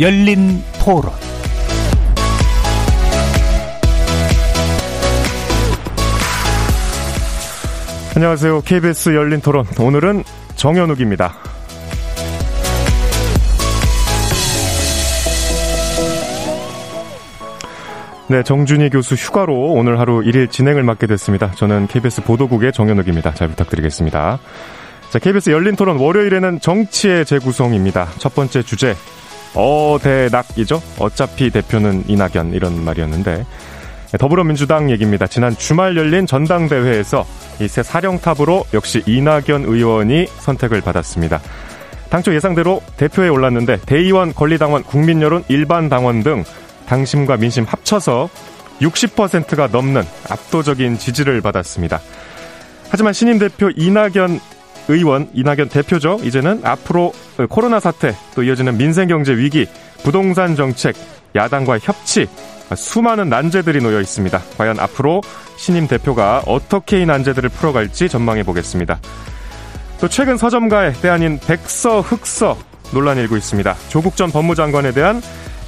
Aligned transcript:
열린 0.00 0.60
토론 0.80 1.12
안녕하세요. 8.16 8.60
KBS 8.62 9.14
열린 9.14 9.40
토론. 9.40 9.66
오늘은 9.78 10.22
정현욱입니다. 10.54 11.34
네, 18.28 18.42
정준희 18.44 18.90
교수 18.90 19.14
휴가로 19.16 19.72
오늘 19.72 19.98
하루 19.98 20.22
1일 20.22 20.50
진행을 20.50 20.84
맡게 20.84 21.08
됐습니다. 21.08 21.50
저는 21.52 21.88
KBS 21.88 22.22
보도국의 22.22 22.72
정현욱입니다. 22.72 23.34
잘 23.34 23.48
부탁드리겠습니다. 23.48 24.38
자, 25.10 25.18
KBS 25.18 25.50
열린 25.50 25.76
토론 25.76 25.98
월요일에는 25.98 26.60
정치의 26.60 27.24
재구성입니다. 27.24 28.08
첫 28.18 28.34
번째 28.34 28.62
주제, 28.62 28.94
어대낙이죠. 29.54 30.82
어차피 30.98 31.50
대표는 31.50 32.04
이낙연 32.08 32.52
이런 32.54 32.84
말이었는데 32.84 33.44
더불어민주당 34.18 34.90
얘기입니다. 34.90 35.26
지난 35.26 35.56
주말 35.56 35.96
열린 35.96 36.26
전당대회에서 36.26 37.26
이 37.60 37.68
새 37.68 37.82
사령탑으로 37.82 38.64
역시 38.74 39.02
이낙연 39.06 39.64
의원이 39.64 40.26
선택을 40.26 40.80
받았습니다. 40.80 41.40
당초 42.10 42.34
예상대로 42.34 42.82
대표에 42.96 43.28
올랐는데 43.28 43.78
대의원, 43.86 44.34
권리당원, 44.34 44.82
국민여론, 44.84 45.44
일반 45.48 45.88
당원 45.88 46.22
등 46.22 46.44
당심과 46.86 47.36
민심 47.38 47.64
합쳐서 47.64 48.28
60%가 48.80 49.68
넘는 49.68 50.02
압도적인 50.28 50.98
지지를 50.98 51.40
받았습니다. 51.40 52.00
하지만 52.90 53.12
신임 53.12 53.38
대표 53.38 53.70
이낙연 53.74 54.40
의원, 54.88 55.28
이낙연 55.32 55.68
대표죠. 55.68 56.20
이제는 56.22 56.60
앞으로 56.64 57.12
코로나 57.48 57.80
사태, 57.80 58.14
또 58.34 58.42
이어지는 58.42 58.76
민생 58.76 59.08
경제 59.08 59.36
위기, 59.36 59.66
부동산 60.02 60.56
정책, 60.56 60.94
야당과 61.34 61.78
협치, 61.78 62.26
수많은 62.74 63.28
난제들이 63.28 63.80
놓여 63.80 64.00
있습니다. 64.00 64.40
과연 64.58 64.78
앞으로 64.80 65.20
신임 65.56 65.86
대표가 65.86 66.42
어떻게 66.46 67.00
이 67.02 67.06
난제들을 67.06 67.50
풀어갈지 67.50 68.08
전망해 68.08 68.42
보겠습니다. 68.42 68.98
또 70.00 70.08
최근 70.08 70.36
서점가에 70.36 70.92
대한인 70.94 71.38
백서, 71.38 72.00
흑서 72.00 72.58
논란이 72.92 73.20
일고 73.22 73.36
있습니다. 73.36 73.74
조국 73.88 74.16
전 74.16 74.30
법무장관에 74.30 74.92
대한 74.92 75.22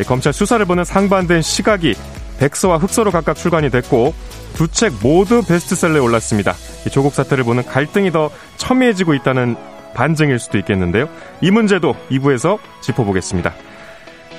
검찰 0.06 0.32
수사를 0.32 0.64
보는 0.66 0.84
상반된 0.84 1.42
시각이 1.42 1.94
백서와 2.38 2.76
흑서로 2.76 3.10
각각 3.10 3.34
출간이 3.34 3.70
됐고 3.70 4.14
두 4.56 4.68
책 4.68 4.94
모두 5.02 5.42
베스트셀러에 5.42 6.00
올랐습니다. 6.00 6.54
조국 6.90 7.14
사태를 7.14 7.44
보는 7.44 7.64
갈등이 7.64 8.10
더 8.10 8.30
첨예해지고 8.56 9.14
있다는 9.14 9.54
반증일 9.94 10.38
수도 10.38 10.58
있겠는데요. 10.58 11.08
이 11.40 11.50
문제도 11.50 11.94
2부에서 12.10 12.58
짚어보겠습니다. 12.82 13.54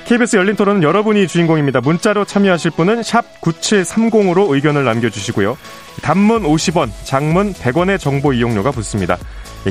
KBS 0.06 0.36
열린 0.36 0.56
토론은 0.56 0.82
여러분이 0.82 1.28
주인공입니다. 1.28 1.80
문자로 1.82 2.24
참여하실 2.24 2.70
분은 2.72 3.02
샵 3.02 3.24
9730으로 3.42 4.52
의견을 4.54 4.84
남겨주시고요. 4.84 5.58
단문 6.02 6.44
50원, 6.44 6.90
장문 7.04 7.52
100원의 7.52 7.98
정보 8.00 8.32
이용료가 8.32 8.70
붙습니다. 8.70 9.18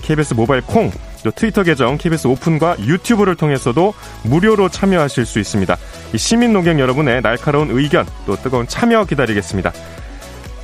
KBS 0.01 0.35
모바일 0.35 0.61
콩, 0.61 0.91
또 1.23 1.31
트위터 1.31 1.63
계정 1.63 1.97
KBS 1.97 2.27
오픈과 2.27 2.77
유튜브를 2.81 3.35
통해서도 3.35 3.93
무료로 4.23 4.69
참여하실 4.69 5.25
수 5.25 5.39
있습니다. 5.39 5.75
시민 6.15 6.53
농객 6.53 6.77
여러분의 6.77 7.21
날카로운 7.21 7.71
의견, 7.71 8.05
또 8.27 8.35
뜨거운 8.35 8.67
참여 8.67 9.05
기다리겠습니다. 9.05 9.71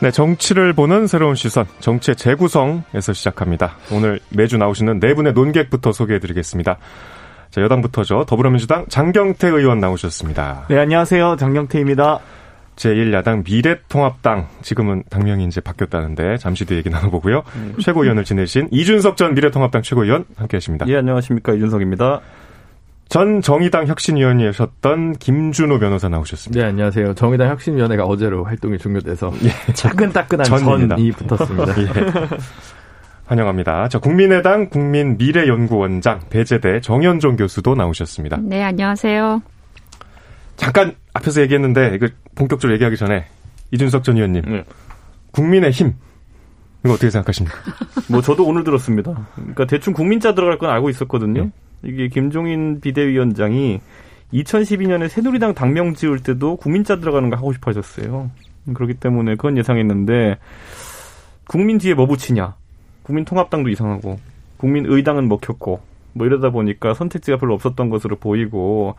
네, 0.00 0.12
정치를 0.12 0.74
보는 0.74 1.08
새로운 1.08 1.34
시선, 1.34 1.66
정치의 1.80 2.14
재구성에서 2.14 3.12
시작합니다. 3.12 3.72
오늘 3.90 4.20
매주 4.30 4.56
나오시는 4.56 5.00
네 5.00 5.12
분의 5.12 5.32
논객부터 5.32 5.90
소개해드리겠습니다. 5.90 6.78
자, 7.50 7.60
여당부터죠. 7.60 8.24
더불어민주당 8.26 8.86
장경태 8.88 9.48
의원 9.48 9.80
나오셨습니다. 9.80 10.66
네, 10.68 10.78
안녕하세요. 10.78 11.34
장경태입니다. 11.36 12.20
제1야당 12.76 13.44
미래통합당 13.44 14.46
지금은 14.62 15.02
당명이 15.10 15.44
이제 15.46 15.60
바뀌었다는데 15.60 16.36
잠시 16.36 16.64
뒤 16.64 16.76
얘기 16.76 16.90
나눠보고요. 16.90 17.42
음. 17.56 17.74
최고위원을 17.82 18.22
지내신 18.22 18.68
이준석 18.70 19.16
전 19.16 19.34
미래통합당 19.34 19.82
최고위원 19.82 20.26
함께하십니다. 20.36 20.86
예, 20.86 20.96
안녕하십니까 20.98 21.54
이준석입니다. 21.54 22.20
전 23.08 23.40
정의당 23.40 23.86
혁신위원이셨던 23.86 25.14
김준호 25.14 25.78
변호사 25.78 26.10
나오셨습니다. 26.10 26.60
네, 26.60 26.68
안녕하세요. 26.68 27.14
정의당 27.14 27.48
혁신위원회가 27.48 28.04
어제로 28.04 28.44
활동이 28.44 28.76
종료돼서 28.76 29.32
예. 29.44 29.72
따끈따끈한 29.72 30.44
전이 30.44 31.12
붙었습니다. 31.12 31.72
예. 31.80 31.88
환영합니다. 33.24 33.88
자, 33.88 33.98
국민의당 33.98 34.68
국민미래연구원장 34.68 36.20
배재대 36.28 36.80
정현종 36.82 37.36
교수도 37.36 37.74
나오셨습니다. 37.74 38.38
네, 38.42 38.62
안녕하세요. 38.62 39.42
잠깐 40.56 40.94
앞에서 41.14 41.40
얘기했는데 41.42 41.94
이거 41.94 42.08
본격적으로 42.34 42.74
얘기하기 42.74 42.96
전에 42.96 43.26
이준석 43.70 44.04
전 44.04 44.16
의원님 44.16 44.42
네. 44.46 44.64
국민의 45.30 45.70
힘 45.70 45.94
이거 46.84 46.94
어떻게 46.94 47.10
생각하십니까? 47.10 47.56
뭐 48.10 48.20
저도 48.20 48.44
오늘 48.44 48.64
들었습니다. 48.64 49.28
그러니까 49.34 49.66
대충 49.66 49.94
국민자 49.94 50.34
들어갈 50.34 50.58
건 50.58 50.70
알고 50.70 50.90
있었거든요. 50.90 51.44
네. 51.44 51.50
이게 51.82 52.08
김종인 52.08 52.80
비대위원장이 52.80 53.80
2012년에 54.32 55.08
새누리당 55.08 55.54
당명 55.54 55.94
지을 55.94 56.20
때도 56.20 56.56
국민자 56.56 56.98
들어가는 56.98 57.30
거 57.30 57.36
하고 57.36 57.52
싶어 57.52 57.70
하셨어요. 57.70 58.30
그렇기 58.74 58.94
때문에 58.94 59.36
그건 59.36 59.56
예상했는데 59.56 60.38
국민 61.46 61.78
뒤에 61.78 61.94
뭐 61.94 62.06
붙이냐? 62.06 62.54
국민통합당도 63.04 63.70
이상하고 63.70 64.18
국민의당은 64.58 65.28
먹혔고 65.28 65.80
뭐 66.12 66.26
이러다 66.26 66.50
보니까 66.50 66.94
선택지가 66.94 67.38
별로 67.38 67.54
없었던 67.54 67.88
것으로 67.88 68.16
보이고 68.16 68.96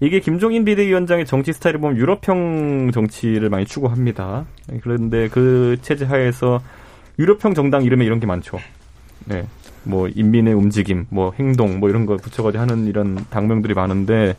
이게 0.00 0.20
김종인 0.20 0.64
비대위원장의 0.64 1.26
정치 1.26 1.52
스타일을 1.52 1.80
보면 1.80 1.96
유럽형 1.96 2.92
정치를 2.92 3.48
많이 3.48 3.64
추구합니다. 3.64 4.46
그런데 4.82 5.28
그 5.28 5.76
체제 5.82 6.04
하에서 6.04 6.60
유럽형 7.18 7.54
정당 7.54 7.82
이름에 7.82 8.04
이런 8.04 8.20
게 8.20 8.26
많죠. 8.26 8.58
네. 9.24 9.44
뭐 9.84 10.08
인민의 10.08 10.54
움직임, 10.54 11.06
뭐 11.08 11.32
행동, 11.38 11.80
뭐 11.80 11.88
이런 11.88 12.06
거 12.06 12.16
붙여가지고 12.16 12.60
하는 12.60 12.86
이런 12.86 13.24
당명들이 13.30 13.74
많은데 13.74 14.36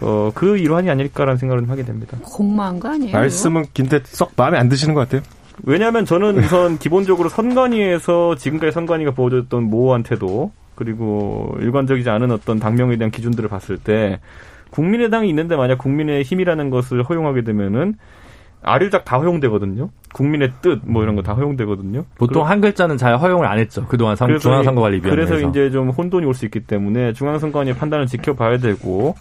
어, 0.00 0.30
그 0.34 0.58
일환이 0.58 0.90
아닐까라는 0.90 1.38
생각을 1.38 1.62
좀 1.62 1.70
하게 1.70 1.84
됩니다. 1.84 2.18
공마한 2.22 2.80
거 2.80 2.88
아니에요? 2.88 3.12
말씀은 3.12 3.66
긴데 3.72 4.00
썩 4.04 4.32
마음에 4.36 4.58
안 4.58 4.68
드시는 4.68 4.94
것 4.94 5.00
같아요. 5.02 5.22
왜냐하면 5.62 6.04
저는 6.04 6.38
우선 6.38 6.78
기본적으로 6.78 7.28
선관위에서 7.28 8.34
지금까지 8.36 8.72
선관위가 8.72 9.12
보여줬던 9.12 9.64
모호한테도 9.64 10.52
그리고 10.74 11.56
일관적이지 11.60 12.10
않은 12.10 12.32
어떤 12.32 12.58
당명에 12.58 12.96
대한 12.96 13.10
기준들을 13.10 13.48
봤을 13.48 13.78
때 13.78 14.20
국민의당이 14.70 15.28
있는데 15.28 15.54
만약 15.54 15.78
국민의 15.78 16.24
힘이라는 16.24 16.70
것을 16.70 17.04
허용하게 17.04 17.42
되면은 17.42 17.94
아류작 18.64 19.04
다 19.04 19.18
허용되거든요. 19.18 19.90
국민의 20.12 20.52
뜻 20.62 20.80
뭐 20.84 21.02
이런 21.02 21.16
거 21.16 21.22
다 21.22 21.34
허용되거든요. 21.34 22.04
보통 22.16 22.46
한 22.46 22.60
글자는 22.60 22.96
잘 22.98 23.16
허용을 23.16 23.46
안 23.46 23.58
했죠. 23.58 23.84
그동안 23.86 24.16
상, 24.16 24.28
중앙선거관리위원회에서. 24.38 25.34
그래서 25.34 25.48
이제 25.48 25.70
좀 25.70 25.90
혼돈이 25.90 26.24
올 26.26 26.34
수 26.34 26.44
있기 26.44 26.60
때문에 26.60 27.12
중앙선거관위 27.12 27.74
판단을 27.74 28.06
지켜봐야 28.06 28.58
되고 28.58 29.14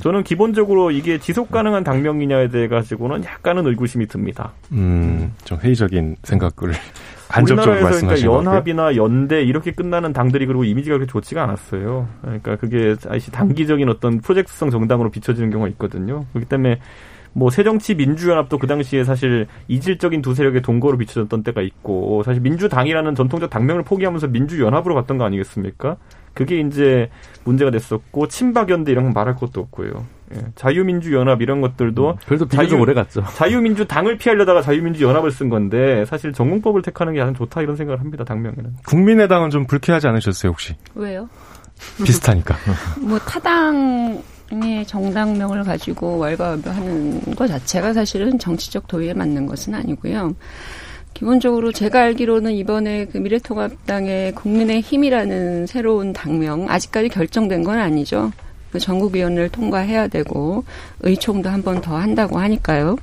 저는 0.00 0.24
기본적으로 0.24 0.90
이게 0.90 1.18
지속 1.18 1.50
가능한 1.50 1.82
당명이냐에 1.82 2.48
대해 2.48 2.68
가지고는 2.68 3.24
약간은 3.24 3.66
의구심이 3.66 4.06
듭니다. 4.06 4.52
음, 4.72 5.32
좀 5.44 5.58
회의적인 5.58 6.16
생각을 6.22 6.74
간접적으로 7.28 7.82
말씀하신 7.82 8.08
그러니까 8.28 8.50
연합이나 8.52 8.96
연대 8.96 9.42
이렇게 9.42 9.72
끝나는 9.72 10.12
당들이 10.12 10.46
그리고 10.46 10.64
이미지가 10.64 10.96
그렇게 10.96 11.10
좋지가 11.10 11.42
않았어요. 11.42 12.06
그러니까 12.22 12.56
그게 12.56 12.94
아시 13.08 13.32
단기적인 13.32 13.88
어떤 13.88 14.20
프로젝트성 14.20 14.70
정당으로 14.70 15.10
비춰지는 15.10 15.50
경우가 15.50 15.68
있거든요. 15.70 16.24
그렇기 16.32 16.48
때문에 16.48 16.78
뭐 17.36 17.50
새정치민주연합도 17.50 18.56
그 18.56 18.66
당시에 18.66 19.04
사실 19.04 19.46
이질적인 19.68 20.22
두 20.22 20.34
세력의 20.34 20.62
동거로 20.62 20.96
비춰졌던 20.96 21.42
때가 21.42 21.60
있고 21.60 22.22
사실 22.22 22.40
민주당이라는 22.40 23.14
전통적 23.14 23.50
당명을 23.50 23.82
포기하면서 23.82 24.28
민주연합으로 24.28 24.94
갔던 24.94 25.18
거 25.18 25.24
아니겠습니까? 25.26 25.98
그게 26.32 26.58
이제 26.60 27.10
문제가 27.44 27.70
됐었고 27.70 28.28
친박연대 28.28 28.90
이런 28.90 29.04
건 29.04 29.12
말할 29.12 29.36
것도 29.36 29.60
없고요. 29.60 30.06
예. 30.34 30.40
자유민주연합 30.54 31.42
이런 31.42 31.60
것들도 31.60 32.10
음, 32.10 32.16
그래도 32.26 32.48
자유 32.48 32.74
오래 32.74 32.94
갔죠. 32.94 33.22
자유민주당을 33.36 34.16
피하려다가 34.16 34.62
자유민주연합을 34.62 35.30
쓴 35.30 35.50
건데 35.50 36.06
사실 36.06 36.32
전공법을 36.32 36.80
택하는 36.80 37.12
게 37.12 37.18
가장 37.20 37.34
좋다 37.34 37.60
이런 37.60 37.76
생각을 37.76 38.00
합니다. 38.00 38.24
당명에는. 38.24 38.76
국민의당은 38.86 39.50
좀 39.50 39.66
불쾌하지 39.66 40.08
않으셨어요 40.08 40.52
혹시? 40.52 40.74
왜요? 40.94 41.28
비슷하니까. 42.02 42.56
뭐 42.98 43.18
타당 43.18 44.22
정당명을 44.86 45.64
가지고 45.64 46.18
왈가왈부하는 46.18 47.34
것 47.34 47.46
자체가 47.48 47.92
사실은 47.92 48.38
정치적 48.38 48.86
도의에 48.86 49.12
맞는 49.14 49.46
것은 49.46 49.74
아니고요. 49.74 50.34
기본적으로 51.14 51.72
제가 51.72 52.02
알기로는 52.02 52.52
이번에 52.52 53.06
그 53.06 53.18
미래통합당의 53.18 54.34
국민의 54.34 54.82
힘이라는 54.82 55.66
새로운 55.66 56.12
당명 56.12 56.68
아직까지 56.70 57.08
결정된 57.08 57.64
건 57.64 57.78
아니죠. 57.78 58.30
그 58.70 58.78
전국위원회를 58.78 59.48
통과해야 59.48 60.08
되고 60.08 60.64
의총도 61.00 61.48
한 61.48 61.62
번 61.62 61.80
더 61.80 61.96
한다고 61.96 62.38
하니까요. 62.38 62.96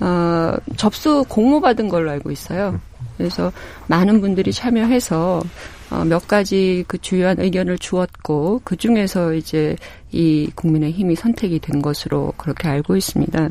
어, 0.00 0.54
접수 0.76 1.24
공모 1.28 1.60
받은 1.60 1.88
걸로 1.88 2.10
알고 2.10 2.30
있어요. 2.30 2.80
그래서 3.16 3.52
많은 3.86 4.20
분들이 4.20 4.52
참여해서 4.52 5.42
어, 5.90 6.04
몇 6.04 6.26
가지 6.26 6.84
그 6.88 6.98
주요한 6.98 7.38
의견을 7.38 7.78
주었고 7.78 8.62
그 8.64 8.76
중에서 8.76 9.34
이제 9.34 9.76
이 10.10 10.50
국민의 10.54 10.92
힘이 10.92 11.14
선택이 11.14 11.60
된 11.60 11.82
것으로 11.82 12.32
그렇게 12.36 12.68
알고 12.68 12.96
있습니다. 12.96 13.48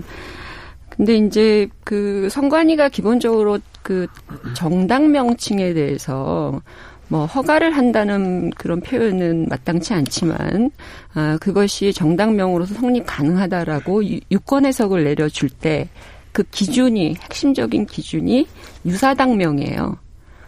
근데 0.89 1.15
이제 1.15 1.67
그 1.83 2.27
선관위가 2.29 2.89
기본적으로 2.89 3.59
그 3.81 4.07
정당 4.53 5.11
명칭에 5.11 5.73
대해서 5.73 6.61
뭐 7.07 7.25
허가를 7.25 7.75
한다는 7.75 8.49
그런 8.51 8.79
표현은 8.81 9.47
마땅치 9.49 9.93
않지만 9.93 10.71
아 11.13 11.37
그것이 11.39 11.93
정당명으로서 11.93 12.75
성립 12.75 13.03
가능하다라고 13.05 14.03
유권 14.31 14.65
해석을 14.65 15.03
내려줄 15.03 15.49
때 15.49 15.89
그 16.33 16.43
기준이 16.51 17.15
핵심적인 17.21 17.85
기준이 17.85 18.47
유사당명이에요. 18.85 19.97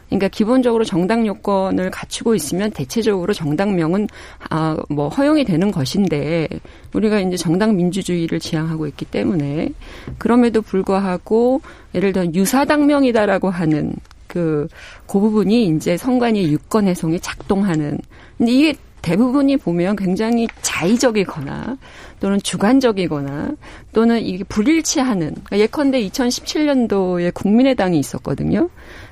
그러니까 0.09 0.27
기본적으로 0.27 0.83
정당 0.83 1.25
요건을 1.25 1.89
갖추고 1.89 2.35
있으면 2.35 2.71
대체적으로 2.71 3.33
정당명은 3.33 4.07
아 4.49 4.75
뭐 4.89 5.09
허용이 5.09 5.43
되는 5.45 5.71
것인데 5.71 6.47
우리가 6.93 7.19
이제 7.19 7.37
정당 7.37 7.75
민주주의를 7.75 8.39
지향하고 8.39 8.87
있기 8.87 9.05
때문에 9.05 9.69
그럼에도 10.17 10.61
불구하고 10.61 11.61
예를 11.93 12.13
들어 12.13 12.25
유사당명이다라고 12.25 13.49
하는 13.49 13.93
그, 14.27 14.67
그 15.07 15.19
부분이 15.19 15.67
이제 15.67 15.97
성관위 15.97 16.51
유권 16.51 16.87
해송이 16.87 17.19
작동하는. 17.19 17.97
근데 18.37 18.51
이게 18.51 18.73
대부분이 19.05 19.57
보면 19.57 19.95
굉장히 19.95 20.47
자의적이거나 20.63 21.77
또는 22.19 22.39
주관적이거나 22.41 23.51
또는 23.93 24.19
이게 24.19 24.43
불일치하는 24.43 25.35
그러니까 25.43 25.59
예컨대 25.59 26.01
2017년도에 26.07 27.31
국민의당이 27.35 27.99
있었거든요. 27.99 28.67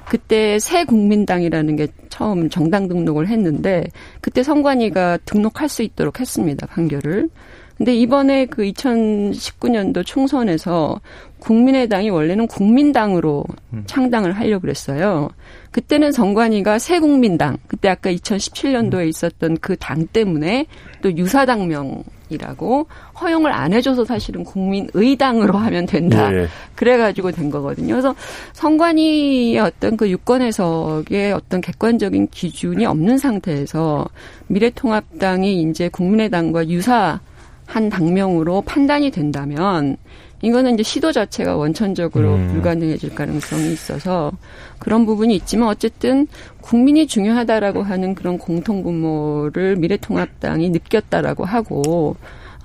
그때 0.09 0.57
새 0.57 0.83
국민당이라는 0.83 1.75
게 1.75 1.87
처음 2.09 2.49
정당 2.49 2.87
등록을 2.87 3.27
했는데 3.27 3.85
그때 4.19 4.41
선관위가 4.41 5.19
등록할 5.25 5.69
수 5.69 5.83
있도록 5.83 6.19
했습니다. 6.19 6.65
판결을. 6.65 7.29
근데 7.77 7.95
이번에 7.95 8.47
그 8.47 8.63
2019년도 8.63 10.03
총선에서 10.05 10.99
국민의당이 11.39 12.09
원래는 12.09 12.47
국민당으로 12.47 13.43
음. 13.73 13.83
창당을 13.85 14.31
하려고 14.31 14.61
그랬어요. 14.61 15.29
그때는 15.73 16.11
정관이가 16.11 16.79
새국민당, 16.79 17.57
그때 17.67 17.89
아까 17.89 18.11
2017년도에 18.11 19.09
있었던 19.09 19.57
그 19.57 19.75
당 19.75 20.07
때문에 20.07 20.67
또 21.01 21.11
유사당명이라고 21.17 22.87
허용을 23.19 23.51
안 23.51 23.73
해줘서 23.73 24.05
사실은 24.05 24.43
국민의당으로 24.43 25.57
하면 25.57 25.85
된다. 25.85 26.33
예. 26.33 26.47
그래가지고 26.75 27.31
된 27.31 27.49
거거든요. 27.49 27.95
그래서 27.95 28.15
선관위의 28.53 29.59
어떤 29.59 29.97
그 29.97 30.09
유권 30.09 30.43
해석의 30.43 31.33
어떤 31.33 31.59
객관적인 31.59 32.27
기준이 32.29 32.85
없는 32.85 33.17
상태에서 33.17 34.07
미래통합당이 34.47 35.63
이제 35.63 35.89
국민의당과 35.89 36.69
유사 36.69 37.19
한 37.65 37.89
당명으로 37.89 38.61
판단이 38.61 39.09
된다면 39.09 39.97
이거는 40.43 40.73
이제 40.73 40.83
시도 40.83 41.11
자체가 41.13 41.55
원천적으로 41.55 42.35
음. 42.35 42.49
불가능해질 42.51 43.15
가능성이 43.15 43.71
있어서 43.71 44.29
그런 44.77 45.05
부분이 45.05 45.33
있지만 45.37 45.69
어쨌든 45.69 46.27
국민이 46.59 47.07
중요하다라고 47.07 47.81
하는 47.81 48.13
그런 48.13 48.37
공통분모를 48.37 49.77
미래통합당이 49.77 50.69
느꼈다라고 50.69 51.45
하고 51.45 52.17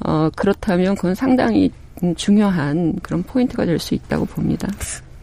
어 0.05 0.29
그렇다면 0.37 0.97
그건 0.97 1.15
상당히 1.15 1.71
중요한 2.17 2.95
그런 3.03 3.23
포인트가 3.23 3.65
될 3.65 3.79
수 3.79 3.95
있다고 3.95 4.25
봅니다. 4.27 4.69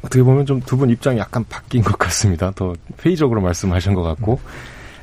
어떻게 0.02 0.24
보면 0.24 0.46
좀 0.46 0.62
두 0.62 0.78
분 0.78 0.90
입장이 0.90 1.20
약간 1.20 1.44
바뀐 1.50 1.82
것 1.84 1.98
같습니다. 1.98 2.52
더 2.56 2.74
회의적으로 3.06 3.42
말씀하신 3.42 3.94
것 3.94 4.02
같고. 4.02 4.40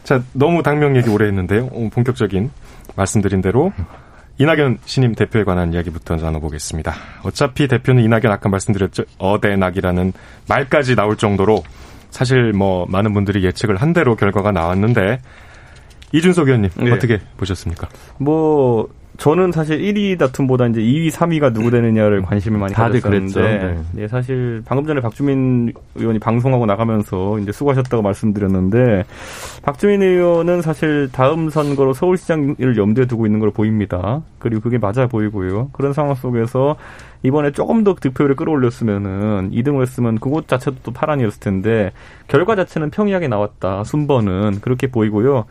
자, 0.05 0.23
너무 0.33 0.63
당명 0.63 0.97
얘기 0.97 1.09
오래 1.11 1.27
했는데요. 1.27 1.67
어, 1.73 1.89
본격적인 1.93 2.51
말씀드린 2.97 3.41
대로 3.41 3.73
이낙연 4.39 4.79
신임 4.85 5.15
대표에 5.15 5.45
관한 5.45 5.73
이야기부터 5.73 6.17
나눠보겠습니다. 6.17 6.95
어차피 7.23 7.69
대표는 7.69 8.03
이낙연 8.03 8.27
아까 8.27 8.49
말씀드렸죠. 8.49 9.05
어대낙이라는 9.19 10.13
말까지 10.49 10.97
나올 10.97 11.17
정도로 11.17 11.63
사실 12.11 12.53
뭐 12.53 12.87
많은 12.89 13.15
분들이 13.15 13.45
예측을 13.45 13.77
한 13.77 13.93
대로 13.93 14.17
결과가 14.17 14.53
나왔는데 14.53 15.21
이준석 16.13 16.49
의원님 16.49 16.71
네. 16.77 16.91
어떻게 16.93 17.21
보셨습니까? 17.37 17.89
뭐 18.19 18.89
저는 19.23 19.53
사실 19.53 19.79
1위 19.79 20.19
다툼보다 20.19 20.67
이제 20.67 20.81
2위, 20.81 21.13
3위가 21.13 21.55
누구 21.55 21.71
되느냐를 21.71 22.23
관심을 22.23 22.59
많이 22.59 22.75
가졌었는데, 22.75 23.41
네. 23.41 23.79
네. 23.93 24.09
사실 24.09 24.63
방금 24.65 24.85
전에 24.85 25.01
박주민 25.01 25.73
의원이 25.95 26.19
방송하고 26.19 26.67
나가면서 26.67 27.39
이제 27.39 27.53
수고하셨다고 27.53 28.03
말씀드렸는데, 28.03 29.05
박주민 29.63 30.03
의원은 30.03 30.61
사실 30.63 31.09
다음 31.13 31.51
선거로 31.51 31.93
서울시장을 31.93 32.77
염두에 32.77 33.07
두고 33.07 33.27
있는 33.27 33.39
걸 33.39 33.53
보입니다. 33.53 34.23
그리고 34.41 34.61
그게 34.61 34.77
맞아 34.77 35.07
보이고요. 35.07 35.69
그런 35.73 35.93
상황 35.93 36.17
속에서 36.17 36.75
이번에 37.23 37.53
조금 37.53 37.85
더 37.85 37.95
득표율을 37.95 38.35
끌어올렸으면은 38.35 39.53
2등을 39.53 39.83
했으면 39.83 40.19
그것 40.19 40.49
자체도 40.49 40.79
또 40.83 40.91
파란이었을 40.91 41.39
텐데, 41.39 41.93
결과 42.27 42.57
자체는 42.57 42.91
평이하게 42.91 43.29
나왔다. 43.29 43.85
순번은 43.85 44.63
그렇게 44.63 44.89
보이고요. 44.89 45.45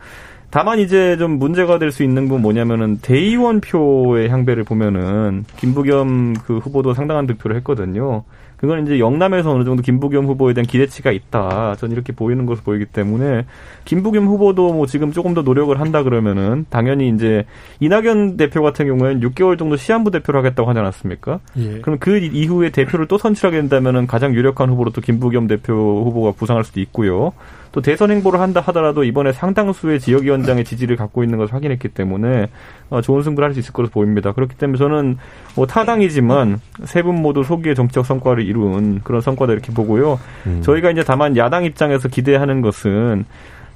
다만 0.52 0.78
이제 0.80 1.16
좀 1.16 1.38
문제가 1.38 1.78
될 1.78 1.90
수 1.92 2.02
있는 2.02 2.28
건 2.28 2.42
뭐냐면은 2.42 2.98
대의원 3.00 3.60
표의 3.60 4.28
향배를 4.28 4.64
보면은 4.64 5.44
김부겸 5.56 6.34
그 6.44 6.58
후보도 6.58 6.92
상당한 6.92 7.26
득표를 7.26 7.56
했거든요. 7.56 8.24
그건 8.58 8.86
이제 8.86 9.00
영남에서 9.00 9.50
어느 9.50 9.64
정도 9.64 9.82
김부겸 9.82 10.26
후보에 10.26 10.54
대한 10.54 10.66
기대치가 10.66 11.10
있다. 11.10 11.74
전 11.78 11.90
이렇게 11.90 12.12
보이는 12.12 12.46
것으로 12.46 12.64
보이기 12.64 12.84
때문에 12.84 13.44
김부겸 13.86 14.26
후보도 14.26 14.72
뭐 14.72 14.86
지금 14.86 15.10
조금 15.10 15.34
더 15.34 15.42
노력을 15.42 15.78
한다 15.80 16.02
그러면은 16.02 16.66
당연히 16.70 17.08
이제 17.08 17.44
이낙연 17.80 18.36
대표 18.36 18.62
같은 18.62 18.86
경우에는 18.86 19.20
6개월 19.20 19.58
정도 19.58 19.76
시한부 19.76 20.10
대표를 20.12 20.38
하겠다고 20.38 20.68
하지 20.68 20.78
않았습니까? 20.78 21.40
예. 21.56 21.80
그럼 21.80 21.98
그 21.98 22.18
이후에 22.18 22.70
대표를 22.70 23.08
또 23.08 23.18
선출하게 23.18 23.56
된다면은 23.56 24.06
가장 24.06 24.34
유력한 24.34 24.68
후보로 24.70 24.92
또 24.92 25.00
김부겸 25.00 25.48
대표 25.48 26.04
후보가 26.04 26.32
부상할 26.32 26.62
수도 26.62 26.80
있고요. 26.80 27.32
또 27.72 27.80
대선 27.80 28.10
행보를 28.10 28.38
한다 28.38 28.60
하더라도 28.66 29.02
이번에 29.02 29.32
상당수의 29.32 29.98
지역위원장의 29.98 30.64
지지를 30.64 30.96
갖고 30.96 31.24
있는 31.24 31.38
것을 31.38 31.54
확인했기 31.54 31.88
때문에 31.88 32.48
어, 32.90 33.00
좋은 33.00 33.22
승부를 33.22 33.48
할 33.48 33.54
수 33.54 33.60
있을 33.60 33.72
것으로 33.72 33.90
보입니다. 33.90 34.32
그렇기 34.32 34.56
때문에 34.56 34.78
저는 34.78 35.16
뭐 35.56 35.66
타당이지만 35.66 36.60
세 36.84 37.02
분 37.02 37.16
모두 37.16 37.42
소기의 37.42 37.74
정치적 37.74 38.04
성과를 38.06 38.44
이룬 38.44 39.00
그런 39.02 39.20
성과다 39.20 39.52
이렇게 39.54 39.72
보고요. 39.72 40.20
음. 40.46 40.60
저희가 40.62 40.90
이제 40.90 41.02
다만 41.02 41.36
야당 41.36 41.64
입장에서 41.64 42.08
기대하는 42.08 42.60
것은 42.60 43.24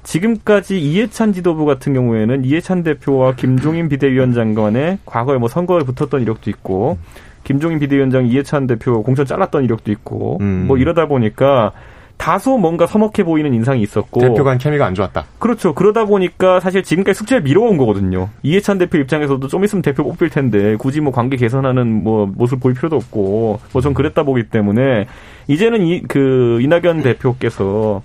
지금까지 0.03 0.79
이해찬 0.79 1.33
지도부 1.33 1.65
같은 1.65 1.93
경우에는 1.93 2.45
이해찬 2.45 2.83
대표와 2.83 3.33
김종인 3.35 3.89
비대위원장 3.89 4.53
간에 4.53 4.99
과거에 5.05 5.37
뭐 5.37 5.49
선거에 5.49 5.79
붙었던 5.83 6.21
이력도 6.21 6.49
있고 6.51 6.97
김종인 7.43 7.79
비대위원장 7.79 8.25
이해찬 8.27 8.67
대표 8.67 9.03
공천 9.03 9.25
잘랐던 9.25 9.63
이력도 9.65 9.91
있고 9.91 10.37
음. 10.41 10.65
뭐 10.67 10.77
이러다 10.77 11.07
보니까 11.07 11.71
다소 12.17 12.57
뭔가 12.57 12.87
서먹해 12.87 13.23
보이는 13.23 13.53
인상이 13.53 13.81
있었고 13.83 14.19
대표 14.19 14.43
간 14.43 14.57
케미가 14.57 14.85
안 14.85 14.95
좋았다. 14.95 15.25
그렇죠. 15.39 15.73
그러다 15.73 16.05
보니까 16.05 16.59
사실 16.59 16.83
지금까지 16.83 17.17
숙제를 17.19 17.43
미뤄온 17.43 17.77
거거든요. 17.77 18.29
이해찬 18.43 18.79
대표 18.79 18.97
입장에서도 18.97 19.47
좀 19.47 19.63
있으면 19.63 19.81
대표 19.83 20.03
뽑힐 20.03 20.29
텐데 20.29 20.75
굳이 20.77 20.99
뭐 20.99 21.13
관계 21.13 21.37
개선하는 21.37 22.03
뭐 22.03 22.25
모습 22.25 22.59
보일 22.59 22.75
필요도 22.75 22.95
없고 22.95 23.59
뭐 23.71 23.81
전 23.81 23.93
그랬다 23.93 24.23
보기 24.23 24.49
때문에 24.49 25.05
이제는 25.47 25.81
이 25.85 26.01
그 26.07 26.59
이낙연 26.61 27.03
대표께서 27.03 28.01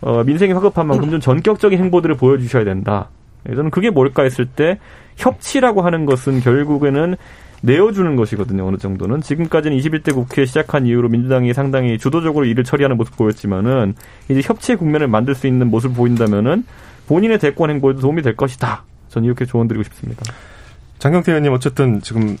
어 0.00 0.22
민생이 0.24 0.52
허급한 0.52 0.86
만큼 0.86 1.10
좀 1.10 1.20
전격적인 1.20 1.78
행보들을 1.78 2.16
보여주셔야 2.16 2.64
된다. 2.64 3.08
저는 3.46 3.70
그게 3.70 3.90
뭘까 3.90 4.24
했을 4.24 4.46
때 4.46 4.78
협치라고 5.16 5.82
하는 5.82 6.06
것은 6.06 6.40
결국에는 6.40 7.16
내어주는 7.62 8.16
것이거든요. 8.16 8.66
어느 8.66 8.76
정도는 8.76 9.20
지금까지는 9.20 9.76
21대 9.78 10.14
국회 10.14 10.46
시작한 10.46 10.86
이후로 10.86 11.08
민주당이 11.08 11.52
상당히 11.54 11.98
주도적으로 11.98 12.44
일을 12.44 12.64
처리하는 12.64 12.96
모습 12.96 13.16
보였지만은 13.16 13.94
이제 14.28 14.40
협치의 14.44 14.78
국면을 14.78 15.08
만들 15.08 15.34
수 15.34 15.46
있는 15.46 15.68
모습을 15.68 15.96
보인다면은 15.96 16.64
본인의 17.08 17.38
대권 17.38 17.70
행보에도 17.70 18.00
도움이 18.00 18.22
될 18.22 18.36
것이다. 18.36 18.84
저는 19.08 19.26
이렇게 19.26 19.44
조언드리고 19.44 19.82
싶습니다. 19.84 20.22
장경태 20.98 21.32
의원님 21.32 21.52
어쨌든 21.52 22.00
지금 22.00 22.36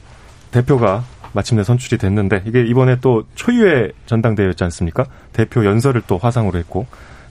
대표가 0.50 1.04
마침내 1.32 1.62
선출이 1.62 1.98
됐는데 1.98 2.42
이게 2.46 2.62
이번에 2.64 2.98
또 3.00 3.24
초유의 3.34 3.92
전당대회였지 4.06 4.64
않습니까? 4.64 5.04
대표 5.32 5.64
연설을 5.64 6.02
또 6.06 6.18
화상으로 6.18 6.58
했고 6.58 6.86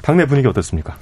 당내 0.07 0.25
분위기 0.25 0.47
어떻습니까? 0.47 0.95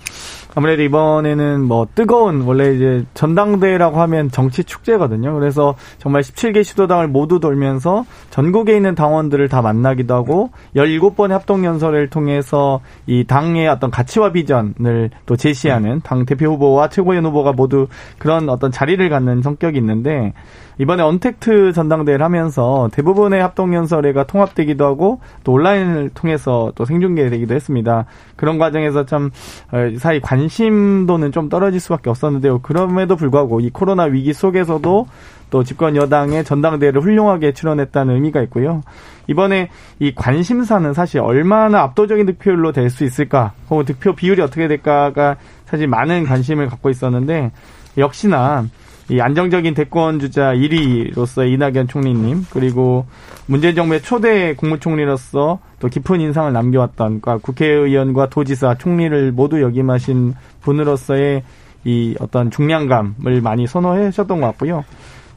아무래도 0.56 0.82
이번에는 0.82 1.62
뭐 1.62 1.86
뜨거운 1.94 2.42
원래 2.42 2.74
이제 2.74 3.06
전당대회라고 3.14 4.02
하면 4.02 4.32
정치 4.32 4.64
축제거든요. 4.64 5.38
그래서 5.38 5.76
정말 6.00 6.24
17개 6.24 6.64
시도당을 6.64 7.08
모두 7.10 7.40
돌면서 7.40 8.04
전국에 8.32 8.76
있는 8.76 8.96
당원들을 8.96 9.48
다 9.48 9.62
만나기도 9.62 10.16
하고 10.16 10.50
17번의 10.76 11.30
합동연설을 11.30 12.10
통해서 12.10 12.82
이 13.06 13.26
당의 13.26 13.68
어떤 13.68 13.92
가치와 13.92 14.32
비전을 14.32 15.12
또 15.28 15.36
제시하는 15.36 16.02
당 16.04 16.26
대표 16.26 16.48
후보와 16.54 16.90
최고위원 16.90 17.28
후보가 17.28 17.52
모두 17.52 17.88
그런 18.18 18.50
어떤 18.50 18.72
자리를 18.72 19.08
갖는 19.08 19.44
성격이 19.44 19.78
있는데 19.78 20.34
이번에 20.78 21.04
언택트 21.04 21.72
전당대회를 21.74 22.24
하면서 22.24 22.90
대부분의 22.92 23.42
합동연설회가 23.42 24.26
통합되기도 24.26 24.86
하고 24.86 25.22
또 25.44 25.54
온라인을 25.54 26.10
통해서 26.14 26.72
또 26.76 26.86
생중계되기도 26.86 27.54
했습니다. 27.54 28.06
그런 28.36 28.58
과정에서 28.58 29.06
참 29.06 29.32
어, 29.72 29.98
사이 29.98 30.20
관심도는 30.20 31.32
좀 31.32 31.50
떨어질 31.50 31.80
수밖에 31.80 32.10
없었는데요. 32.10 32.60
그럼에도 32.60 33.16
불구하고 33.16 33.62
이 33.62 33.70
코로나 33.70 34.04
위기 34.04 34.34
속에서도 34.34 35.08
또 35.52 35.64
집권 35.64 35.96
여당의 35.96 36.44
전당대회를 36.44 37.02
훌륭하게 37.02 37.54
출연했다는 37.54 38.16
의미가 38.16 38.42
있고요. 38.44 38.82
이번에 39.28 39.70
이 40.00 40.14
관심사는 40.14 40.92
사실 40.94 41.22
얼마나 41.22 41.82
압도적인 41.82 42.26
득표율로 42.26 42.72
될 42.72 42.90
수 42.90 43.04
있을까, 43.04 43.54
혹은 43.70 43.86
득표 43.86 44.14
비율이 44.14 44.42
어떻게 44.42 44.68
될까가 44.68 45.38
사실 45.66 45.88
많은 45.88 46.26
관심을 46.26 46.68
갖고 46.68 46.90
있었는데 46.90 47.52
역시나 47.98 48.66
이 49.10 49.20
안정적인 49.20 49.76
대권 49.76 50.20
주자 50.20 50.54
1위로서 50.54 51.48
이낙연 51.48 51.88
총리님 51.88 52.46
그리고 52.50 53.06
문재인 53.46 53.76
정부의 53.76 54.02
초대 54.02 54.56
국무총리로서 54.56 55.60
또 55.80 55.88
깊은 55.88 56.22
인상을 56.22 56.52
남겨왔던 56.52 57.22
그러니까 57.22 57.38
국회의원과 57.38 58.30
도지사 58.30 58.76
총리를 58.76 59.32
모두 59.32 59.62
역임하신 59.62 60.34
분으로서의 60.62 61.44
이 61.84 62.16
어떤 62.20 62.50
중량감을 62.50 63.42
많이 63.42 63.68
선호해 63.68 64.10
주셨던 64.10 64.42
것 64.42 64.48
같고요. 64.48 64.84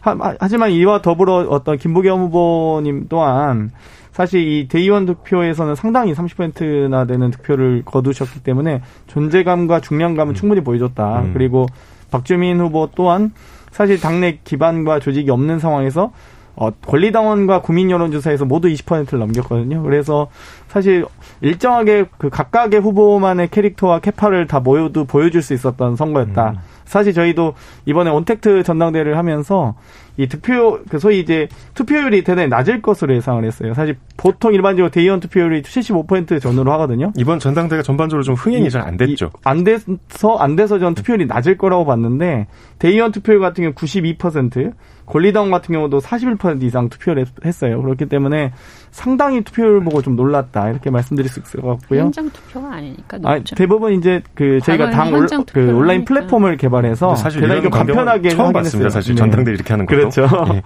하, 0.01 0.49
지만 0.49 0.71
이와 0.71 1.03
더불어 1.03 1.47
어떤 1.51 1.77
김부겸 1.77 2.21
후보님 2.21 3.07
또한 3.11 3.71
사실 4.13 4.41
이 4.49 4.67
대의원 4.67 5.05
득표에서는 5.05 5.75
상당히 5.75 6.15
30%나 6.15 7.05
되는 7.05 7.31
득표를 7.31 7.83
거두셨기 7.85 8.43
때문에 8.43 8.81
존재감과 9.07 9.81
중량감은 9.81 10.35
충분히 10.35 10.63
보여줬다. 10.63 11.21
음. 11.21 11.31
그리고 11.35 11.67
박주민 12.11 12.59
후보 12.59 12.89
또한 12.95 13.33
사실 13.71 14.01
당내 14.01 14.41
기반과 14.45 15.01
조직이 15.01 15.31
없는 15.31 15.59
상황에서 15.59 16.13
어, 16.61 16.71
권리당원과 16.71 17.63
국민 17.63 17.89
여론조사에서 17.89 18.45
모두 18.45 18.67
20%를 18.69 19.21
넘겼거든요. 19.21 19.81
그래서 19.85 20.27
사실 20.67 21.05
일정하게 21.41 22.07
그 22.19 22.31
각각의 22.31 22.81
후보만의 22.81 23.49
캐릭터와 23.51 24.01
캐파를 24.01 24.49
다 24.49 24.59
모여도 24.59 25.05
보여줄 25.05 25.41
수 25.41 25.55
있었던 25.55 25.95
선거였다. 25.95 26.51
음. 26.51 26.57
사실 26.85 27.13
저희도 27.13 27.55
이번에 27.87 28.11
온택트 28.11 28.65
전당대회를 28.65 29.17
하면서 29.17 29.77
이 30.19 30.27
득표 30.27 30.81
그 30.91 30.99
소위 30.99 31.21
이제 31.21 31.49
투표율이 31.75 32.25
대단히 32.25 32.49
낮을 32.49 32.83
것으로 32.83 33.15
예상을 33.15 33.43
했어요. 33.45 33.73
사실 33.73 33.97
보통 34.17 34.53
일반적으로 34.53 34.91
대의원 34.91 35.21
투표율이 35.21 35.63
75% 35.63 36.41
전후로 36.41 36.71
하거든요. 36.73 37.13
이번 37.17 37.39
전당대회가 37.39 37.83
전반적으로 37.83 38.23
좀 38.25 38.35
흥행이 38.35 38.69
잘 38.71 38.83
안 38.83 38.97
됐죠. 38.97 39.31
안 39.45 39.65
돼서 39.65 40.37
안 40.39 40.57
돼서 40.57 40.79
전 40.79 40.95
투표율이 40.95 41.27
낮을 41.27 41.57
거라고 41.57 41.85
봤는데 41.85 42.47
대의원 42.79 43.13
투표율 43.13 43.41
같은 43.41 43.63
경우 43.63 43.75
92%, 43.75 44.73
권리당 45.09 45.51
같은 45.51 45.73
경우도 45.73 46.01
41% 46.01 46.63
이상 46.63 46.89
투표를 46.89 47.27
했 47.45 47.63
어요. 47.63 47.83
그렇기 47.83 48.07
때문에 48.07 48.53
상당히 48.91 49.43
투표율 49.43 49.83
보고 49.83 50.03
좀 50.03 50.17
놀랐다 50.17 50.69
이렇게 50.69 50.91
말씀드릴 50.91 51.31
수 51.31 51.41
있을 51.41 51.63
것 51.63 51.79
같고요. 51.79 52.01
현장 52.01 52.31
투표가 52.31 52.75
아니니까 52.75 53.19
아, 53.25 53.41
대부분 53.57 53.95
이제 53.95 54.23
그 54.35 54.61
저희가 54.61 54.91
당 54.91 55.13
올, 55.15 55.27
그 55.53 55.75
온라인 55.75 56.05
플랫폼을 56.05 56.59
개발해서 56.59 57.17
사실 57.17 57.41
좀 57.41 57.71
간편하게 57.71 58.29
처음 58.31 58.53
봤습니다. 58.53 58.91
사실 58.91 59.15
네. 59.15 59.19
전당대 59.19 59.51
이렇게 59.51 59.73
하는 59.73 59.87
것도. 59.87 59.97
그렇죠. 59.97 60.27
네. 60.53 60.63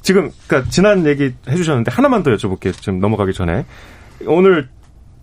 지금 0.00 0.30
그러니까 0.46 0.70
지난 0.70 1.06
얘기 1.06 1.34
해주셨는데 1.48 1.90
하나만 1.90 2.22
더 2.22 2.30
여쭤볼게요. 2.30 2.72
좀 2.80 3.00
넘어가기 3.00 3.32
전에 3.32 3.64
오늘 4.26 4.68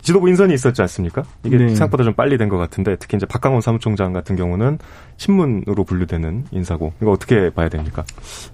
지도부 0.02 0.28
인선이 0.28 0.52
있었지 0.52 0.82
않습니까? 0.82 1.22
이게 1.44 1.56
네. 1.56 1.68
생각보다 1.68 2.04
좀 2.04 2.12
빨리 2.14 2.36
된 2.36 2.48
것 2.48 2.58
같은데 2.58 2.96
특히 2.96 3.16
이제 3.16 3.24
박강원 3.24 3.60
사무총장 3.62 4.12
같은 4.12 4.36
경우는 4.36 4.78
신문으로 5.16 5.84
분류되는 5.84 6.46
인사고 6.50 6.92
이거 7.00 7.12
어떻게 7.12 7.50
봐야 7.50 7.68
됩니까? 7.68 8.04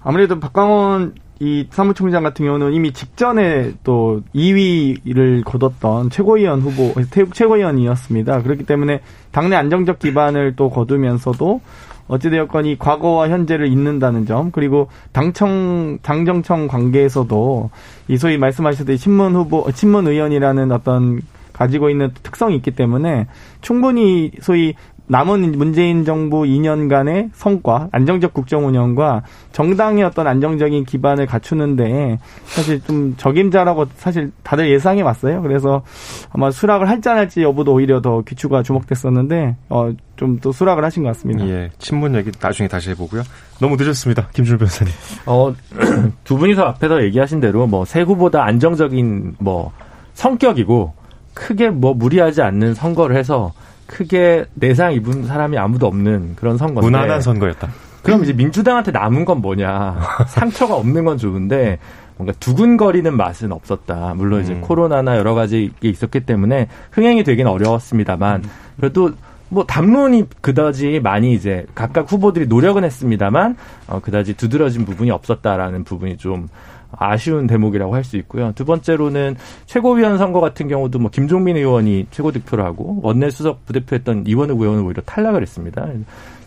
아무래도 0.01 0.39
박강원 0.39 1.15
이 1.41 1.67
사무총장 1.71 2.21
같은 2.23 2.45
경우는 2.45 2.73
이미 2.73 2.91
직전에 2.93 3.71
또 3.83 4.21
2위를 4.35 5.43
거뒀던 5.43 6.09
최고위원 6.09 6.59
후보, 6.61 6.93
최고위원이었습니다. 7.33 8.43
그렇기 8.43 8.65
때문에 8.65 9.01
당내 9.31 9.55
안정적 9.55 9.99
기반을 9.99 10.55
또 10.55 10.69
거두면서도 10.69 11.61
어찌되었건 12.09 12.65
이 12.65 12.77
과거와 12.77 13.29
현재를 13.29 13.67
잇는다는 13.67 14.25
점, 14.25 14.51
그리고 14.51 14.89
당청, 15.13 15.99
당정청 16.01 16.67
관계에서도 16.67 17.69
이 18.07 18.17
소위 18.17 18.37
말씀하셨듯이 18.37 18.97
신문 19.01 19.35
후보, 19.35 19.65
신문 19.73 20.07
의원이라는 20.07 20.71
어떤 20.71 21.21
가지고 21.59 21.89
있는 21.89 22.09
특성이 22.23 22.55
있기 22.55 22.71
때문에 22.71 23.27
충분히 23.61 24.31
소위 24.41 24.73
남은 25.11 25.53
문재인 25.53 26.05
정부 26.05 26.43
2년간의 26.43 27.31
성과, 27.33 27.89
안정적 27.91 28.31
국정 28.31 28.67
운영과 28.67 29.23
정당의 29.51 30.03
어떤 30.03 30.27
안정적인 30.27 30.85
기반을 30.85 31.25
갖추는데 31.25 32.19
사실 32.45 32.79
좀 32.83 33.15
적임자라고 33.17 33.87
사실 33.95 34.31
다들 34.43 34.69
예상해 34.69 35.01
왔어요. 35.01 35.41
그래서 35.41 35.81
아마 36.31 36.51
수락을 36.51 36.87
할지 36.87 37.09
안 37.09 37.17
할지 37.17 37.41
여부도 37.41 37.73
오히려 37.73 38.01
더 38.01 38.21
귀추가 38.21 38.61
주목됐었는데 38.61 39.55
어, 39.69 39.91
좀 40.15 40.37
또 40.41 40.51
수락을 40.51 40.85
하신 40.85 41.01
것 41.03 41.09
같습니다. 41.09 41.43
예, 41.47 41.71
친문 41.79 42.13
얘기 42.13 42.29
나중에 42.39 42.67
다시 42.69 42.91
해보고요. 42.91 43.23
너무 43.59 43.77
늦었습니다, 43.77 44.27
김준호 44.33 44.59
변호사님. 44.59 44.93
어, 45.25 45.53
두 46.23 46.37
분이서 46.37 46.61
앞에서 46.63 47.03
얘기하신 47.05 47.39
대로 47.39 47.65
뭐 47.65 47.83
세 47.83 48.01
후보다 48.01 48.43
안정적인 48.45 49.37
뭐 49.39 49.71
성격이고 50.13 50.98
크게 51.33 51.69
뭐 51.69 51.93
무리하지 51.93 52.41
않는 52.41 52.73
선거를 52.73 53.15
해서 53.15 53.53
크게 53.87 54.45
내상 54.53 54.93
입은 54.93 55.25
사람이 55.25 55.57
아무도 55.57 55.87
없는 55.87 56.35
그런 56.35 56.57
선거인데 56.57 56.81
무난한 56.81 57.21
선거였다. 57.21 57.69
그럼 58.03 58.23
이제 58.23 58.33
민주당한테 58.33 58.91
남은 58.91 59.25
건 59.25 59.41
뭐냐? 59.41 59.99
상처가 60.27 60.75
없는 60.75 61.05
건 61.05 61.17
좋은데 61.17 61.79
뭔가 62.17 62.33
두근거리는 62.39 63.15
맛은 63.15 63.51
없었다. 63.51 64.13
물론 64.15 64.41
이제 64.41 64.53
음. 64.53 64.61
코로나나 64.61 65.17
여러 65.17 65.33
가지 65.33 65.71
게 65.79 65.89
있었기 65.89 66.21
때문에 66.21 66.67
흥행이 66.91 67.23
되기는 67.23 67.49
어려웠습니다만 67.49 68.43
음. 68.43 68.49
그래도 68.77 69.11
뭐 69.49 69.65
담론이 69.65 70.25
그다지 70.41 70.99
많이 71.01 71.33
이제 71.33 71.65
각각 71.73 72.11
후보들이 72.11 72.47
노력은 72.47 72.83
했습니다만 72.83 73.57
어 73.87 73.99
그다지 73.99 74.35
두드러진 74.35 74.85
부분이 74.85 75.09
없었다라는 75.11 75.83
부분이 75.83 76.17
좀 76.17 76.47
아쉬운 76.91 77.47
대목이라고 77.47 77.93
할 77.95 78.03
수 78.03 78.17
있고요. 78.17 78.51
두 78.55 78.65
번째로는 78.65 79.35
최고위원 79.65 80.17
선거 80.17 80.39
같은 80.39 80.67
경우도 80.67 80.99
뭐 80.99 81.11
김종민 81.11 81.57
의원이 81.57 82.07
최고 82.11 82.31
득표를 82.31 82.63
하고 82.65 82.99
원내 83.03 83.29
수석 83.29 83.65
부대표했던 83.65 84.25
이원욱 84.25 84.61
의원은 84.61 84.83
오히려 84.83 85.03
탈락을 85.03 85.41
했습니다. 85.41 85.87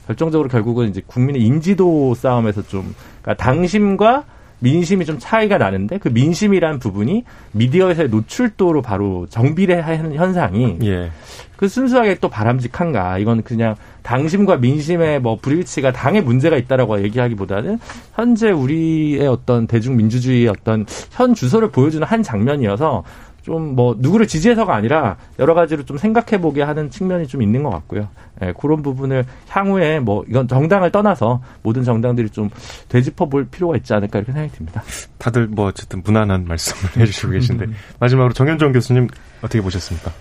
결정적으로 0.06 0.48
결국은 0.48 0.88
이제 0.88 1.00
국민의 1.06 1.42
인지도 1.42 2.14
싸움에서 2.14 2.62
좀 2.62 2.94
그러니까 3.22 3.42
당심과 3.44 4.24
민심이 4.62 5.04
좀 5.04 5.18
차이가 5.18 5.58
나는데 5.58 5.98
그 5.98 6.08
민심이란 6.08 6.78
부분이 6.78 7.24
미디어에서의 7.52 8.08
노출도로 8.08 8.80
바로 8.80 9.26
정비례하는 9.28 10.14
현상이 10.14 10.78
예. 10.84 11.10
그 11.56 11.68
순수하게 11.68 12.16
또 12.20 12.28
바람직한가 12.28 13.18
이건 13.18 13.42
그냥 13.42 13.74
당심과 14.02 14.56
민심의 14.56 15.20
뭐 15.20 15.38
불일치가 15.40 15.92
당의 15.92 16.22
문제가 16.22 16.56
있다라고 16.56 17.02
얘기하기보다는 17.02 17.78
현재 18.14 18.50
우리의 18.50 19.26
어떤 19.26 19.66
대중민주주의의 19.66 20.48
어떤 20.48 20.86
현 21.10 21.34
주소를 21.34 21.70
보여주는 21.70 22.06
한 22.06 22.22
장면이어서 22.22 23.04
좀 23.42 23.72
뭐 23.72 23.96
누구를 23.98 24.26
지지해서가 24.26 24.74
아니라 24.74 25.16
여러 25.38 25.54
가지로 25.54 25.84
좀 25.84 25.96
생각해 25.96 26.40
보게 26.40 26.62
하는 26.62 26.90
측면이 26.90 27.26
좀 27.26 27.42
있는 27.42 27.62
것 27.62 27.70
같고요. 27.70 28.08
예, 28.42 28.52
그런 28.58 28.82
부분을 28.82 29.24
향후에 29.48 30.00
뭐 30.00 30.24
이건 30.28 30.46
정당을 30.46 30.90
떠나서 30.90 31.42
모든 31.62 31.82
정당들이 31.84 32.30
좀 32.30 32.50
되짚어 32.88 33.26
볼 33.26 33.46
필요가 33.46 33.76
있지 33.76 33.94
않을까 33.94 34.18
이렇게 34.18 34.32
생각이 34.32 34.52
듭니다. 34.56 34.82
다들 35.18 35.46
뭐 35.46 35.66
어쨌든 35.66 36.02
무난한 36.04 36.44
말씀을 36.46 36.96
해주시고 37.02 37.32
계신데 37.32 37.66
마지막으로 37.98 38.32
정현정 38.34 38.72
교수님 38.72 39.08
어떻게 39.38 39.60
보셨습니까? 39.60 40.12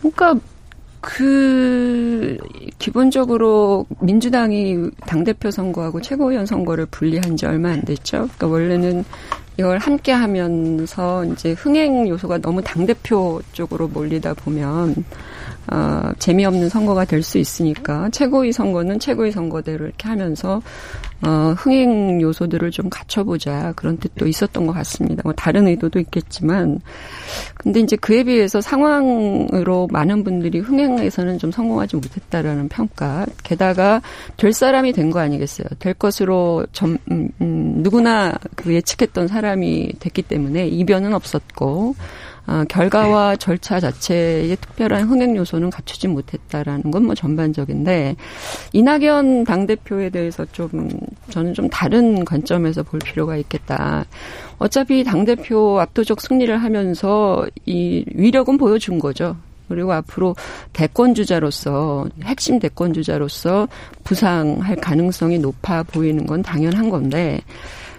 그러니까 0.00 0.34
그 1.00 2.38
기본적으로 2.78 3.86
민주당이 4.00 4.90
당 5.06 5.22
대표 5.22 5.50
선거하고 5.50 6.00
최고위원 6.00 6.46
선거를 6.46 6.86
분리한 6.86 7.36
지 7.36 7.46
얼마 7.46 7.70
안 7.70 7.82
됐죠. 7.82 8.28
그러니까 8.36 8.46
원래는 8.46 9.04
이걸 9.56 9.78
함께 9.78 10.12
하면서 10.12 11.24
이제 11.26 11.52
흥행 11.52 12.08
요소가 12.08 12.38
너무 12.38 12.62
당대표 12.62 13.40
쪽으로 13.52 13.88
몰리다 13.88 14.34
보면 14.34 15.04
어, 15.72 16.10
재미없는 16.18 16.68
선거가 16.68 17.04
될 17.04 17.22
수 17.22 17.38
있으니까 17.38 18.10
최고위 18.10 18.52
선거는 18.52 18.98
최고위 18.98 19.30
선거대로 19.32 19.86
이렇게 19.86 20.08
하면서 20.08 20.60
어, 21.26 21.54
흥행 21.56 22.20
요소들을 22.20 22.70
좀 22.70 22.90
갖춰보자 22.90 23.72
그런 23.76 23.96
뜻도 23.98 24.26
있었던 24.26 24.66
것 24.66 24.72
같습니다. 24.74 25.22
뭐 25.24 25.32
다른 25.32 25.66
의도도 25.68 25.98
있겠지만 26.00 26.80
근데 27.56 27.80
이제 27.80 27.96
그에 27.96 28.24
비해서 28.24 28.60
상황으로 28.60 29.88
많은 29.90 30.22
분들이 30.24 30.58
흥행에서는 30.58 31.38
좀 31.38 31.50
성공하지 31.50 31.96
못했다라는 31.96 32.68
평가. 32.68 33.24
게다가 33.42 34.02
될 34.36 34.52
사람이 34.52 34.92
된 34.92 35.10
거 35.10 35.20
아니겠어요? 35.20 35.68
될 35.78 35.94
것으로 35.94 36.66
점, 36.72 36.98
음, 37.10 37.28
음, 37.40 37.74
누구나 37.82 38.32
그 38.56 38.74
예측했던 38.74 39.28
사람이 39.28 39.92
됐기 40.00 40.22
때문에 40.22 40.66
이변은 40.66 41.14
없었고 41.14 41.94
아, 42.46 42.64
결과와 42.68 43.36
절차 43.36 43.80
자체의 43.80 44.56
특별한 44.56 45.04
흥행 45.04 45.34
요소는 45.36 45.70
갖추지 45.70 46.08
못했다라는 46.08 46.90
건 46.90 47.04
뭐 47.04 47.14
전반적인데 47.14 48.16
이낙연 48.72 49.44
당 49.44 49.66
대표에 49.66 50.08
대해서 50.10 50.44
좀 50.52 50.88
저는 51.30 51.52
좀 51.54 51.68
다른 51.68 52.24
관점에서 52.24 52.82
볼 52.82 52.98
필요가 53.00 53.36
있겠다. 53.36 54.04
어차피 54.58 55.04
당 55.04 55.24
대표 55.24 55.80
압도적 55.80 56.20
승리를 56.20 56.56
하면서 56.56 57.46
이 57.66 58.04
위력은 58.14 58.56
보여준 58.56 58.98
거죠. 58.98 59.36
그리고 59.68 59.92
앞으로 59.92 60.34
대권 60.72 61.14
주자로서 61.14 62.06
핵심 62.24 62.58
대권 62.58 62.92
주자로서 62.92 63.66
부상할 64.04 64.76
가능성이 64.76 65.38
높아 65.38 65.82
보이는 65.84 66.26
건 66.26 66.42
당연한 66.42 66.90
건데 66.90 67.40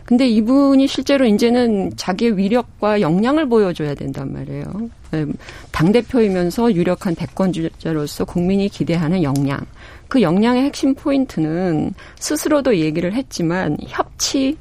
근데 0.06 0.28
이분이 0.28 0.88
실제로 0.88 1.26
이제는 1.26 1.92
자기의 1.98 2.38
위력과 2.38 3.02
역량을 3.02 3.50
보여줘야 3.50 3.96
된단 3.96 4.32
말이에요. 4.34 4.66
네, 5.12 5.26
당대표이면서 5.72 6.74
유력한 6.76 7.16
대권주자로서 7.16 8.26
국민이 8.26 8.70
기대하는 8.70 9.24
역량. 9.24 9.60
그 10.08 10.22
역량의 10.22 10.66
핵심 10.66 10.94
포인트는 10.94 11.94
스스로도 12.20 12.78
얘기를 12.78 13.14
했지만 13.14 13.78
협치, 13.88 14.56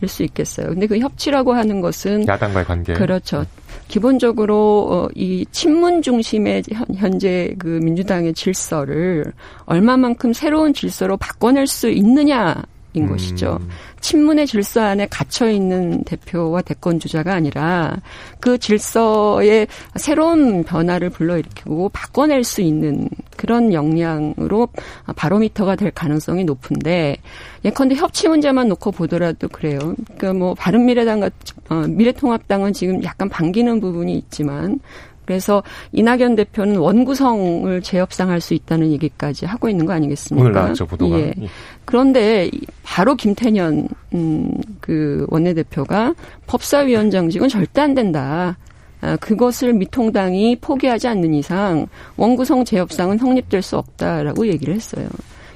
일수 0.00 0.22
있겠어요. 0.24 0.68
근데 0.68 0.86
그 0.86 0.98
협치라고 0.98 1.52
하는 1.52 1.80
것은 1.80 2.26
야당과의 2.26 2.64
관계 2.64 2.94
그렇죠. 2.94 3.44
기본적으로 3.88 4.88
어, 4.90 5.08
이 5.14 5.46
친문 5.52 6.02
중심의 6.02 6.64
현재 6.96 7.54
그 7.58 7.80
민주당의 7.82 8.34
질서를 8.34 9.32
얼마만큼 9.66 10.32
새로운 10.32 10.74
질서로 10.74 11.16
바꿔낼 11.16 11.66
수 11.66 11.88
있느냐 11.90 12.54
인 12.56 12.75
음. 13.04 13.08
것이죠. 13.08 13.58
친문의 14.00 14.46
질서 14.46 14.82
안에 14.82 15.06
갇혀 15.10 15.50
있는 15.50 16.04
대표와 16.04 16.62
대권 16.62 17.00
주자가 17.00 17.34
아니라 17.34 17.96
그 18.40 18.58
질서의 18.58 19.66
새로운 19.96 20.62
변화를 20.62 21.10
불러일으키고 21.10 21.88
바꿔낼 21.88 22.44
수 22.44 22.60
있는 22.60 23.08
그런 23.36 23.72
역량으로 23.72 24.68
바로미터가 25.16 25.76
될 25.76 25.90
가능성이 25.90 26.44
높은데 26.44 27.16
예컨대 27.64 27.96
협치 27.96 28.28
문제만 28.28 28.68
놓고 28.68 28.92
보더라도 28.92 29.48
그래요. 29.48 29.78
그러니까 30.16 30.32
뭐 30.34 30.54
바른미래당 30.54 31.20
같 31.20 31.32
어, 31.68 31.74
미래통합당은 31.88 32.72
지금 32.72 33.02
약간 33.02 33.28
반기는 33.28 33.80
부분이 33.80 34.16
있지만 34.18 34.78
그래서 35.26 35.62
이낙연 35.92 36.36
대표는 36.36 36.76
원구성을 36.76 37.82
재협상할 37.82 38.40
수 38.40 38.54
있다는 38.54 38.90
얘기까지 38.92 39.44
하고 39.44 39.68
있는 39.68 39.84
거 39.84 39.92
아니겠습니까? 39.92 40.48
오늘 40.48 40.52
나왔죠 40.54 40.86
보도가. 40.86 41.18
예. 41.18 41.34
예. 41.42 41.48
그런데 41.84 42.50
바로 42.82 43.14
김태년 43.14 43.88
음, 44.14 44.50
그 44.80 45.26
원내대표가 45.28 46.14
법사위원장직은 46.46 47.48
절대 47.48 47.80
안 47.82 47.94
된다. 47.94 48.56
아, 49.02 49.16
그것을 49.16 49.74
미통당이 49.74 50.56
포기하지 50.56 51.08
않는 51.08 51.34
이상 51.34 51.86
원구성 52.16 52.64
재협상은 52.64 53.18
성립될 53.18 53.60
수 53.62 53.76
없다라고 53.76 54.46
얘기를 54.46 54.74
했어요. 54.74 55.06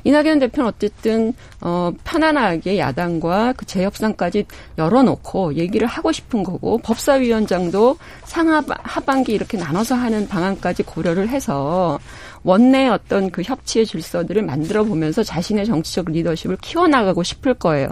이낙연 0.04 0.38
대표는 0.38 0.68
어쨌든 0.68 1.32
어 1.60 1.92
편안하게 2.04 2.78
야당과 2.78 3.54
그 3.56 3.66
재협상까지 3.66 4.46
열어놓고 4.78 5.54
얘기를 5.54 5.86
하고 5.86 6.12
싶은 6.12 6.42
거고 6.42 6.78
법사위원장도 6.78 7.96
상하 8.24 8.62
하반기 8.82 9.32
이렇게 9.32 9.58
나눠서 9.58 9.94
하는 9.94 10.28
방안까지 10.28 10.84
고려를 10.84 11.28
해서 11.28 11.98
원내 12.42 12.88
어떤 12.88 13.30
그 13.30 13.42
협치의 13.42 13.86
질서들을 13.86 14.42
만들어 14.42 14.84
보면서 14.84 15.22
자신의 15.22 15.66
정치적 15.66 16.10
리더십을 16.10 16.56
키워나가고 16.62 17.22
싶을 17.22 17.54
거예요. 17.54 17.88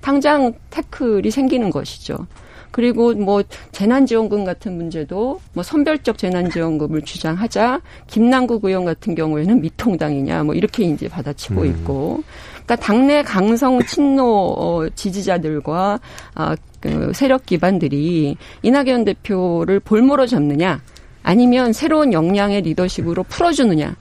당장 0.00 0.52
태클이 0.70 1.30
생기는 1.30 1.70
것이죠. 1.70 2.26
그리고 2.74 3.12
뭐 3.12 3.40
재난지원금 3.70 4.44
같은 4.44 4.76
문제도 4.76 5.40
뭐 5.52 5.62
선별적 5.62 6.18
재난지원금을 6.18 7.02
주장하자 7.02 7.80
김남국 8.08 8.64
의원 8.64 8.84
같은 8.84 9.14
경우에는 9.14 9.60
미통당이냐 9.60 10.42
뭐 10.42 10.56
이렇게 10.56 10.82
이제 10.82 11.08
받아치고 11.08 11.60
음. 11.60 11.66
있고 11.68 12.24
그러니까 12.66 12.74
당내 12.74 13.22
강성 13.22 13.80
친노 13.80 14.24
어, 14.24 14.88
지지자들과 14.92 16.00
아, 16.34 16.56
그 16.80 17.12
세력 17.14 17.46
기반들이 17.46 18.36
이낙연 18.62 19.04
대표를 19.04 19.78
볼모로 19.78 20.26
잡느냐 20.26 20.80
아니면 21.22 21.72
새로운 21.72 22.12
역량의 22.12 22.62
리더십으로 22.62 23.22
풀어주느냐 23.22 23.94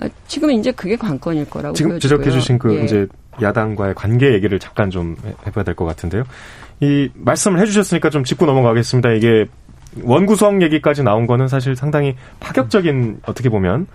아, 0.00 0.08
지금 0.26 0.50
이제 0.50 0.72
그게 0.72 0.96
관건일 0.96 1.48
거라고 1.48 1.76
지금 1.76 1.92
보여지고요. 1.92 2.18
지적해 2.18 2.36
주신 2.36 2.58
그 2.58 2.76
예. 2.76 2.82
이제 2.82 3.06
야당과의 3.40 3.94
관계 3.94 4.32
얘기를 4.32 4.58
잠깐 4.58 4.90
좀 4.90 5.14
해봐야 5.46 5.64
될 5.64 5.76
것 5.76 5.84
같은데요. 5.84 6.24
이 6.80 7.08
말씀을 7.14 7.60
해주셨으니까 7.60 8.10
좀 8.10 8.24
짚고 8.24 8.46
넘어가겠습니다. 8.46 9.10
이게 9.12 9.46
원구성 10.02 10.62
얘기까지 10.62 11.02
나온 11.02 11.26
거는 11.26 11.48
사실 11.48 11.74
상당히 11.74 12.14
파격적인 12.40 13.20
어떻게 13.26 13.48
보면 13.48 13.86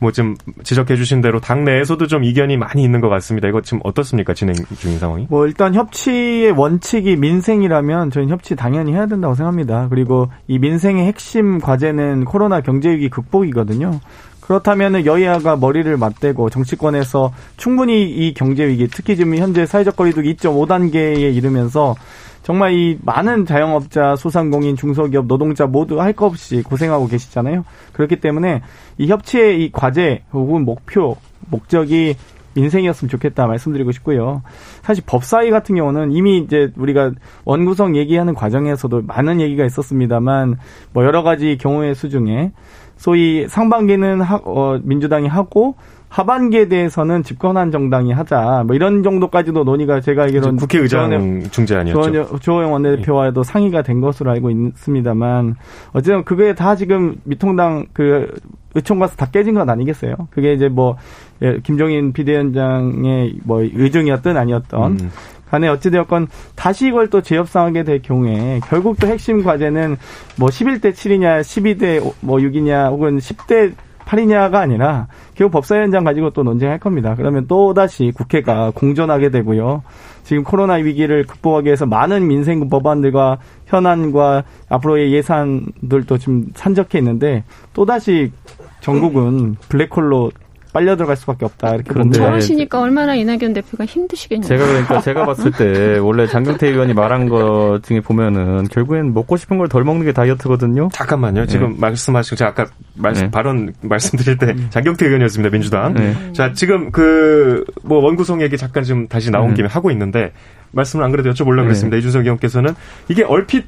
뭐 0.00 0.12
지금 0.12 0.36
지적해 0.62 0.96
주신 0.96 1.20
대로 1.20 1.40
당내에서도 1.40 2.06
좀 2.06 2.22
이견이 2.22 2.56
많이 2.56 2.82
있는 2.84 3.00
것 3.00 3.08
같습니다. 3.08 3.48
이거 3.48 3.60
지금 3.62 3.80
어떻습니까? 3.82 4.32
진행 4.34 4.54
중인 4.78 4.98
상황이? 4.98 5.26
뭐 5.28 5.46
일단 5.46 5.74
협치의 5.74 6.52
원칙이 6.52 7.16
민생이라면 7.16 8.10
저희는 8.12 8.32
협치 8.32 8.54
당연히 8.54 8.92
해야 8.92 9.06
된다고 9.06 9.34
생각합니다. 9.34 9.88
그리고 9.90 10.28
이 10.46 10.58
민생의 10.58 11.04
핵심 11.06 11.58
과제는 11.58 12.26
코로나 12.26 12.60
경제 12.60 12.90
위기 12.90 13.08
극복이거든요. 13.08 13.98
그렇다면 14.40 15.04
여야가 15.04 15.56
머리를 15.56 15.94
맞대고 15.98 16.48
정치권에서 16.48 17.34
충분히 17.58 18.04
이 18.04 18.32
경제 18.32 18.66
위기, 18.66 18.88
특히 18.88 19.14
지금 19.14 19.36
현재 19.36 19.66
사회적 19.66 19.94
거리두기 19.94 20.36
2.5단계에 20.36 21.34
이르면서 21.34 21.94
정말 22.42 22.72
이 22.72 22.98
많은 23.02 23.44
자영업자, 23.46 24.16
소상공인, 24.16 24.76
중소기업, 24.76 25.26
노동자 25.26 25.66
모두 25.66 26.00
할 26.00 26.12
것 26.12 26.26
없이 26.26 26.62
고생하고 26.62 27.06
계시잖아요. 27.06 27.64
그렇기 27.92 28.16
때문에 28.16 28.62
이 28.96 29.08
협치의 29.08 29.62
이 29.62 29.70
과제 29.72 30.22
혹은 30.32 30.64
목표, 30.64 31.16
목적이 31.50 32.16
인생이었으면 32.54 33.08
좋겠다 33.08 33.46
말씀드리고 33.46 33.92
싶고요. 33.92 34.42
사실 34.82 35.04
법사위 35.06 35.50
같은 35.50 35.76
경우는 35.76 36.12
이미 36.12 36.38
이제 36.38 36.72
우리가 36.76 37.12
원구성 37.44 37.94
얘기하는 37.96 38.34
과정에서도 38.34 39.02
많은 39.02 39.40
얘기가 39.40 39.64
있었습니다만 39.64 40.56
뭐 40.92 41.04
여러 41.04 41.22
가지 41.22 41.56
경우의 41.58 41.94
수 41.94 42.08
중에 42.08 42.52
소위 42.96 43.46
상반기는 43.48 44.20
하, 44.22 44.40
어, 44.44 44.80
민주당이 44.82 45.28
하고 45.28 45.76
하반기에 46.08 46.68
대해서는 46.68 47.22
집권한 47.22 47.70
정당이 47.70 48.12
하자 48.12 48.64
뭐 48.66 48.74
이런 48.74 49.02
정도까지도 49.02 49.64
논의가 49.64 50.00
제가 50.00 50.24
알기로는 50.24 50.56
국회의장 50.56 51.42
중재 51.50 51.76
아니었죠. 51.76 52.38
조호영 52.38 52.72
원내대표와도 52.72 53.42
네. 53.42 53.46
상의가 53.46 53.82
된 53.82 54.00
것으로 54.00 54.30
알고 54.30 54.50
있습니다만 54.50 55.56
어쨌든 55.92 56.24
그게 56.24 56.54
다 56.54 56.76
지금 56.76 57.16
미통당 57.24 57.86
그 57.92 58.34
의총 58.74 58.98
가서 58.98 59.16
다 59.16 59.26
깨진 59.30 59.54
건 59.54 59.68
아니겠어요. 59.68 60.14
그게 60.30 60.52
이제 60.52 60.68
뭐 60.68 60.96
예, 61.42 61.58
김종인 61.62 62.12
비대위원장의 62.12 63.40
뭐 63.44 63.62
의중이었든 63.62 64.36
아니었던 64.36 64.92
음. 64.92 65.10
간에 65.50 65.68
어찌되었건 65.68 66.28
다시 66.54 66.88
이걸 66.88 67.08
또 67.08 67.22
재협상하게 67.22 67.84
될 67.84 68.02
경우에 68.02 68.60
결국 68.68 68.98
또 69.00 69.06
핵심 69.06 69.42
과제는 69.42 69.96
뭐 70.36 70.48
11대 70.48 70.92
7이냐 70.92 71.40
12대 71.40 72.14
뭐 72.20 72.38
6이냐 72.38 72.90
혹은 72.90 73.18
10대 73.18 73.72
8이냐가 74.08 74.54
아니라 74.54 75.06
결국 75.34 75.52
법사위원장 75.52 76.02
가지고 76.02 76.30
또 76.30 76.42
논쟁할 76.42 76.78
겁니다. 76.78 77.14
그러면 77.14 77.46
또 77.46 77.74
다시 77.74 78.10
국회가 78.14 78.70
공존하게 78.74 79.30
되고요. 79.30 79.82
지금 80.24 80.44
코로나 80.44 80.74
위기를 80.74 81.24
극복하기 81.24 81.66
위해서 81.66 81.86
많은 81.86 82.26
민생 82.26 82.68
법안들과 82.68 83.38
현안과 83.66 84.44
앞으로의 84.68 85.12
예산들도 85.12 86.18
지금 86.18 86.46
산적해 86.54 86.98
있는데 86.98 87.44
또 87.74 87.84
다시 87.84 88.32
전국은 88.80 89.56
블랙홀로 89.68 90.30
빨려 90.72 90.96
들어갈 90.96 91.16
수밖에 91.16 91.44
없다. 91.44 91.68
이렇게 91.74 91.84
그런데 91.92 92.18
저러시니까 92.18 92.80
얼마나 92.80 93.14
이낙연 93.14 93.52
대표가 93.54 93.84
힘드시겠냐. 93.84 94.46
제가 94.46 94.66
그러니까 94.66 95.00
제가 95.00 95.24
봤을 95.24 95.50
때 95.52 95.98
원래 96.02 96.26
장경태 96.26 96.68
의원이 96.68 96.94
말한 96.94 97.28
것 97.28 97.80
중에 97.84 98.00
보면은 98.00 98.68
결국엔 98.68 99.14
먹고 99.14 99.36
싶은 99.36 99.56
걸 99.58 99.68
덜 99.68 99.84
먹는 99.84 100.04
게 100.06 100.12
다이어트거든요. 100.12 100.88
잠깐만요. 100.92 101.46
지금 101.46 101.70
네. 101.72 101.76
말씀하시고 101.80 102.36
제가 102.36 102.50
아까 102.50 102.66
말씀 102.94 103.24
네. 103.24 103.30
발언 103.30 103.72
말씀드릴 103.82 104.38
때 104.38 104.46
음. 104.46 104.66
장경태 104.70 105.06
의원이었습니다. 105.06 105.50
민주당. 105.50 105.94
네. 105.94 106.14
자 106.32 106.52
지금 106.52 106.90
그 106.90 107.64
뭐 107.82 107.98
원구성 108.02 108.42
얘기 108.42 108.56
잠깐 108.56 108.82
좀 108.84 109.08
다시 109.08 109.30
나온 109.30 109.48
네. 109.48 109.54
김에 109.54 109.68
하고 109.68 109.90
있는데 109.90 110.32
말씀을 110.72 111.04
안 111.04 111.10
그래도 111.10 111.30
여쭤보려고 111.30 111.56
네. 111.58 111.62
그랬습니다. 111.64 111.96
이준석 111.96 112.22
의원께서는 112.22 112.74
이게 113.08 113.22
얼핏 113.24 113.64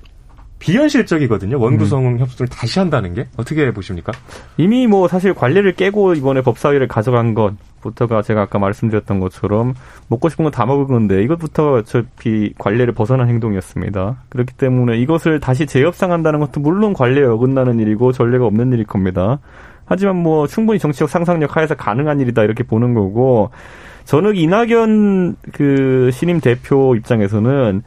비현실적이거든요. 0.61 1.59
원구성 1.59 2.07
음. 2.07 2.19
협상을 2.19 2.49
다시 2.49 2.79
한다는 2.79 3.15
게 3.15 3.27
어떻게 3.37 3.73
보십니까? 3.73 4.13
이미 4.57 4.87
뭐 4.87 5.09
사실 5.09 5.35
관례를 5.35 5.73
깨고 5.73 6.15
이번에 6.15 6.43
법사위를 6.43 6.87
가져간 6.87 7.35
것부터가 7.35 8.23
제가 8.23 8.43
아까 8.43 8.59
말씀드렸던 8.59 9.19
것처럼 9.19 9.75
먹고 10.09 10.29
싶은 10.29 10.45
건 10.45 10.53
다 10.53 10.67
먹은 10.67 10.87
건데 10.87 11.23
이것부터 11.23 11.73
어차피 11.75 12.53
관례를 12.59 12.93
벗어난 12.93 13.29
행동이었습니다. 13.29 14.23
그렇기 14.29 14.55
때문에 14.55 14.99
이것을 14.99 15.41
다시 15.41 15.67
재협상한다는 15.67 16.41
것도 16.41 16.61
물론 16.61 16.93
관례에 16.93 17.25
어긋나는 17.25 17.81
일이고 17.81 18.13
전례가 18.13 18.45
없는 18.47 18.73
일일 18.73 18.85
겁니다. 18.85 19.39
하지만 19.87 20.17
뭐 20.17 20.47
충분히 20.47 20.79
정치적 20.79 21.09
상상력 21.09 21.57
하에서 21.57 21.75
가능한 21.75 22.21
일이다 22.21 22.43
이렇게 22.45 22.63
보는 22.63 22.95
거고 22.95 23.51
저는 24.05 24.37
이낙연 24.37 25.37
그 25.53 26.11
신임 26.13 26.41
대표 26.41 26.95
입장에서는 26.97 27.83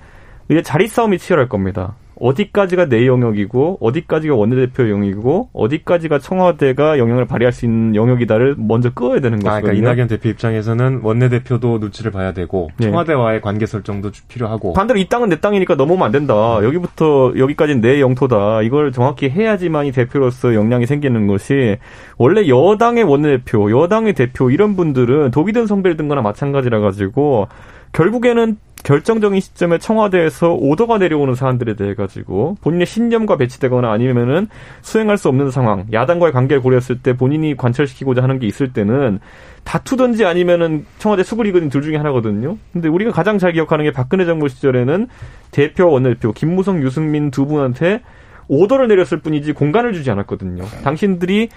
이제 0.49 0.61
자리 0.61 0.87
싸움이 0.87 1.17
치열할 1.17 1.47
겁니다. 1.49 1.95
어디까지가 2.23 2.85
내 2.87 3.05
영역이고 3.05 3.79
어디까지가 3.81 4.33
원내대표 4.33 4.89
영역이고 4.89 5.49
어디까지가 5.51 6.19
청와대가 6.19 6.97
영향을 6.97 7.25
발휘할 7.25 7.51
수 7.51 7.65
있는 7.65 7.95
영역이다를 7.95 8.55
먼저 8.57 8.93
끄어야 8.93 9.19
되는 9.19 9.39
거죠. 9.39 9.49
아, 9.49 9.59
그러니까 9.59 9.77
이낙연 9.77 10.07
대표 10.07 10.29
입장에서는 10.29 11.01
원내대표도 11.03 11.79
눈치를 11.79 12.11
봐야 12.11 12.31
되고 12.31 12.69
네. 12.77 12.87
청와대와의 12.87 13.41
관계 13.41 13.65
설정도 13.65 14.11
필요하고 14.29 14.71
반대로 14.71 14.99
이 14.99 15.09
땅은 15.09 15.29
내 15.29 15.41
땅이니까 15.41 15.75
넘어오면 15.75 16.05
안 16.05 16.11
된다. 16.13 16.59
여기부터 16.63 17.33
여기까지는 17.37 17.81
내 17.81 17.99
영토다. 17.99 18.61
이걸 18.61 18.93
정확히 18.93 19.29
해야지만 19.29 19.85
이 19.85 19.91
대표로서 19.91 20.53
역량이 20.55 20.85
생기는 20.85 21.27
것이 21.27 21.77
원래 22.17 22.47
여당의 22.47 23.03
원내대표, 23.03 23.69
여당의 23.69 24.13
대표 24.13 24.49
이런 24.49 24.77
분들은 24.77 25.31
독이 25.31 25.51
든 25.51 25.67
성배를 25.67 25.97
든 25.97 26.07
거나 26.07 26.21
마찬가지라 26.21 26.79
가지고 26.79 27.49
결국에는 27.91 28.57
결정적인 28.83 29.39
시점에 29.39 29.77
청와대에서 29.77 30.53
오더가 30.53 30.97
내려오는 30.97 31.35
사안들에 31.35 31.75
대해 31.75 31.95
가지고 31.95 32.57
본인의 32.61 32.85
신념과 32.85 33.37
배치되거나 33.37 33.91
아니면은 33.91 34.47
수행할 34.81 35.17
수 35.17 35.29
없는 35.29 35.51
상황, 35.51 35.85
야당과의 35.91 36.33
관계를 36.33 36.61
고려했을 36.61 36.99
때 36.99 37.15
본인이 37.15 37.55
관철시키고자 37.55 38.21
하는 38.21 38.39
게 38.39 38.47
있을 38.47 38.73
때는 38.73 39.19
다투든지 39.63 40.25
아니면은 40.25 40.85
청와대 40.99 41.23
수그리거든 41.23 41.69
둘 41.69 41.81
중에 41.81 41.95
하나거든요. 41.95 42.57
근데 42.73 42.89
우리가 42.89 43.11
가장 43.11 43.37
잘 43.37 43.53
기억하는 43.53 43.85
게 43.85 43.91
박근혜 43.91 44.25
정부 44.25 44.49
시절에는 44.49 45.07
대표 45.51 45.89
원내대표 45.89 46.33
김무성, 46.33 46.83
유승민 46.83 47.31
두 47.31 47.45
분한테 47.45 48.01
오더를 48.49 48.89
내렸을 48.89 49.19
뿐이지 49.19 49.53
공간을 49.53 49.93
주지 49.93 50.11
않았거든요. 50.11 50.65
당신들이 50.83 51.49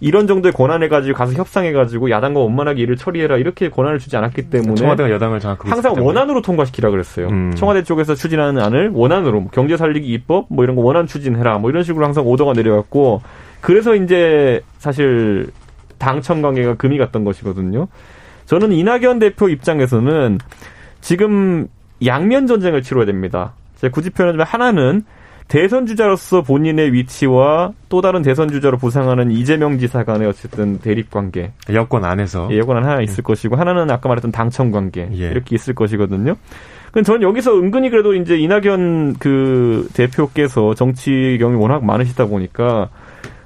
이런 0.00 0.26
정도의 0.26 0.52
권한을 0.52 0.88
가지고 0.88 1.16
가서 1.16 1.34
협상해가지고 1.34 2.10
야당과 2.10 2.40
원만하게 2.40 2.82
일을 2.82 2.96
처리해라 2.96 3.36
이렇게 3.36 3.68
권한을 3.68 3.98
주지 3.98 4.16
않았기 4.16 4.48
때문에 4.48 4.74
청와대가 4.74 5.10
여당을 5.10 5.40
장악하고 5.40 5.68
항상 5.68 5.94
원안으로 5.94 6.40
통과시키라 6.40 6.90
그랬어요. 6.90 7.28
음. 7.28 7.52
청와대 7.54 7.82
쪽에서 7.82 8.14
추진하는 8.14 8.62
안을 8.62 8.90
원안으로 8.94 9.40
뭐 9.40 9.50
경제 9.52 9.76
살리기 9.76 10.08
입법 10.08 10.46
뭐 10.48 10.64
이런 10.64 10.74
거 10.74 10.82
원안 10.82 11.06
추진해라 11.06 11.58
뭐 11.58 11.70
이런 11.70 11.82
식으로 11.84 12.04
항상 12.04 12.26
오더가 12.26 12.54
내려갔고 12.54 13.20
그래서 13.60 13.94
이제 13.94 14.62
사실 14.78 15.50
당청 15.98 16.40
관계가 16.40 16.74
금이 16.76 16.96
갔던 16.96 17.24
것이거든요. 17.24 17.88
저는 18.46 18.72
이낙연 18.72 19.18
대표 19.18 19.48
입장에서는 19.48 20.38
지금 21.02 21.68
양면 22.04 22.46
전쟁을 22.46 22.82
치러야 22.82 23.04
됩니다. 23.04 23.52
제가 23.76 23.92
굳이 23.92 24.10
표현하자면 24.10 24.46
하나는 24.46 25.04
대선 25.50 25.84
주자로서 25.84 26.42
본인의 26.42 26.92
위치와 26.92 27.72
또 27.88 28.00
다른 28.00 28.22
대선 28.22 28.48
주자로 28.48 28.78
부상하는 28.78 29.32
이재명 29.32 29.80
지사 29.80 30.04
간의 30.04 30.28
어쨌든 30.28 30.78
대립 30.78 31.10
관계. 31.10 31.50
여권 31.74 32.04
안에서. 32.04 32.48
예, 32.52 32.58
여권 32.58 32.76
안 32.76 32.84
하나 32.84 33.02
있을 33.02 33.22
음. 33.22 33.24
것이고 33.24 33.56
하나는 33.56 33.90
아까 33.90 34.08
말했던 34.08 34.30
당청 34.30 34.70
관계. 34.70 35.08
예. 35.12 35.28
이렇게 35.28 35.56
있을 35.56 35.74
것이거든요. 35.74 36.36
그럼 36.92 37.04
저는 37.04 37.22
여기서 37.22 37.58
은근히 37.58 37.90
그래도 37.90 38.14
이제 38.14 38.36
이낙연 38.38 39.16
그 39.18 39.88
대표께서 39.92 40.74
정치 40.74 41.36
경험이 41.40 41.60
워낙 41.60 41.84
많으시다 41.84 42.26
보니까 42.26 42.88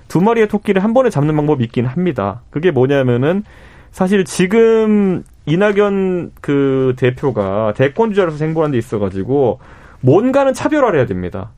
두 0.06 0.20
마리의 0.20 0.48
토끼를 0.48 0.84
한 0.84 0.92
번에 0.92 1.08
잡는 1.08 1.34
방법이 1.34 1.64
있긴 1.64 1.86
합니다. 1.86 2.42
그게 2.50 2.70
뭐냐면은 2.70 3.44
사실 3.92 4.26
지금 4.26 5.24
이낙연 5.46 6.32
그 6.42 6.92
대표가 6.98 7.72
대권 7.74 8.10
주자로서 8.10 8.36
생보한 8.36 8.72
데 8.72 8.78
있어 8.78 8.98
가지고 8.98 9.60
뭔가는 10.02 10.52
차별화를 10.52 10.98
해야 10.98 11.06
됩니다. 11.06 11.52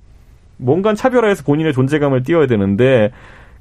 뭔가 0.56 0.94
차별화해서 0.94 1.42
본인의 1.44 1.72
존재감을 1.72 2.22
띄워야 2.22 2.46
되는데 2.46 3.10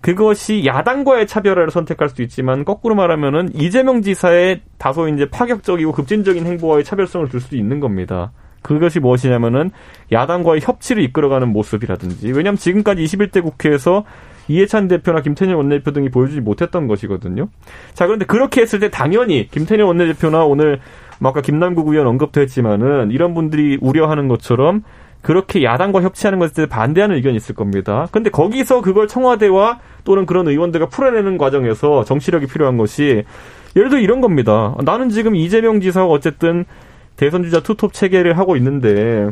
그것이 0.01 0.65
야당과의 0.65 1.25
차별화를 1.25 1.71
선택할 1.71 2.09
수도 2.09 2.21
있지만 2.23 2.63
거꾸로 2.63 2.93
말하면은 2.95 3.49
이재명 3.55 4.01
지사의 4.01 4.61
다소 4.77 5.07
이제 5.07 5.27
파격적이고 5.29 5.91
급진적인 5.93 6.45
행보와의 6.45 6.83
차별성을 6.83 7.27
둘 7.29 7.41
수도 7.41 7.55
있는 7.55 7.79
겁니다. 7.79 8.31
그것이 8.61 8.99
무엇이냐면은 8.99 9.71
야당과의 10.11 10.61
협치를 10.61 11.03
이끌어가는 11.03 11.47
모습이라든지 11.47 12.31
왜냐하면 12.31 12.57
지금까지 12.57 13.03
21대 13.03 13.41
국회에서 13.41 14.05
이해찬 14.47 14.87
대표나 14.87 15.21
김태년 15.21 15.55
원내대표 15.55 15.91
등이 15.91 16.09
보여주지 16.09 16.41
못했던 16.41 16.87
것이거든요. 16.87 17.47
자 17.93 18.05
그런데 18.05 18.25
그렇게 18.25 18.61
했을 18.61 18.79
때 18.79 18.89
당연히 18.89 19.47
김태년 19.49 19.87
원내대표나 19.87 20.45
오늘 20.45 20.79
뭐 21.19 21.31
아까 21.31 21.41
김남국 21.41 21.87
의원 21.87 22.07
언급도 22.07 22.41
했지만은 22.41 23.11
이런 23.11 23.33
분들이 23.33 23.77
우려하는 23.81 24.27
것처럼 24.27 24.83
그렇게 25.25 25.63
야당과 25.63 26.03
협치하는 26.03 26.37
것에 26.37 26.67
반대하는 26.67 27.15
의견이 27.15 27.35
있을 27.37 27.55
겁니다. 27.55 28.07
근데 28.11 28.29
거기서 28.29 28.81
그걸 28.81 29.07
청와대와 29.07 29.79
또는 30.03 30.27
그런 30.27 30.47
의원들과 30.47 30.89
풀어내는 30.89 31.39
과정에서 31.39 32.03
정치력이 32.03 32.45
필요한 32.45 32.77
것이 32.77 33.23
예를 33.75 33.89
들어 33.89 33.99
이런 33.99 34.21
겁니다. 34.21 34.75
나는 34.83 35.09
지금 35.09 35.35
이재명 35.35 35.81
지사가 35.81 36.05
어쨌든 36.05 36.65
대선 37.15 37.41
주자 37.41 37.59
투톱 37.59 37.93
체계를 37.93 38.37
하고 38.37 38.55
있는데 38.57 39.31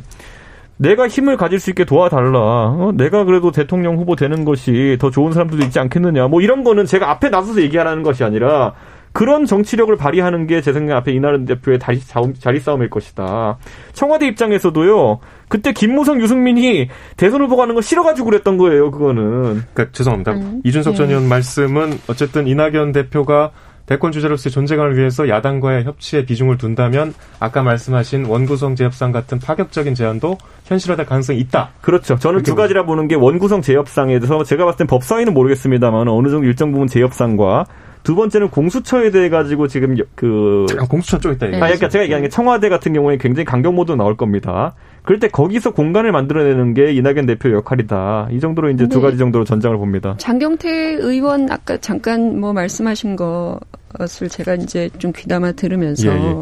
내가 0.77 1.07
힘을 1.07 1.37
가질 1.37 1.59
수 1.59 1.69
있게 1.69 1.85
도와달라. 1.85 2.39
어? 2.39 2.91
내가 2.95 3.23
그래도 3.23 3.51
대통령 3.51 3.97
후보 3.97 4.15
되는 4.15 4.45
것이 4.45 4.97
더 4.99 5.11
좋은 5.11 5.31
사람들도 5.31 5.63
있지 5.65 5.79
않겠느냐. 5.79 6.27
뭐 6.27 6.41
이런 6.41 6.63
거는 6.63 6.87
제가 6.87 7.11
앞에 7.11 7.29
나서서 7.29 7.61
얘기하라는 7.61 8.01
것이 8.01 8.23
아니라 8.23 8.73
그런 9.13 9.45
정치력을 9.45 9.95
발휘하는 9.95 10.47
게 10.47 10.59
제 10.61 10.73
생각 10.73 10.97
앞에 10.97 11.11
이나른 11.11 11.45
대표의 11.45 11.77
자리, 11.77 11.99
자리 12.39 12.59
싸움일 12.59 12.89
것이다. 12.89 13.57
청와대 13.93 14.25
입장에서도요. 14.27 15.19
그때 15.53 15.71
김무성, 15.71 16.19
유승민이 16.19 16.87
대선 17.15 17.41
후보 17.41 17.55
가는 17.57 17.75
거 17.75 17.81
싫어가지고 17.81 18.25
그랬던 18.25 18.57
거예요. 18.57 18.89
그거는. 18.89 19.61
그러니까 19.71 19.85
죄송합니다. 19.91 20.31
음. 20.31 20.61
이준석 20.63 20.95
전 20.95 21.05
네. 21.05 21.13
의원 21.13 21.29
말씀은 21.29 21.99
어쨌든 22.07 22.47
이낙연 22.47 22.91
대표가 22.91 23.51
대권 23.85 24.11
주자로서의 24.11 24.51
존재감을 24.51 24.97
위해서 24.97 25.29
야당과의 25.29 25.83
협치에 25.83 26.25
비중을 26.25 26.57
둔다면 26.57 27.13
아까 27.39 27.61
말씀하신 27.61 28.25
원구성 28.25 28.73
재협상 28.75 29.11
같은 29.11 29.37
파격적인 29.37 29.93
제안도 29.93 30.39
현실화될 30.65 31.05
가능성이 31.05 31.37
있다. 31.41 31.69
그렇죠. 31.81 32.17
저는 32.17 32.41
두 32.41 32.55
가지라 32.55 32.87
보는 32.87 33.07
게 33.07 33.13
원구성 33.13 33.61
재협상에 33.61 34.17
대해서 34.17 34.43
제가 34.43 34.65
봤을 34.65 34.79
땐 34.79 34.87
법사위는 34.87 35.35
모르겠습니다만 35.35 36.07
어느 36.07 36.29
정도 36.29 36.47
일정 36.47 36.71
부분 36.71 36.87
재협상과 36.87 37.65
두 38.03 38.15
번째는 38.15 38.49
공수처에 38.49 39.11
대해 39.11 39.29
가지고 39.29 39.67
지금 39.67 39.95
그 40.15 40.65
아, 40.79 40.85
공수처 40.85 41.19
쪽에 41.19 41.35
있다. 41.35 41.45
아, 41.45 41.59
그러니까 41.59 41.89
제가 41.89 42.03
얘기하는 42.03 42.27
게 42.27 42.29
청와대 42.29 42.69
같은 42.69 42.91
경우에 42.93 43.17
굉장히 43.17 43.45
강경 43.45 43.75
모드 43.75 43.91
나올 43.93 44.17
겁니다. 44.17 44.73
그럴 45.03 45.19
때 45.19 45.27
거기서 45.27 45.73
공간을 45.73 46.11
만들어내는 46.11 46.73
게 46.73 46.93
이낙연 46.93 47.25
대표 47.25 47.51
역할이다. 47.51 48.29
이 48.31 48.39
정도로 48.39 48.69
이제 48.69 48.87
두 48.87 49.01
가지 49.01 49.17
정도로 49.17 49.43
전장을 49.43 49.77
봅니다. 49.77 50.15
장경태 50.17 50.69
의원 50.99 51.51
아까 51.51 51.77
잠깐 51.77 52.39
뭐 52.39 52.53
말씀하신 52.53 53.17
것을 53.17 54.29
제가 54.29 54.55
이제 54.55 54.89
좀 54.97 55.11
귀담아 55.13 55.53
들으면서 55.53 56.07
예, 56.07 56.15
예. 56.15 56.33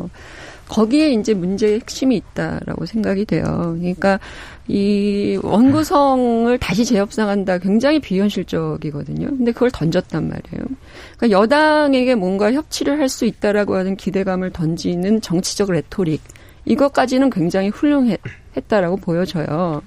거기에 0.70 1.12
이제 1.12 1.34
문제의 1.34 1.82
핵심이 1.82 2.16
있다라고 2.16 2.86
생각이 2.86 3.26
돼요. 3.26 3.44
그러니까 3.78 4.20
이 4.68 5.38
원구성을 5.44 6.58
다시 6.60 6.86
재협상한다 6.86 7.58
굉장히 7.58 8.00
비현실적이거든요. 8.00 9.28
근데 9.28 9.52
그걸 9.52 9.72
던졌단 9.72 10.24
말이에요. 10.30 10.66
그러니까 11.18 11.32
여당에게 11.42 12.16
뭔가 12.16 12.54
협치를 12.54 13.00
할 13.00 13.10
수 13.10 13.26
있다라고 13.26 13.76
하는 13.76 13.98
기대감을 13.98 14.52
던지는 14.52 15.20
정치적 15.20 15.72
rhetoric 15.72 16.22
이것까지는 16.66 17.30
굉장히 17.30 17.70
훌륭했다라고 17.70 18.98
보여져요. 18.98 19.82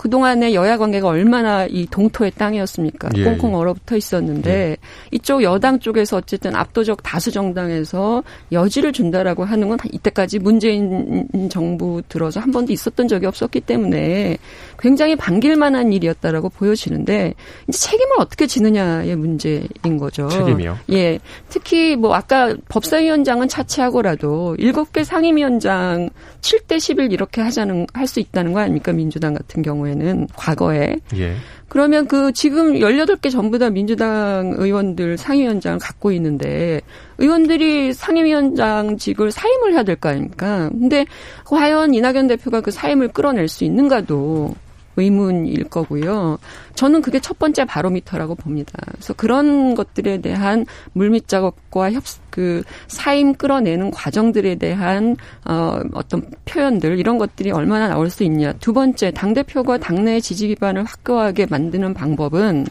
그동안의 0.00 0.54
여야 0.54 0.78
관계가 0.78 1.08
얼마나 1.08 1.66
이 1.66 1.86
동토의 1.90 2.30
땅이었습니까? 2.30 3.10
예, 3.16 3.24
꽁꽁 3.24 3.50
예. 3.50 3.54
얼어붙어 3.56 3.98
있었는데 3.98 4.50
예. 4.70 4.76
이쪽 5.10 5.42
여당 5.42 5.78
쪽에서 5.78 6.16
어쨌든 6.16 6.56
압도적 6.56 7.02
다수 7.02 7.30
정당에서 7.30 8.22
여지를 8.50 8.94
준다라고 8.94 9.44
하는 9.44 9.68
건 9.68 9.76
이때까지 9.92 10.38
문재인 10.38 11.28
정부 11.50 12.00
들어서 12.08 12.40
한 12.40 12.50
번도 12.50 12.72
있었던 12.72 13.08
적이 13.08 13.26
없었기 13.26 13.60
때문에 13.60 14.38
굉장히 14.78 15.16
반길 15.16 15.56
만한 15.56 15.92
일이었다라고 15.92 16.48
보여지는데 16.48 17.34
이제 17.68 17.78
책임을 17.78 18.20
어떻게 18.20 18.46
지느냐의 18.46 19.14
문제인 19.16 19.98
거죠. 19.98 20.28
책임이요? 20.30 20.78
예. 20.92 21.18
특히 21.50 21.94
뭐 21.94 22.14
아까 22.14 22.54
법사위원장은 22.70 23.48
차치하고라도 23.48 24.56
일곱 24.58 24.94
개 24.94 25.04
상임위원장 25.04 26.08
7대 26.40 26.80
11 26.80 27.12
이렇게 27.12 27.42
하자는 27.42 27.86
할 27.92 28.10
수 28.10 28.18
있다는 28.18 28.52
거 28.52 28.60
아닙니까? 28.60 28.92
민주당 28.92 29.34
같은 29.34 29.62
경우에. 29.62 29.89
경우에는 29.98 30.28
과거에 30.36 30.96
예. 31.16 31.34
그러면 31.68 32.06
그 32.08 32.32
지금 32.32 32.74
18개 32.74 33.30
전부 33.30 33.58
다 33.58 33.70
민주당 33.70 34.54
의원들 34.56 35.16
상임위원장을 35.18 35.78
갖고 35.78 36.10
있는데 36.12 36.80
의원들이 37.18 37.92
상임위원장직을 37.92 39.30
사임을 39.30 39.74
해야 39.74 39.82
될 39.84 39.96
거 39.96 40.08
아닙니까? 40.08 40.68
근데 40.70 41.04
과연 41.44 41.94
이낙연 41.94 42.26
대표가 42.28 42.60
그 42.60 42.70
사임을 42.70 43.08
끌어낼 43.08 43.48
수 43.48 43.64
있는가도 43.64 44.54
의문일 45.00 45.64
거고요. 45.64 46.38
저는 46.74 47.02
그게 47.02 47.20
첫 47.20 47.38
번째 47.38 47.64
바로미터라고 47.64 48.34
봅니다. 48.34 48.72
그래서 48.92 49.12
그런 49.14 49.74
것들에 49.74 50.20
대한 50.20 50.66
물밑 50.92 51.28
작업과 51.28 51.92
협, 51.92 52.04
그 52.30 52.62
사임 52.86 53.34
끌어내는 53.34 53.90
과정들에 53.90 54.54
대한 54.54 55.16
어, 55.44 55.80
어떤 55.92 56.30
표현들 56.44 56.98
이런 56.98 57.18
것들이 57.18 57.50
얼마나 57.50 57.88
나올 57.88 58.08
수 58.08 58.22
있냐. 58.24 58.52
두 58.54 58.72
번째 58.72 59.10
당 59.10 59.34
대표가 59.34 59.78
당내 59.78 60.20
지지 60.20 60.48
기반을 60.48 60.84
확고하게 60.84 61.46
만드는 61.50 61.94
방법은 61.94 62.66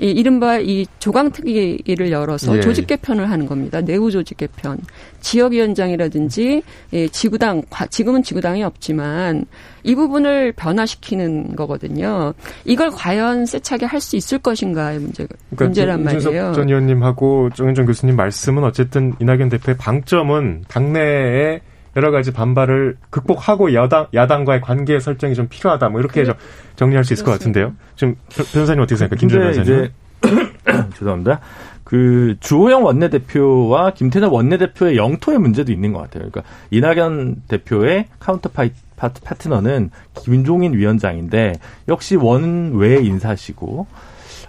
이 0.00 0.10
이른바 0.10 0.58
이 0.58 0.86
조강특위를 0.98 2.10
열어서 2.10 2.56
예. 2.56 2.60
조직 2.60 2.86
개편을 2.86 3.30
하는 3.30 3.46
겁니다. 3.46 3.80
내부 3.80 4.10
조직 4.10 4.36
개편. 4.36 4.78
지역위원장이라든지 5.20 6.62
예, 6.92 7.08
지구당 7.08 7.62
지금은 7.90 8.22
지구당이 8.22 8.62
없지만 8.62 9.46
이 9.82 9.94
부분을 9.94 10.52
변화시키는 10.52 11.56
거거든요. 11.56 12.34
이걸 12.64 12.90
과연 12.90 13.46
세차게 13.46 13.86
할 13.86 14.04
수 14.04 14.16
있을 14.16 14.38
것인가의 14.38 14.98
문제 14.98 15.26
그러니까 15.26 15.64
문제란 15.64 16.04
말이에요. 16.04 16.52
전 16.52 16.68
의원님하고 16.68 17.48
정현정 17.54 17.86
교수님 17.86 18.16
말씀은 18.16 18.62
어쨌든 18.64 19.14
이낙연 19.18 19.48
대표의 19.48 19.78
방점은 19.78 20.64
당내에 20.68 21.60
여러 21.96 22.10
가지 22.10 22.32
반발을 22.32 22.96
극복하고 23.10 23.74
야당 23.74 24.06
야당과의 24.12 24.60
관계 24.60 24.98
설정이 24.98 25.34
좀 25.34 25.48
필요하다. 25.48 25.88
뭐 25.90 26.00
이렇게 26.00 26.24
좀 26.24 26.34
정리할 26.76 27.04
수 27.04 27.12
있을 27.12 27.24
것 27.24 27.30
같은데요. 27.32 27.72
지금 27.96 28.16
변호사님 28.28 28.82
어떻게 28.82 28.96
생각해요? 28.96 29.20
김준 29.20 29.40
근데 29.40 29.92
변호사님. 30.24 30.90
죄송합니다. 30.98 31.40
그 31.84 32.36
주호영 32.40 32.84
원내대표와 32.84 33.92
김태년 33.92 34.30
원내대표의 34.30 34.96
영토의 34.96 35.38
문제도 35.38 35.70
있는 35.70 35.92
것 35.92 36.00
같아요. 36.00 36.28
그러니까 36.30 36.42
이낙연 36.70 37.42
대표의 37.46 38.06
카운터 38.18 38.48
파이, 38.48 38.70
파트, 38.96 39.20
파트너는 39.20 39.90
김종인 40.14 40.72
위원장인데 40.72 41.52
역시 41.88 42.16
원외 42.16 42.96
인사시고 43.02 43.86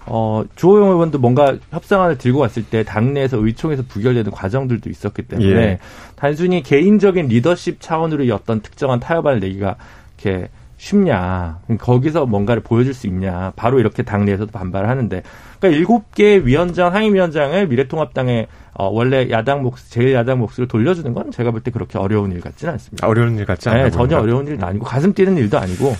어, 0.08 0.44
주호영 0.56 0.90
의원도 0.90 1.20
뭔가 1.20 1.58
협상안을 1.72 2.18
들고 2.18 2.40
왔을 2.40 2.64
때 2.64 2.84
당내에서 2.84 3.38
의총에서 3.38 3.84
부결되는 3.88 4.32
과정들도 4.32 4.90
있었기 4.90 5.24
때문에 5.24 5.50
예. 5.50 5.80
단순히 6.16 6.62
개인적인 6.62 7.28
리더십 7.28 7.82
차원으로 7.82 8.34
어떤 8.34 8.62
특정한 8.62 9.00
타협안을 9.00 9.40
내기가 9.40 9.76
이렇게 10.18 10.50
쉽냐. 10.78 11.60
거기서 11.80 12.26
뭔가를 12.26 12.62
보여줄 12.62 12.94
수 12.94 13.08
있냐. 13.08 13.54
바로 13.56 13.80
이렇게 13.80 14.04
당내에서도 14.04 14.52
반발을 14.52 14.90
하는데. 14.90 15.24
그러니까 15.58 15.80
일곱 15.80 16.14
개 16.14 16.38
위원장, 16.44 16.92
상임위원장을 16.92 17.68
미래통합당에 17.68 18.48
어, 18.74 18.90
원래 18.90 19.30
야당 19.32 19.64
몫, 19.64 19.76
제일 19.90 20.14
야당 20.14 20.40
몫으로 20.40 20.68
돌려주는 20.68 21.14
건 21.14 21.32
제가 21.32 21.52
볼 21.52 21.62
때 21.62 21.72
그렇게 21.72 21.98
어려운 21.98 22.34
일 22.34 22.42
같지는 22.42 22.74
않습니다. 22.74 23.08
아, 23.08 23.10
어려운 23.10 23.38
일 23.38 23.46
같지 23.46 23.70
않아요? 23.70 23.86
네, 23.86 23.90
전혀 23.90 24.20
어려운 24.20 24.46
일도 24.48 24.66
아니고 24.66 24.84
가슴 24.84 25.14
뛰는 25.14 25.38
일도 25.38 25.58
아니고 25.58 25.96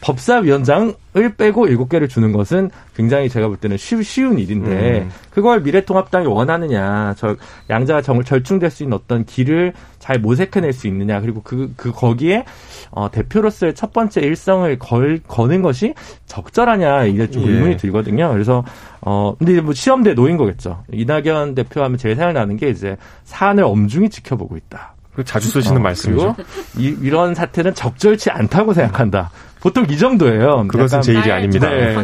법사위원장을 0.00 0.94
빼고 1.36 1.66
일곱 1.68 1.88
개를 1.88 2.08
주는 2.08 2.32
것은 2.32 2.70
굉장히 2.94 3.28
제가 3.28 3.48
볼 3.48 3.56
때는 3.56 3.76
쉬, 3.76 4.02
쉬운 4.02 4.38
일인데 4.38 5.00
음. 5.00 5.10
그걸 5.30 5.60
미래통합당이 5.60 6.26
원하느냐, 6.26 7.14
저 7.16 7.36
양자가 7.70 8.02
정 8.02 8.22
절충될 8.22 8.70
수 8.70 8.82
있는 8.82 8.96
어떤 8.96 9.24
길을 9.24 9.72
잘 9.98 10.18
모색해낼 10.18 10.72
수 10.72 10.86
있느냐, 10.86 11.20
그리고 11.20 11.42
그, 11.42 11.72
그 11.76 11.92
거기에 11.92 12.44
어, 12.90 13.10
대표로서의 13.10 13.74
첫 13.74 13.92
번째 13.92 14.20
일성을 14.20 14.78
걸 14.78 15.20
거는 15.26 15.62
것이 15.62 15.94
적절하냐 16.26 17.04
이게 17.04 17.28
좀 17.30 17.42
예. 17.44 17.50
의문이 17.50 17.76
들거든요. 17.76 18.30
그래서 18.32 18.64
어 19.00 19.34
근데 19.38 19.60
뭐 19.60 19.72
시험대에 19.72 20.14
놓인 20.14 20.36
거겠죠. 20.36 20.82
이낙연 20.92 21.54
대표하면 21.54 21.98
제일 21.98 22.16
생각나는 22.16 22.56
게 22.56 22.68
이제 22.68 22.96
사안을 23.24 23.64
엄중히 23.64 24.10
지켜보고 24.10 24.56
있다. 24.56 24.94
그 25.14 25.24
자주 25.24 25.48
쓰시는 25.48 25.78
어, 25.78 25.80
말씀이죠. 25.80 26.36
이, 26.76 26.94
이런 27.00 27.34
사태는 27.34 27.74
적절치 27.74 28.30
않다고 28.30 28.74
생각한다. 28.74 29.30
보통 29.60 29.84
이 29.88 29.98
정도예요. 29.98 30.66
그것은 30.68 31.00
제 31.02 31.12
일이 31.12 31.32
아닙니다. 31.32 31.68
네. 31.70 31.94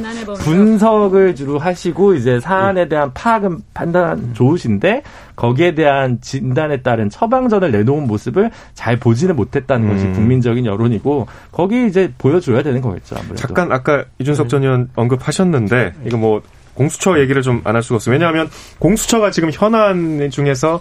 분석을 0.41 1.35
주로 1.35 1.59
하시고 1.59 2.15
이제 2.15 2.41
사안에 2.41 2.89
대한 2.89 3.13
파악은 3.15 3.59
판단 3.75 4.35
좋으신데 4.35 5.03
거기에 5.37 5.75
대한 5.75 6.19
진단에 6.21 6.83
따른 6.83 7.09
처방전을 7.09 7.71
내놓은 7.71 8.07
모습을 8.07 8.51
잘 8.75 8.97
보지는 8.99 9.37
못했다는 9.37 9.89
것이 9.89 10.07
음. 10.07 10.13
국민적인 10.15 10.67
여론이고 10.67 11.27
거기 11.53 11.87
이제 11.87 12.13
보여줘야 12.19 12.63
되는 12.63 12.81
거겠죠. 12.81 13.17
아무래도. 13.17 13.37
잠깐 13.37 13.71
아까 13.71 14.05
이준석 14.19 14.49
전 14.49 14.63
의원 14.63 14.89
언급하셨는데 14.97 15.93
이거 16.07 16.17
뭐 16.17 16.43
공수처 16.75 17.21
얘기를 17.21 17.43
좀 17.43 17.61
안 17.65 17.75
할 17.77 17.83
수가 17.83 17.97
없어요. 17.97 18.15
왜냐하면 18.15 18.49
공수처가 18.79 19.31
지금 19.31 19.51
현안 19.53 20.31
중에서 20.31 20.81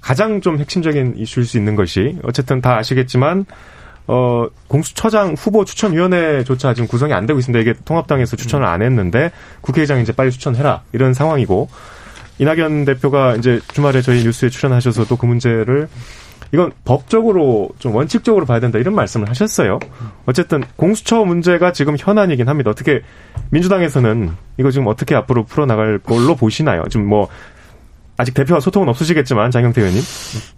가장 0.00 0.40
좀 0.40 0.58
핵심적인 0.58 1.14
이슈일 1.16 1.46
수 1.46 1.58
있는 1.58 1.76
것이 1.76 2.16
어쨌든 2.24 2.60
다 2.60 2.76
아시겠지만 2.78 3.44
어 4.06 4.46
공수처장 4.68 5.34
후보 5.38 5.64
추천위원회조차 5.64 6.74
지금 6.74 6.88
구성이 6.88 7.12
안 7.12 7.26
되고 7.26 7.38
있습니다. 7.38 7.60
이게 7.60 7.78
통합당에서 7.84 8.36
추천을 8.36 8.66
안 8.66 8.82
했는데 8.82 9.30
국회의장이 9.60 10.02
이제 10.02 10.12
빨리 10.12 10.30
추천해라 10.30 10.82
이런 10.92 11.14
상황이고 11.14 11.68
이낙연 12.38 12.84
대표가 12.84 13.36
이제 13.36 13.60
주말에 13.72 14.02
저희 14.02 14.24
뉴스에 14.24 14.48
출연하셔서도 14.48 15.16
그 15.16 15.26
문제를 15.26 15.88
이건 16.52 16.70
법적으로 16.84 17.70
좀 17.78 17.94
원칙적으로 17.94 18.44
봐야 18.44 18.60
된다 18.60 18.78
이런 18.78 18.94
말씀을 18.94 19.30
하셨어요. 19.30 19.78
어쨌든 20.26 20.62
공수처 20.76 21.24
문제가 21.24 21.72
지금 21.72 21.96
현안이긴 21.98 22.48
합니다. 22.48 22.70
어떻게 22.70 23.02
민주당에서는 23.50 24.30
이거 24.58 24.70
지금 24.70 24.86
어떻게 24.86 25.14
앞으로 25.14 25.44
풀어나갈 25.44 25.98
걸로 25.98 26.36
보시나요? 26.36 26.84
지금 26.90 27.06
뭐 27.06 27.28
아직 28.16 28.34
대표와 28.34 28.60
소통은 28.60 28.88
없으시겠지만 28.88 29.50
장영태 29.50 29.80
의원님. 29.80 30.02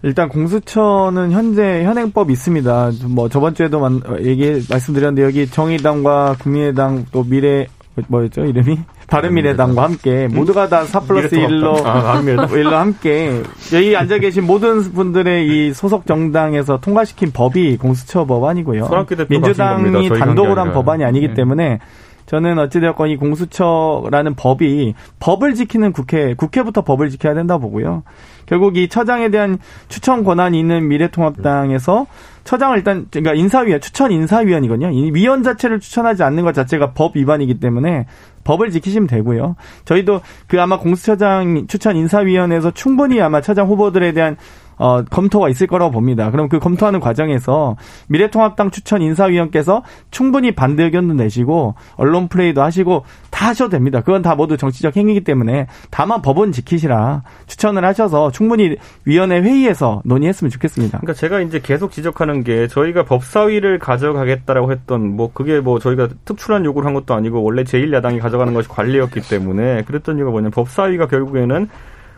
일단 0.03 0.29
공수처는 0.29 1.31
현재 1.31 1.83
현행법 1.83 2.29
있습니다. 2.29 2.91
뭐 3.07 3.29
저번 3.29 3.55
주에도 3.55 3.79
만, 3.79 4.01
어, 4.05 4.17
얘기 4.21 4.61
말씀드렸는데 4.69 5.23
여기 5.23 5.47
정의당과 5.47 6.35
국민의당 6.39 7.05
또 7.11 7.23
미래 7.23 7.67
뭐였죠 8.07 8.43
이름이 8.43 8.77
바른미래당과 9.07 9.83
함께 9.83 10.27
모두가 10.27 10.67
다 10.67 10.83
4 10.83 10.99
플러스 11.01 11.35
1로 11.35 11.85
아, 11.85 12.01
바른미래당. 12.01 12.47
1로 12.47 12.71
함께 12.75 13.41
여기 13.73 13.95
앉아 13.95 14.17
계신 14.17 14.45
모든 14.45 14.81
분들의 14.81 15.47
이 15.47 15.73
소속 15.73 16.05
정당에서 16.05 16.79
통과시킨 16.81 17.31
법이 17.31 17.77
공수처 17.77 18.25
법안이고요. 18.25 18.89
민주당이 19.29 20.09
단독으로 20.09 20.59
한. 20.61 20.73
법안이 20.73 21.05
아니기 21.05 21.29
네. 21.29 21.33
때문에 21.35 21.79
저는 22.25 22.57
어찌되었건 22.57 23.09
이 23.09 23.17
공수처라는 23.17 24.35
법이 24.35 24.95
법을 25.19 25.53
지키는 25.53 25.91
국회, 25.91 26.33
국회부터 26.33 26.81
법을 26.81 27.09
지켜야 27.09 27.33
된다 27.33 27.57
보고요. 27.57 28.03
결국 28.45 28.77
이 28.77 28.87
처장에 28.87 29.29
대한 29.29 29.57
추천 29.87 30.23
권한이 30.23 30.59
있는 30.59 30.87
미래통합당에서 30.87 32.07
처장을 32.43 32.77
일단, 32.77 33.07
그러니까 33.09 33.33
인사위원, 33.33 33.81
추천 33.81 34.11
인사위원이거든요. 34.11 34.91
이 34.91 35.11
위원 35.13 35.41
자체를 35.41 35.79
추천하지 35.79 36.23
않는 36.23 36.43
것 36.43 36.53
자체가 36.53 36.91
법 36.91 37.15
위반이기 37.15 37.59
때문에 37.59 38.05
법을 38.43 38.69
지키시면 38.69 39.07
되고요. 39.07 39.55
저희도 39.85 40.21
그 40.47 40.61
아마 40.61 40.77
공수처장 40.77 41.65
추천 41.67 41.95
인사위원회에서 41.95 42.71
충분히 42.71 43.19
아마 43.19 43.41
처장 43.41 43.67
후보들에 43.67 44.11
대한 44.11 44.37
어, 44.77 45.03
검토가 45.03 45.49
있을 45.49 45.67
거라고 45.67 45.91
봅니다. 45.91 46.31
그럼 46.31 46.49
그 46.49 46.59
검토하는 46.59 46.99
과정에서 46.99 47.75
미래통합당 48.07 48.71
추천 48.71 49.01
인사위원께서 49.01 49.83
충분히 50.11 50.53
반대 50.53 50.83
의견도 50.83 51.13
내시고 51.13 51.75
언론 51.95 52.27
플레이도 52.27 52.61
하시고 52.61 53.05
다 53.31 53.49
하셔도 53.49 53.71
됩니다. 53.71 54.01
그건 54.01 54.21
다 54.21 54.35
모두 54.35 54.57
정치적 54.57 54.95
행위이기 54.97 55.23
때문에 55.23 55.67
다만 55.91 56.21
법은 56.21 56.51
지키시라 56.51 57.23
추천을 57.47 57.85
하셔서 57.85 58.31
충분히 58.31 58.75
위원회 59.05 59.41
회의에서 59.41 60.01
논의했으면 60.05 60.51
좋겠습니다. 60.51 60.99
그러니까 60.99 61.13
제가 61.13 61.41
이제 61.41 61.59
계속 61.61 61.91
지적하는 61.91 62.43
게 62.43 62.67
저희가 62.67 63.03
법사위를 63.03 63.79
가져가겠다라고 63.79 64.71
했던 64.71 65.15
뭐 65.15 65.31
그게 65.33 65.59
뭐 65.59 65.79
저희가 65.79 66.09
특출한 66.25 66.65
요구를 66.65 66.87
한 66.87 66.93
것도 66.93 67.13
아니고 67.13 67.43
원래 67.43 67.63
제1야당이 67.63 68.19
가져가는 68.19 68.53
것이 68.53 68.67
관례였기 68.67 69.21
때문에 69.21 69.83
그랬던 69.83 70.17
이유가 70.17 70.31
뭐냐면 70.31 70.51
법사위가 70.51 71.07
결국에는 71.07 71.69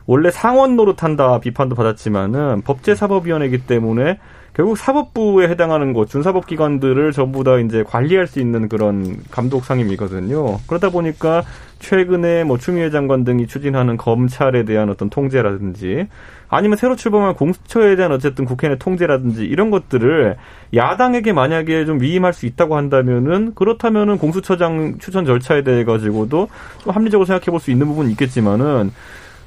원래 0.07 0.31
상원 0.31 0.75
노릇한다 0.77 1.39
비판도 1.41 1.75
받았지만은 1.75 2.61
법제사법위원회이기 2.63 3.67
때문에 3.67 4.19
결국 4.53 4.75
사법부에 4.75 5.49
해당하는 5.49 5.93
곳 5.93 6.09
준사법기관들을 6.09 7.11
전부 7.11 7.43
다 7.43 7.59
이제 7.59 7.83
관리할 7.83 8.25
수 8.25 8.39
있는 8.39 8.67
그런 8.67 9.17
감독 9.29 9.63
상임이거든요. 9.63 10.57
그러다 10.65 10.89
보니까 10.89 11.43
최근에 11.77 12.43
뭐 12.43 12.57
추미애 12.57 12.89
장관 12.89 13.23
등이 13.23 13.45
추진하는 13.45 13.97
검찰에 13.97 14.63
대한 14.65 14.89
어떤 14.89 15.11
통제라든지 15.11 16.07
아니면 16.49 16.77
새로 16.77 16.95
출범한 16.95 17.35
공수처에 17.35 17.95
대한 17.97 18.11
어쨌든 18.11 18.45
국회 18.45 18.67
내 18.67 18.79
통제라든지 18.79 19.45
이런 19.45 19.69
것들을 19.69 20.37
야당에게 20.73 21.33
만약에 21.33 21.85
좀 21.85 22.01
위임할 22.01 22.33
수 22.33 22.47
있다고 22.47 22.77
한다면은 22.77 23.53
그렇다면은 23.53 24.17
공수처장 24.17 24.97
추천 24.97 25.25
절차에 25.25 25.61
대해 25.61 25.83
가지고도 25.83 26.47
좀 26.79 26.93
합리적으로 26.95 27.25
생각해 27.27 27.51
볼 27.51 27.59
수 27.59 27.69
있는 27.69 27.85
부분이 27.85 28.09
있겠지만은 28.11 28.91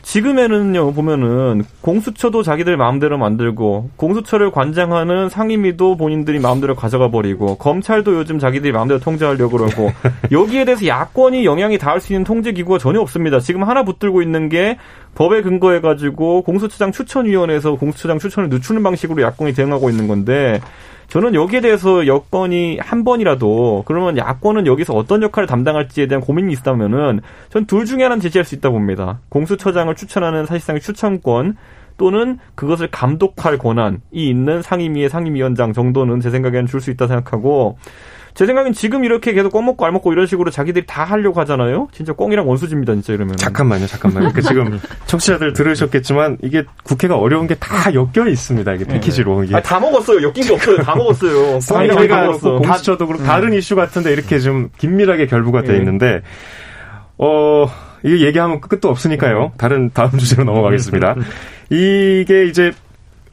지금에는요 0.03 0.93
보면은 0.93 1.65
공수처도 1.81 2.43
자기들 2.43 2.77
마음대로 2.77 3.19
만들고 3.19 3.91
공수처를 3.97 4.51
관장하는 4.51 5.29
상임위도 5.29 5.97
본인들이 5.97 6.39
마음대로 6.39 6.75
가져가 6.75 7.11
버리고 7.11 7.57
검찰도 7.57 8.15
요즘 8.15 8.39
자기들이 8.39 8.73
마음대로 8.73 9.01
통제하려고 9.01 9.59
그러고 9.59 9.93
여기에 10.33 10.65
대해서 10.65 10.87
야권이 10.87 11.45
영향이 11.45 11.79
닿을 11.79 12.01
수 12.01 12.13
있는 12.13 12.25
통제 12.25 12.53
기구가 12.53 12.79
전혀 12.79 13.01
없습니다. 13.01 13.41
지금 13.41 13.65
하나 13.65 13.85
붙들고 13.85 14.23
있는 14.23 14.49
게 14.49 14.79
법에 15.15 15.43
근거해 15.43 15.81
가지고 15.81 16.43
공수처장 16.43 16.93
추천위원회에서 16.93 17.75
공수처장 17.75 18.19
추천을 18.19 18.49
늦추는 18.49 18.83
방식으로 18.83 19.23
야권이 19.23 19.55
대응하고 19.55 19.91
있는 19.91 20.09
건데 20.09 20.61
저는 21.11 21.35
여기에 21.35 21.61
대해서 21.61 22.07
여건이 22.07 22.79
한 22.81 23.03
번이라도 23.03 23.83
그러면 23.85 24.17
야권은 24.17 24.67
여기서 24.67 24.95
어떤 24.95 25.23
역할을 25.23 25.49
담당할지에 25.49 26.07
대한 26.07 26.23
고민이 26.23 26.53
있다면은 26.53 27.21
전 27.51 27.67
둘 27.67 27.85
중에 27.85 28.05
하나는 28.05 28.21
제시할 28.21 28.45
수 28.45 28.55
있다고 28.55 28.75
봅니다. 28.77 29.19
공수처장을 29.29 29.95
추천하는 29.97 30.47
사실상의 30.47 30.81
추천권 30.81 31.57
또는 31.97 32.39
그것을 32.55 32.89
감독할 32.91 33.59
권한이 33.59 33.99
있는 34.13 34.63
상임위의 34.63 35.09
상임위원장 35.11 35.73
정도는 35.73 36.21
제 36.21 36.31
생각에는 36.31 36.67
줄 36.67 36.81
수 36.81 36.91
있다 36.91 37.07
생각하고 37.09 37.77
제 38.35 38.47
생각엔 38.47 38.73
지금 38.73 39.05
이렇게 39.05 39.33
계속 39.33 39.51
껌 39.51 39.67
먹고 39.67 39.85
알 39.87 39.93
먹고 39.93 40.13
이런 40.13 40.27
식으로 40.27 40.51
자기들이 40.51 40.87
다 40.87 41.05
하려고 41.05 41.41
하잖아요. 41.41 41.89
진짜 41.93 42.13
꽁이랑 42.13 42.49
원수집니다, 42.49 42.93
진짜 42.95 43.13
이러면. 43.13 43.37
잠깐만요, 43.37 43.87
잠깐만요. 43.87 44.33
그 44.33 44.43
지금 44.43 44.79
청취자들 45.07 45.53
들으셨겠지만 45.53 46.39
이게 46.43 46.65
국회가 46.85 47.17
어려운 47.17 47.47
게 47.47 47.55
다 47.61 47.93
엮여 47.95 48.29
있습니다. 48.29 48.73
이게 48.75 48.85
패키지로. 48.85 49.45
이게. 49.45 49.55
아, 49.57 49.61
다 49.61 49.79
먹었어요. 49.79 50.23
엮인 50.23 50.33
게 50.47 50.53
없어요. 50.55 50.77
다 50.79 50.95
먹었어요. 50.97 51.59
꽁이랑 51.69 51.97
다다 52.09 52.23
먹었어. 52.27 52.59
공수처도 52.59 53.07
그렇고 53.07 53.25
다른 53.25 53.53
이슈 53.53 53.77
같은데 53.77 54.13
이렇게 54.13 54.39
좀 54.39 54.71
긴밀하게 54.79 55.27
결부가 55.27 55.63
돼 55.63 55.75
예. 55.75 55.77
있는데 55.79 56.23
어 57.19 57.67
이거 58.03 58.25
얘기하면 58.27 58.61
끝도 58.61 58.89
없으니까요. 58.89 59.53
다른 59.59 59.91
다음 59.93 60.17
주제로 60.19 60.45
넘어가겠습니다. 60.45 61.17
이게 61.69 62.47
이제 62.47 62.73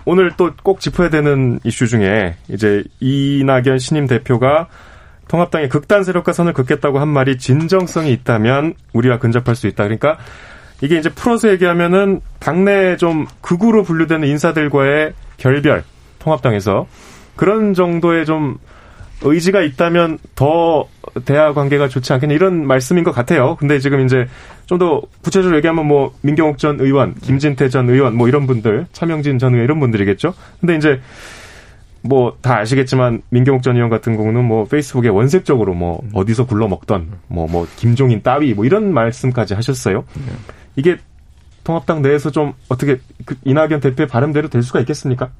오늘 0.10 0.32
또 0.38 0.54
꼭 0.64 0.80
짚어야 0.80 1.10
되는 1.10 1.60
이슈 1.66 1.86
중에 1.86 2.36
이제 2.48 2.82
이낙연 3.02 3.78
신임 3.78 4.08
대표가 4.08 4.70
통합당의 5.28 5.68
극단 5.68 6.06
세력과 6.06 6.32
선을 6.32 6.54
긋겠다고 6.54 7.00
한 7.00 7.10
말이 7.10 7.38
진정성이 7.38 8.14
있다면 8.14 8.76
우리와 8.94 9.20
근접할 9.20 9.58
수 9.58 9.68
있다. 9.68 9.84
그러니까 9.84 10.18
이게 10.80 10.98
이제 10.98 11.10
풀어서 11.10 11.50
얘기하면은 11.50 12.22
당내 12.40 12.96
좀 12.96 13.28
극우로 13.42 13.84
분류되는 13.84 14.26
인사들과의 14.26 15.12
결별 15.36 15.84
통합당에서 16.20 16.88
그런 17.36 17.74
정도의 17.74 18.26
좀 18.26 18.60
의지가 19.22 19.62
있다면 19.62 20.20
더 20.36 20.88
대화 21.26 21.54
관계가 21.54 21.88
좋지 21.88 22.14
않겠냐 22.14 22.36
이런 22.36 22.68
말씀인 22.68 23.04
것 23.04 23.12
같아요. 23.12 23.56
근데 23.56 23.80
지금 23.80 24.06
이제 24.06 24.28
좀 24.68 24.78
더 24.78 25.02
구체적으로 25.24 25.58
얘기하면 25.58 25.88
뭐 25.88 26.14
민경욱 26.22 26.58
전 26.58 26.80
의원, 26.80 27.16
김진태 27.16 27.70
전 27.70 27.90
의원 27.90 28.16
뭐 28.16 28.28
이런 28.28 28.46
분들, 28.46 28.86
차명진 28.92 29.40
전 29.40 29.54
의원 29.54 29.64
이런 29.64 29.80
분들이겠죠. 29.80 30.34
근데 30.60 30.76
이제 30.76 31.02
뭐 32.02 32.38
다 32.42 32.60
아시겠지만 32.60 33.22
민경욱 33.30 33.64
전 33.64 33.76
의원 33.76 33.90
같은 33.90 34.16
경우는 34.16 34.44
뭐 34.46 34.66
페이스북에 34.66 35.10
원색적으로 35.10 35.74
뭐 35.74 36.04
어디서 36.14 36.46
굴러 36.46 36.68
먹던 36.68 37.12
뭐뭐 37.28 37.68
김종인 37.78 38.22
따위 38.22 38.54
뭐 38.54 38.66
이런 38.66 38.94
말씀까지 38.94 39.56
하셨어요. 39.56 40.04
이게 40.76 40.98
통합당 41.64 42.02
내에서 42.02 42.30
좀 42.30 42.54
어떻게 42.70 43.00
그 43.26 43.36
이낙연 43.44 43.80
대표의 43.80 44.08
바람대로 44.08 44.48
될 44.50 44.62
수가 44.64 44.80
있겠습니까? 44.82 45.32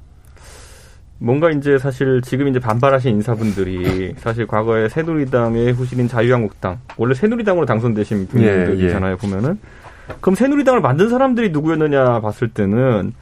뭔가 1.18 1.50
이제 1.50 1.78
사실 1.78 2.22
지금 2.22 2.48
이제 2.48 2.60
반발하신 2.60 3.16
인사분들이 3.16 4.14
사실 4.18 4.46
과거에 4.46 4.88
새누리당의 4.88 5.72
후실인 5.72 6.08
자유한국당 6.08 6.78
원래 6.96 7.14
새누리당으로 7.14 7.66
당선되신 7.66 8.28
분들이잖아요 8.28 9.16
보면은 9.16 9.58
그럼 10.20 10.34
새누리당을 10.36 10.80
만든 10.80 11.08
사람들이 11.08 11.50
누구였느냐 11.50 12.20
봤을 12.20 12.48
때는 12.48 13.12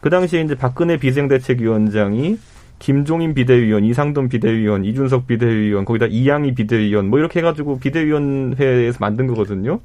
그 0.00 0.10
당시에 0.10 0.42
이제 0.42 0.54
박근혜 0.54 0.96
비상대책위원장이 0.96 2.38
김종인 2.78 3.34
비대위원, 3.34 3.84
이상돈 3.84 4.30
비대위원, 4.30 4.86
이준석 4.86 5.26
비대위원, 5.26 5.84
거기다 5.84 6.06
이양희 6.06 6.54
비대위원 6.54 7.08
뭐 7.10 7.18
이렇게 7.18 7.40
해가지고 7.40 7.78
비대위원회에서 7.78 8.98
만든 9.00 9.26
거거든요. 9.26 9.80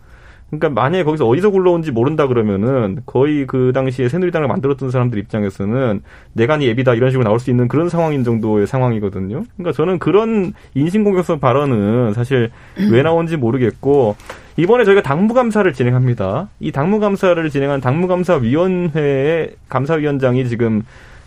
그러니까 0.50 0.70
만약에 0.70 1.04
거기서 1.04 1.28
어디서 1.28 1.50
굴러온지 1.50 1.92
모른다 1.92 2.28
그러면은 2.28 3.00
거의 3.06 3.48
그 3.48 3.72
당시에 3.74 4.10
새누리당을 4.10 4.48
만들었던 4.48 4.92
사람들 4.92 5.18
입장에서는 5.20 6.02
내간이 6.34 6.68
예비다 6.68 6.94
이런 6.94 7.12
식으로 7.12 7.24
나올 7.24 7.40
수 7.40 7.50
있는 7.50 7.68
그런 7.68 7.90
상황인 7.90 8.24
정도의 8.24 8.68
상황이거든요. 8.68 9.44
그러니까 9.58 9.72
저는 9.76 10.00
그런 10.00 10.54
인신공격성 10.76 11.40
발언은 11.40 12.14
사실 12.14 12.52
왜 12.92 13.02
나온지 13.02 13.38
모르겠고 13.38 14.16
이번에 14.58 14.86
저희가 14.86 15.02
당무감사를 15.02 15.72
진행합니다. 15.74 16.50
이 16.60 16.72
당무감사를 16.72 17.50
진행한 17.50 17.82
당무감사위원회의 17.82 19.56
감사위원장이 19.68 20.48
지금 20.48 20.84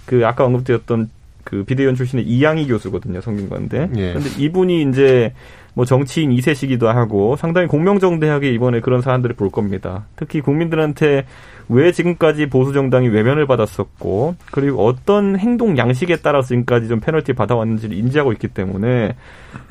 그 0.07 0.27
아까 0.27 0.45
언급드렸던 0.47 1.11
그 1.45 1.65
비대위원 1.65 1.95
출신의 1.95 2.27
이양희 2.27 2.67
교수거든요, 2.67 3.21
성균관대. 3.21 3.91
예. 3.97 4.13
근데 4.13 4.29
이분이 4.39 4.83
이제 4.83 5.33
뭐 5.79 5.85
정치인 5.85 6.31
2세시기도 6.33 6.87
하고 6.87 7.37
상당히 7.37 7.69
공명정대하게 7.69 8.51
이번에 8.51 8.81
그런 8.81 9.01
사안들을 9.01 9.37
볼 9.37 9.49
겁니다. 9.49 10.07
특히 10.17 10.41
국민들한테 10.41 11.25
왜 11.69 11.93
지금까지 11.93 12.47
보수 12.47 12.73
정당이 12.73 13.07
외면을 13.07 13.47
받았었고 13.47 14.35
그리고 14.51 14.85
어떤 14.85 15.39
행동 15.39 15.79
양식에 15.79 16.17
따라서 16.17 16.49
지금까지 16.49 16.89
좀 16.89 16.99
페널티 16.99 17.35
받아왔는지를 17.35 17.97
인지하고 17.97 18.33
있기 18.33 18.49
때문에 18.49 19.15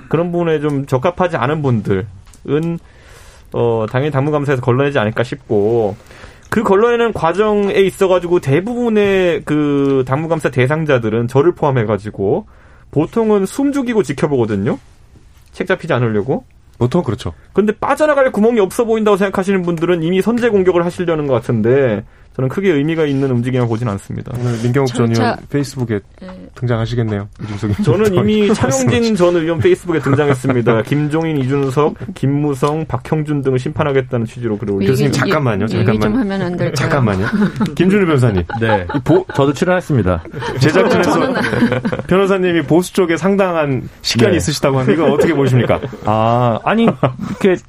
그런 0.07 0.31
부분에 0.31 0.61
좀 0.61 0.85
적합하지 0.85 1.35
않은 1.35 1.61
분들은 1.61 2.05
어 3.51 3.85
당연히 3.91 4.09
당무감사에서 4.09 4.61
걸러내지 4.61 4.97
않을까 4.99 5.23
싶고 5.25 5.97
그 6.49 6.63
걸러내는 6.63 7.11
과정에 7.11 7.73
있어가지고 7.73 8.39
대부분의 8.39 9.41
그 9.43 10.05
당무감사 10.07 10.51
대상자들은 10.51 11.27
저를 11.27 11.53
포함해가지고 11.53 12.47
보통은 12.91 13.45
숨 13.45 13.73
죽이고 13.73 14.03
지켜보거든요. 14.03 14.79
책 15.57 15.65
잡히지 15.65 15.91
않으려고. 15.91 16.45
보통 16.77 17.01
그렇죠. 17.01 17.33
근데 17.51 17.73
빠져나갈 17.73 18.31
구멍이 18.31 18.59
없어 18.59 18.85
보인다고 18.85 19.17
생각하시는 19.17 19.63
분들은 19.63 20.03
이미 20.03 20.21
선제 20.21 20.49
공격을 20.49 20.85
하시려는 20.85 21.25
것 21.25 21.33
같은데 21.33 22.05
저는 22.37 22.49
크게 22.49 22.71
의미가 22.71 23.05
있는 23.05 23.31
움직임을 23.31 23.67
보진 23.67 23.89
않습니다. 23.89 24.31
오늘 24.39 24.61
민경욱 24.61 24.93
전 24.93 25.11
자, 25.11 25.23
의원 25.23 25.37
페이스북에 25.49 25.99
등장하시겠네요. 26.53 27.27
이준석이. 27.43 27.83
저는 27.83 28.13
이미 28.15 28.53
차명진 28.53 29.15
전 29.15 29.35
의원 29.35 29.57
페이스북에 29.57 29.97
등장했습니다. 29.99 30.83
김종인, 30.83 31.39
이준석, 31.39 31.95
김무성, 32.13 32.85
박형준 32.85 33.41
등을 33.41 33.57
심판하겠다는 33.57 34.27
취지로 34.27 34.55
글을 34.59 34.75
올렸습니다. 34.75 34.91
교수님, 34.91 35.11
잠깐만요, 35.11 35.63
얘기 35.63 35.73
좀 35.73 35.85
잠깐만. 35.85 36.19
하면 36.21 36.41
안 36.43 36.57
될까요? 36.57 36.75
잠깐만요. 36.75 37.25
김준일 37.73 38.05
변호사님. 38.05 38.43
네. 38.61 38.85
이 38.95 38.99
보, 38.99 39.25
저도 39.33 39.51
출연했습니다. 39.53 40.23
제작진에서 40.59 41.19
변호사님이 42.05 42.61
보수 42.61 42.93
쪽에 42.93 43.17
상당한 43.17 43.89
식견이 44.03 44.33
네. 44.33 44.37
있으시다고 44.37 44.77
하는데 44.77 44.93
이거 44.93 45.11
어떻게 45.11 45.33
보십니까? 45.33 45.79
아, 46.05 46.59
아니, 46.63 46.83
이렇게 46.83 47.59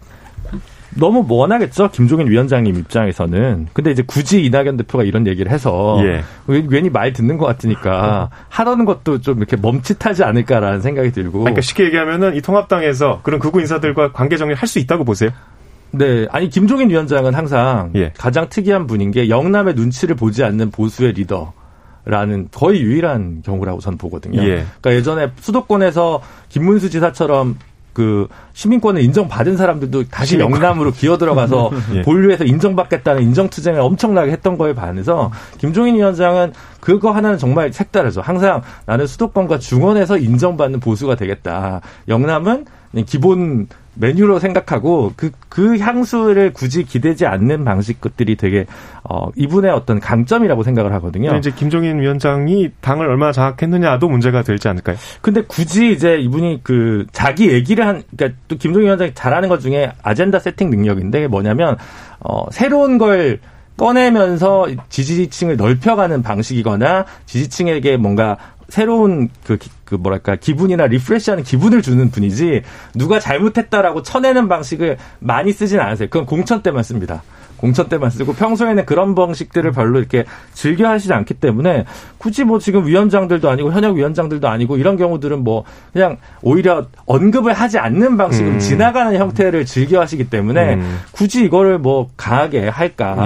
너무 0.98 1.24
원하겠죠. 1.28 1.90
김종인 1.90 2.28
위원장님 2.28 2.76
입장에서는. 2.76 3.68
근데 3.72 3.90
이제 3.90 4.02
굳이 4.06 4.44
이낙연 4.44 4.76
대표가 4.78 5.04
이런 5.04 5.26
얘기를 5.26 5.50
해서 5.50 6.00
예. 6.02 6.22
괜히 6.68 6.90
말 6.90 7.12
듣는 7.12 7.38
것 7.38 7.46
같으니까 7.46 8.30
하라는 8.48 8.84
것도 8.84 9.20
좀 9.20 9.38
이렇게 9.38 9.56
멈칫하지 9.56 10.24
않을까라는 10.24 10.80
생각이 10.80 11.12
들고. 11.12 11.40
그러니까 11.40 11.60
쉽게 11.60 11.84
얘기하면은 11.84 12.34
이 12.36 12.40
통합당에서 12.40 13.20
그런 13.22 13.40
극우 13.40 13.60
인사들과 13.60 14.12
관계 14.12 14.36
정리를 14.36 14.60
할 14.60 14.68
수 14.68 14.78
있다고 14.78 15.04
보세요. 15.04 15.30
네, 15.92 16.26
아니 16.30 16.50
김종인 16.50 16.90
위원장은 16.90 17.34
항상 17.34 17.90
예. 17.94 18.12
가장 18.18 18.48
특이한 18.50 18.86
분인 18.86 19.10
게 19.10 19.30
영남의 19.30 19.74
눈치를 19.74 20.16
보지 20.16 20.44
않는 20.44 20.70
보수의 20.70 21.12
리더. 21.12 21.52
라는 22.04 22.48
거의 22.50 22.80
유일한 22.80 23.42
경우라고 23.44 23.80
저는 23.80 23.98
보거든요. 23.98 24.40
예. 24.40 24.64
그러니까 24.80 24.94
예전에 24.94 25.30
수도권에서 25.40 26.22
김문수 26.48 26.88
지사처럼 26.88 27.58
그 27.98 28.28
시민권을 28.52 29.02
인정받은 29.02 29.56
사람들도 29.56 30.04
다시 30.08 30.36
시민권. 30.36 30.62
영남으로 30.62 30.92
기어 30.92 31.18
들어가서 31.18 31.72
예. 31.96 32.02
본류에서 32.02 32.44
인정받겠다는 32.44 33.24
인정투쟁을 33.24 33.80
엄청나게 33.80 34.30
했던 34.30 34.56
거에 34.56 34.72
반해서 34.72 35.32
김종인 35.58 35.96
위원장은 35.96 36.52
그거 36.78 37.10
하나는 37.10 37.38
정말 37.38 37.72
색다르죠. 37.72 38.20
항상 38.20 38.62
나는 38.86 39.08
수도권과 39.08 39.58
중원에서 39.58 40.16
인정받는 40.16 40.78
보수가 40.78 41.16
되겠다. 41.16 41.80
영남은 42.06 42.66
기본 43.04 43.66
메뉴로 43.98 44.38
생각하고 44.38 45.12
그, 45.16 45.30
그 45.48 45.78
향수를 45.78 46.52
굳이 46.52 46.84
기대지 46.84 47.26
않는 47.26 47.64
방식 47.64 48.00
것들이 48.00 48.36
되게, 48.36 48.66
어, 49.04 49.28
이분의 49.36 49.70
어떤 49.70 50.00
강점이라고 50.00 50.62
생각을 50.62 50.92
하거든요. 50.94 51.36
이제 51.36 51.50
김종인 51.50 52.00
위원장이 52.00 52.70
당을 52.80 53.08
얼마나 53.08 53.32
장악했느냐도 53.32 54.08
문제가 54.08 54.42
되지 54.42 54.68
않을까요? 54.68 54.96
근데 55.20 55.42
굳이 55.42 55.92
이제 55.92 56.16
이분이 56.18 56.60
그 56.62 57.06
자기 57.12 57.50
얘기를 57.50 57.86
한 57.86 58.02
그러니까 58.16 58.38
또 58.48 58.56
김종인 58.56 58.86
위원장이 58.86 59.12
잘하는 59.14 59.48
것 59.48 59.60
중에 59.60 59.90
아젠다 60.02 60.38
세팅 60.38 60.70
능력인데 60.70 61.28
뭐냐면 61.28 61.76
어 62.20 62.50
새로운 62.50 62.98
걸 62.98 63.40
꺼내면서 63.76 64.66
지지층을 64.88 65.56
넓혀가는 65.56 66.22
방식이거나 66.22 67.06
지지층에게 67.26 67.96
뭔가 67.96 68.36
새로운 68.68 69.28
그, 69.46 69.56
기- 69.56 69.70
그 69.84 69.94
뭐랄까 69.94 70.36
기분이나 70.36 70.86
리프레시하는 70.86 71.42
기분을 71.44 71.80
주는 71.82 72.10
분이지 72.10 72.62
누가 72.94 73.18
잘못했다라고 73.18 74.02
쳐내는 74.02 74.48
방식을 74.48 74.98
많이 75.20 75.52
쓰진 75.52 75.80
않으세요. 75.80 76.08
그건 76.10 76.26
공천 76.26 76.62
때만 76.62 76.82
씁니다. 76.82 77.22
공천 77.56 77.88
때만 77.88 78.10
쓰고 78.10 78.34
평소에는 78.34 78.86
그런 78.86 79.16
방식들을 79.16 79.72
별로 79.72 79.98
이렇게 79.98 80.24
즐겨 80.52 80.88
하시지 80.90 81.12
않기 81.12 81.34
때문에 81.34 81.86
굳이 82.18 82.44
뭐 82.44 82.60
지금 82.60 82.86
위원장들도 82.86 83.50
아니고 83.50 83.72
현역 83.72 83.96
위원장들도 83.96 84.46
아니고 84.46 84.76
이런 84.76 84.96
경우들은 84.96 85.42
뭐 85.42 85.64
그냥 85.92 86.18
오히려 86.42 86.86
언급을 87.06 87.54
하지 87.54 87.78
않는 87.78 88.16
방식으로 88.16 88.54
음. 88.54 88.58
지나가는 88.60 89.12
형태를 89.18 89.64
즐겨 89.64 90.00
하시기 90.00 90.30
때문에 90.30 90.74
음. 90.74 91.00
굳이 91.10 91.44
이거를 91.46 91.78
뭐 91.78 92.08
강하게 92.16 92.68
할까 92.68 93.16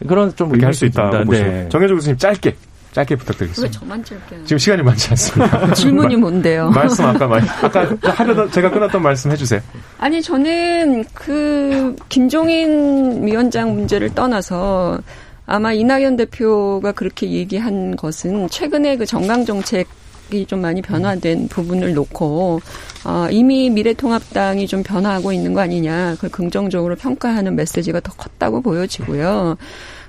예. 0.00 0.06
그런 0.06 0.34
좀 0.36 0.48
그렇게 0.48 0.64
할수 0.64 0.86
의미가 0.86 1.08
있다고 1.08 1.16
있습니다. 1.18 1.30
보시면 1.30 1.62
네. 1.64 1.68
정혜조 1.68 1.94
교수님 1.96 2.16
짧게 2.16 2.56
짧게 2.92 3.16
부탁드리겠습니다. 3.16 3.68
왜 3.68 3.80
저만 3.80 4.04
짧게? 4.04 4.44
지금 4.44 4.58
시간이 4.58 4.82
많지 4.82 5.08
않습니다. 5.10 5.72
질문이 5.74 6.16
뭔데요? 6.16 6.70
말씀 6.74 7.04
아까 7.06 7.26
많이 7.26 7.48
아까 7.48 7.88
하려던 8.02 8.50
제가 8.50 8.70
끊었던 8.70 9.02
말씀 9.02 9.30
해주세요. 9.30 9.60
아니 9.98 10.20
저는 10.20 11.04
그 11.14 11.96
김종인 12.08 13.26
위원장 13.26 13.74
문제를 13.74 14.14
떠나서 14.14 15.00
아마 15.46 15.72
이낙연 15.72 16.16
대표가 16.16 16.92
그렇게 16.92 17.30
얘기한 17.30 17.96
것은 17.96 18.48
최근에 18.48 18.96
그 18.96 19.06
정강 19.06 19.44
정책 19.44 19.88
좀 20.46 20.62
많이 20.62 20.80
변화된 20.80 21.48
부분을 21.48 21.92
놓고 21.92 22.62
어, 23.04 23.26
이미 23.30 23.68
미래통합당이 23.68 24.66
좀 24.66 24.82
변화하고 24.82 25.30
있는 25.30 25.52
거 25.52 25.60
아니냐 25.60 26.14
그걸 26.14 26.30
긍정적으로 26.30 26.96
평가하는 26.96 27.54
메시지가 27.54 28.00
더 28.00 28.12
컸다고 28.14 28.62
보여지고요. 28.62 29.58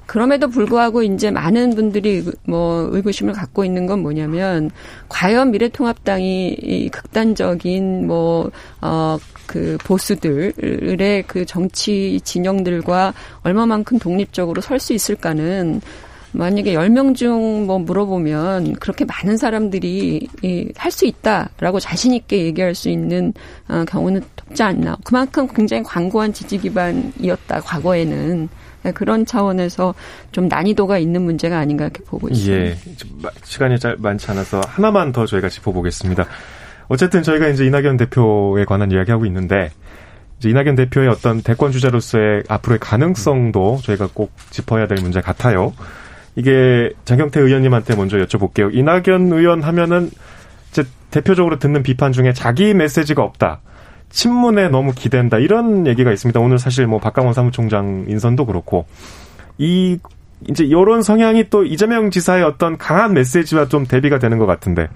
그럼에도 0.05 0.49
불구하고 0.49 1.03
이제 1.03 1.31
많은 1.31 1.75
분들이 1.75 2.23
뭐 2.45 2.87
의구심을 2.91 3.33
갖고 3.33 3.63
있는 3.65 3.85
건 3.85 4.01
뭐냐면 4.01 4.69
과연 5.09 5.51
미래통합당이 5.51 6.57
이 6.61 6.89
극단적인 6.89 8.07
뭐어그 8.07 9.77
보수들의 9.83 11.23
그 11.27 11.45
정치 11.45 12.19
진영들과 12.23 13.13
얼마만큼 13.43 13.99
독립적으로 13.99 14.61
설 14.61 14.79
수 14.79 14.93
있을까는 14.93 15.81
만약에 16.33 16.73
10명 16.73 17.15
중 17.15 17.65
뭐 17.67 17.79
물어보면 17.79 18.73
그렇게 18.75 19.05
많은 19.05 19.37
사람들이 19.37 20.27
할 20.75 20.91
수 20.91 21.05
있다라고 21.05 21.79
자신있게 21.79 22.45
얘기할 22.45 22.75
수 22.75 22.89
있는 22.89 23.33
어, 23.67 23.83
경우는 23.87 24.21
없지 24.49 24.61
않나. 24.63 24.97
그만큼 25.03 25.47
굉장히 25.47 25.83
광고한 25.83 26.33
지지 26.33 26.57
기반이었다, 26.57 27.61
과거에는. 27.61 28.49
네, 28.83 28.91
그런 28.91 29.25
차원에서 29.25 29.95
좀 30.31 30.47
난이도가 30.47 30.97
있는 30.97 31.21
문제가 31.21 31.57
아닌가 31.57 31.85
이렇게 31.85 32.03
보고 32.03 32.27
있습니다. 32.29 32.65
예. 32.65 32.77
시간이 33.43 33.79
잘 33.79 33.95
많지 33.97 34.29
않아서 34.31 34.61
하나만 34.67 35.11
더 35.11 35.25
저희가 35.25 35.49
짚어보겠습니다. 35.49 36.25
어쨌든 36.89 37.23
저희가 37.23 37.47
이제 37.47 37.65
이낙연 37.65 37.97
대표에 37.97 38.65
관한 38.65 38.91
이야기하고 38.91 39.25
있는데, 39.25 39.71
이제 40.37 40.49
이낙연 40.49 40.75
대표의 40.75 41.07
어떤 41.07 41.41
대권 41.41 41.71
주자로서의 41.71 42.43
앞으로의 42.49 42.79
가능성도 42.79 43.79
저희가 43.83 44.09
꼭 44.13 44.31
짚어야 44.49 44.87
될 44.87 45.01
문제 45.01 45.21
같아요. 45.21 45.73
이게 46.35 46.91
장경태 47.05 47.39
의원님한테 47.39 47.95
먼저 47.95 48.17
여쭤볼게요. 48.17 48.73
이낙연 48.73 49.31
의원 49.31 49.61
하면은 49.61 50.09
이제 50.71 50.83
대표적으로 51.11 51.59
듣는 51.59 51.83
비판 51.83 52.11
중에 52.11 52.33
자기 52.33 52.73
메시지가 52.73 53.21
없다. 53.21 53.61
친문에 54.13 54.69
너무 54.69 54.93
기댄다. 54.93 55.39
이런 55.39 55.87
얘기가 55.87 56.11
있습니다. 56.11 56.39
오늘 56.39 56.59
사실 56.59 56.85
뭐 56.87 56.99
박강원 56.99 57.33
사무총장 57.33 58.05
인선도 58.07 58.45
그렇고 58.45 58.85
이 59.57 59.97
이제 60.49 60.63
이런 60.63 61.01
성향이 61.01 61.49
또 61.49 61.63
이재명 61.65 62.11
지사의 62.11 62.43
어떤 62.43 62.77
강한 62.77 63.13
메시지와 63.13 63.67
좀 63.67 63.85
대비가 63.85 64.19
되는 64.19 64.37
것 64.37 64.45
같은데 64.45 64.87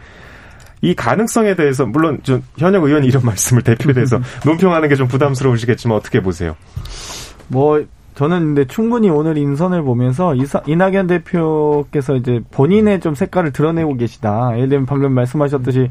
이 0.81 0.93
가능성에 0.93 1.55
대해서 1.55 1.85
물론 1.85 2.19
좀 2.21 2.43
현역 2.57 2.83
의원이 2.83 3.07
이런 3.07 3.23
말씀을 3.23 3.63
대표에 3.63 3.93
대해서 3.93 4.19
논평하는 4.45 4.87
게 4.87 4.95
좀 4.95 5.07
부담스러우시겠지만 5.07 5.97
어떻게 5.97 6.21
보세요? 6.21 6.55
뭐 7.47 7.83
저는 8.13 8.39
근데 8.39 8.65
충분히 8.65 9.09
오늘 9.09 9.37
인선을 9.37 9.83
보면서 9.83 10.35
이사, 10.35 10.61
이낙연 10.67 11.07
대표께서 11.07 12.15
이제 12.15 12.41
본인의 12.51 12.99
좀 12.99 13.15
색깔을 13.15 13.51
드러내고 13.51 13.95
계시다. 13.95 14.51
예를 14.55 14.69
들면 14.69 14.85
방금 14.85 15.13
말씀하셨듯이 15.13 15.89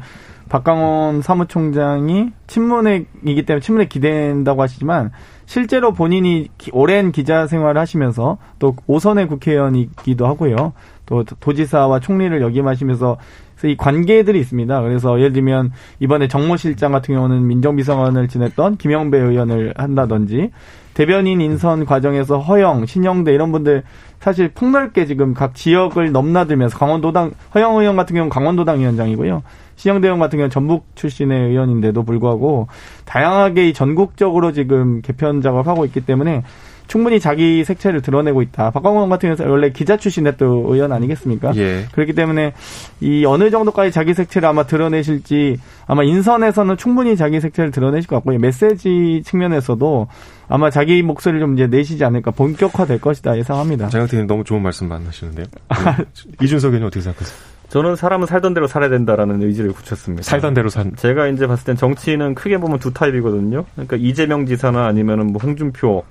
박강원 0.49 1.21
사무총장이 1.21 2.31
친문이기 2.47 3.45
때문에 3.45 3.59
친문에 3.61 3.85
기댄다고 3.87 4.61
하시지만 4.61 5.11
실제로 5.45 5.93
본인이 5.93 6.49
오랜 6.71 7.11
기자 7.11 7.47
생활을 7.47 7.79
하시면서 7.79 8.37
또 8.59 8.75
오선의 8.87 9.27
국회의원이기도 9.27 10.25
하고요. 10.27 10.73
또 11.05 11.23
도지사와 11.23 11.99
총리를 11.99 12.41
역임하시면서 12.41 13.17
이 13.63 13.75
관계들이 13.75 14.39
있습니다. 14.39 14.81
그래서 14.81 15.17
예를 15.19 15.33
들면 15.33 15.71
이번에 15.99 16.27
정모 16.27 16.57
실장 16.57 16.91
같은 16.91 17.15
경우는 17.15 17.47
민정비서관을 17.47 18.27
지냈던 18.27 18.77
김영배 18.77 19.17
의원을 19.17 19.73
한다든지 19.75 20.51
대변인 20.93 21.41
인선 21.41 21.85
과정에서 21.85 22.39
허영, 22.39 22.85
신영대 22.85 23.33
이런 23.33 23.51
분들 23.51 23.83
사실 24.19 24.49
폭넓게 24.49 25.05
지금 25.05 25.33
각 25.33 25.55
지역을 25.55 26.11
넘나들면서 26.11 26.77
강원도당 26.77 27.31
허영 27.55 27.77
의원 27.77 27.95
같은 27.95 28.15
경우는 28.15 28.29
강원도당 28.29 28.79
위원장이고요. 28.79 29.41
신영대 29.77 30.07
의원 30.07 30.19
같은 30.19 30.37
경우는 30.37 30.49
전북 30.49 30.87
출신의 30.95 31.49
의원인데도 31.49 32.03
불구하고 32.03 32.67
다양하게 33.05 33.71
전국적으로 33.73 34.51
지금 34.51 35.01
개편 35.01 35.41
작업하고 35.41 35.85
있기 35.85 36.01
때문에 36.01 36.43
충분히 36.87 37.19
자기 37.19 37.63
색채를 37.63 38.01
드러내고 38.01 38.41
있다. 38.41 38.71
박광원 38.71 39.09
같은 39.09 39.35
경우는 39.35 39.51
원래 39.51 39.71
기자 39.71 39.97
출신의 39.97 40.37
또 40.37 40.73
의원 40.73 40.93
아니겠습니까? 40.93 41.53
예. 41.57 41.85
그렇기 41.91 42.13
때문에 42.13 42.53
이 43.01 43.25
어느 43.25 43.49
정도까지 43.51 43.91
자기 43.91 44.13
색채를 44.13 44.47
아마 44.47 44.63
드러내실지 44.63 45.59
아마 45.85 46.03
인선에서는 46.03 46.77
충분히 46.77 47.15
자기 47.15 47.39
색채를 47.39 47.71
드러내실 47.71 48.07
것 48.07 48.15
같고요. 48.17 48.39
메시지 48.39 49.21
측면에서도 49.25 50.07
아마 50.47 50.69
자기 50.69 51.01
목소리를 51.03 51.41
좀 51.41 51.55
이제 51.55 51.67
내시지 51.67 52.03
않을까 52.05 52.31
본격화 52.31 52.85
될 52.85 53.01
것이다 53.01 53.37
예상합니다. 53.37 53.89
제가 53.89 54.05
듣기엔 54.05 54.27
너무 54.27 54.43
좋은 54.45 54.61
말씀 54.61 54.87
만나시는데요. 54.87 55.45
이준석 56.41 56.69
의원님 56.69 56.87
어떻게 56.87 57.01
생각하세요? 57.01 57.56
저는 57.69 57.95
사람은 57.95 58.27
살던 58.27 58.53
대로 58.53 58.67
살아야 58.67 58.89
된다라는 58.89 59.41
의지를 59.43 59.73
굳혔습니다. 59.73 60.23
살던 60.23 60.53
대로 60.53 60.69
산. 60.69 60.95
제가 60.95 61.27
이제 61.27 61.47
봤을 61.47 61.65
땐 61.65 61.75
정치는 61.75 62.35
크게 62.35 62.57
보면 62.57 62.79
두 62.79 62.93
타입이거든요. 62.93 63.65
그러니까 63.73 63.97
이재명 63.97 64.45
지사나 64.45 64.85
아니면은 64.85 65.27
뭐 65.27 65.41
홍준표 65.41 66.03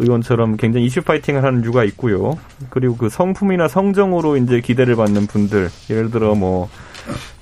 의원처럼 0.00 0.56
굉장히 0.56 0.86
이슈 0.86 1.02
파이팅을 1.02 1.42
하는 1.44 1.64
유가 1.64 1.84
있고요. 1.84 2.38
그리고 2.70 2.96
그 2.96 3.08
성품이나 3.08 3.68
성정으로 3.68 4.36
이제 4.36 4.60
기대를 4.60 4.96
받는 4.96 5.26
분들, 5.26 5.68
예를 5.90 6.10
들어 6.10 6.34
뭐, 6.34 6.68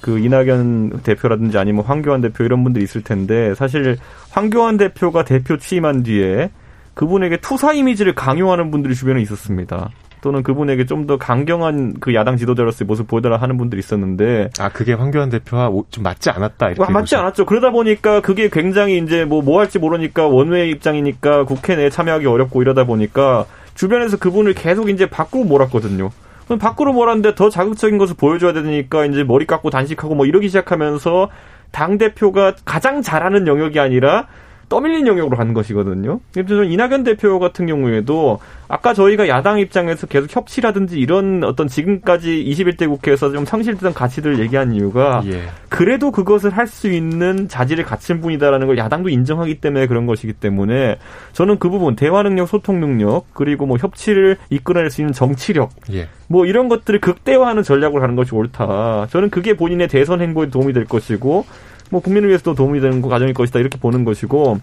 그 0.00 0.18
이낙연 0.18 1.00
대표라든지 1.02 1.58
아니면 1.58 1.84
황교안 1.84 2.20
대표 2.20 2.44
이런 2.44 2.64
분들이 2.64 2.84
있을 2.84 3.02
텐데, 3.02 3.54
사실 3.54 3.98
황교안 4.30 4.78
대표가 4.78 5.24
대표 5.24 5.58
취임한 5.58 6.02
뒤에 6.02 6.50
그분에게 6.94 7.38
투사 7.38 7.74
이미지를 7.74 8.14
강요하는 8.14 8.70
분들이 8.70 8.94
주변에 8.94 9.20
있었습니다. 9.20 9.90
또는 10.26 10.42
그분에게 10.42 10.86
좀 10.86 11.06
더 11.06 11.18
강경한 11.18 11.94
그 12.00 12.14
야당 12.16 12.36
지도자로서의 12.36 12.86
모습 12.86 13.06
보여달라 13.06 13.36
하는 13.36 13.56
분들이 13.58 13.78
있었는데 13.78 14.48
아 14.58 14.70
그게 14.70 14.92
황교안 14.92 15.28
대표와 15.30 15.70
좀 15.90 16.02
맞지 16.02 16.30
않았다 16.30 16.70
이렇게 16.70 16.92
맞지 16.92 17.14
보죠. 17.14 17.18
않았죠. 17.18 17.46
그러다 17.46 17.70
보니까 17.70 18.20
그게 18.22 18.48
굉장히 18.48 18.98
이제 18.98 19.24
뭐뭐 19.24 19.44
뭐 19.44 19.60
할지 19.60 19.78
모르니까 19.78 20.26
원외 20.26 20.68
입장이니까 20.70 21.44
국회 21.44 21.76
내에 21.76 21.90
참여하기 21.90 22.26
어렵고 22.26 22.60
이러다 22.60 22.84
보니까 22.84 23.46
주변에서 23.74 24.16
그분을 24.16 24.54
계속 24.54 24.88
이제 24.90 25.08
밖으로 25.08 25.44
몰았거든요. 25.44 26.10
그럼 26.46 26.58
밖으로 26.58 26.92
몰았는데 26.92 27.36
더 27.36 27.50
자극적인 27.50 27.98
것을 27.98 28.16
보여줘야 28.18 28.52
되니까 28.52 29.04
이제 29.04 29.22
머리 29.22 29.46
깎고 29.46 29.70
단식하고 29.70 30.16
뭐 30.16 30.26
이러기 30.26 30.48
시작하면서 30.48 31.28
당 31.70 31.98
대표가 31.98 32.54
가장 32.64 33.00
잘하는 33.02 33.46
영역이 33.46 33.78
아니라 33.78 34.26
떠밀린 34.68 35.06
영역으로 35.06 35.36
가는 35.36 35.54
것이거든요. 35.54 36.20
저는 36.34 36.70
이낙연 36.70 37.04
대표 37.04 37.38
같은 37.38 37.66
경우에도 37.66 38.40
아까 38.68 38.94
저희가 38.94 39.28
야당 39.28 39.60
입장에서 39.60 40.06
계속 40.06 40.34
협치라든지 40.34 40.98
이런 40.98 41.44
어떤 41.44 41.68
지금까지 41.68 42.44
21대 42.44 42.88
국회에서 42.88 43.30
좀 43.30 43.44
상실되던 43.44 43.94
가치들을 43.94 44.40
얘기한 44.40 44.72
이유가 44.72 45.22
예. 45.26 45.42
그래도 45.68 46.10
그것을 46.10 46.50
할 46.50 46.66
수 46.66 46.88
있는 46.90 47.46
자질을 47.46 47.84
갖춘 47.84 48.20
분이다라는 48.20 48.66
걸 48.66 48.76
야당도 48.76 49.08
인정하기 49.08 49.60
때문에 49.60 49.86
그런 49.86 50.04
것이기 50.06 50.32
때문에 50.32 50.98
저는 51.32 51.60
그 51.60 51.70
부분 51.70 51.94
대화 51.94 52.24
능력, 52.24 52.48
소통 52.48 52.80
능력 52.80 53.26
그리고 53.32 53.66
뭐 53.66 53.76
협치를 53.76 54.36
이끌어낼 54.50 54.90
수 54.90 55.00
있는 55.00 55.12
정치력 55.12 55.70
예. 55.92 56.08
뭐 56.26 56.44
이런 56.44 56.68
것들을 56.68 57.00
극대화하는 57.00 57.62
전략으로 57.62 58.00
가는 58.00 58.16
것이 58.16 58.34
옳다. 58.34 59.06
저는 59.10 59.30
그게 59.30 59.54
본인의 59.54 59.86
대선 59.86 60.20
행보에 60.20 60.48
도움이 60.50 60.72
될 60.72 60.84
것이고 60.86 61.46
뭐 61.90 62.00
국민을 62.00 62.28
위해서도 62.28 62.54
도움이 62.54 62.80
되는 62.80 63.00
과정일 63.02 63.34
것이다 63.34 63.58
이렇게 63.58 63.78
보는 63.78 64.04
것이고 64.04 64.60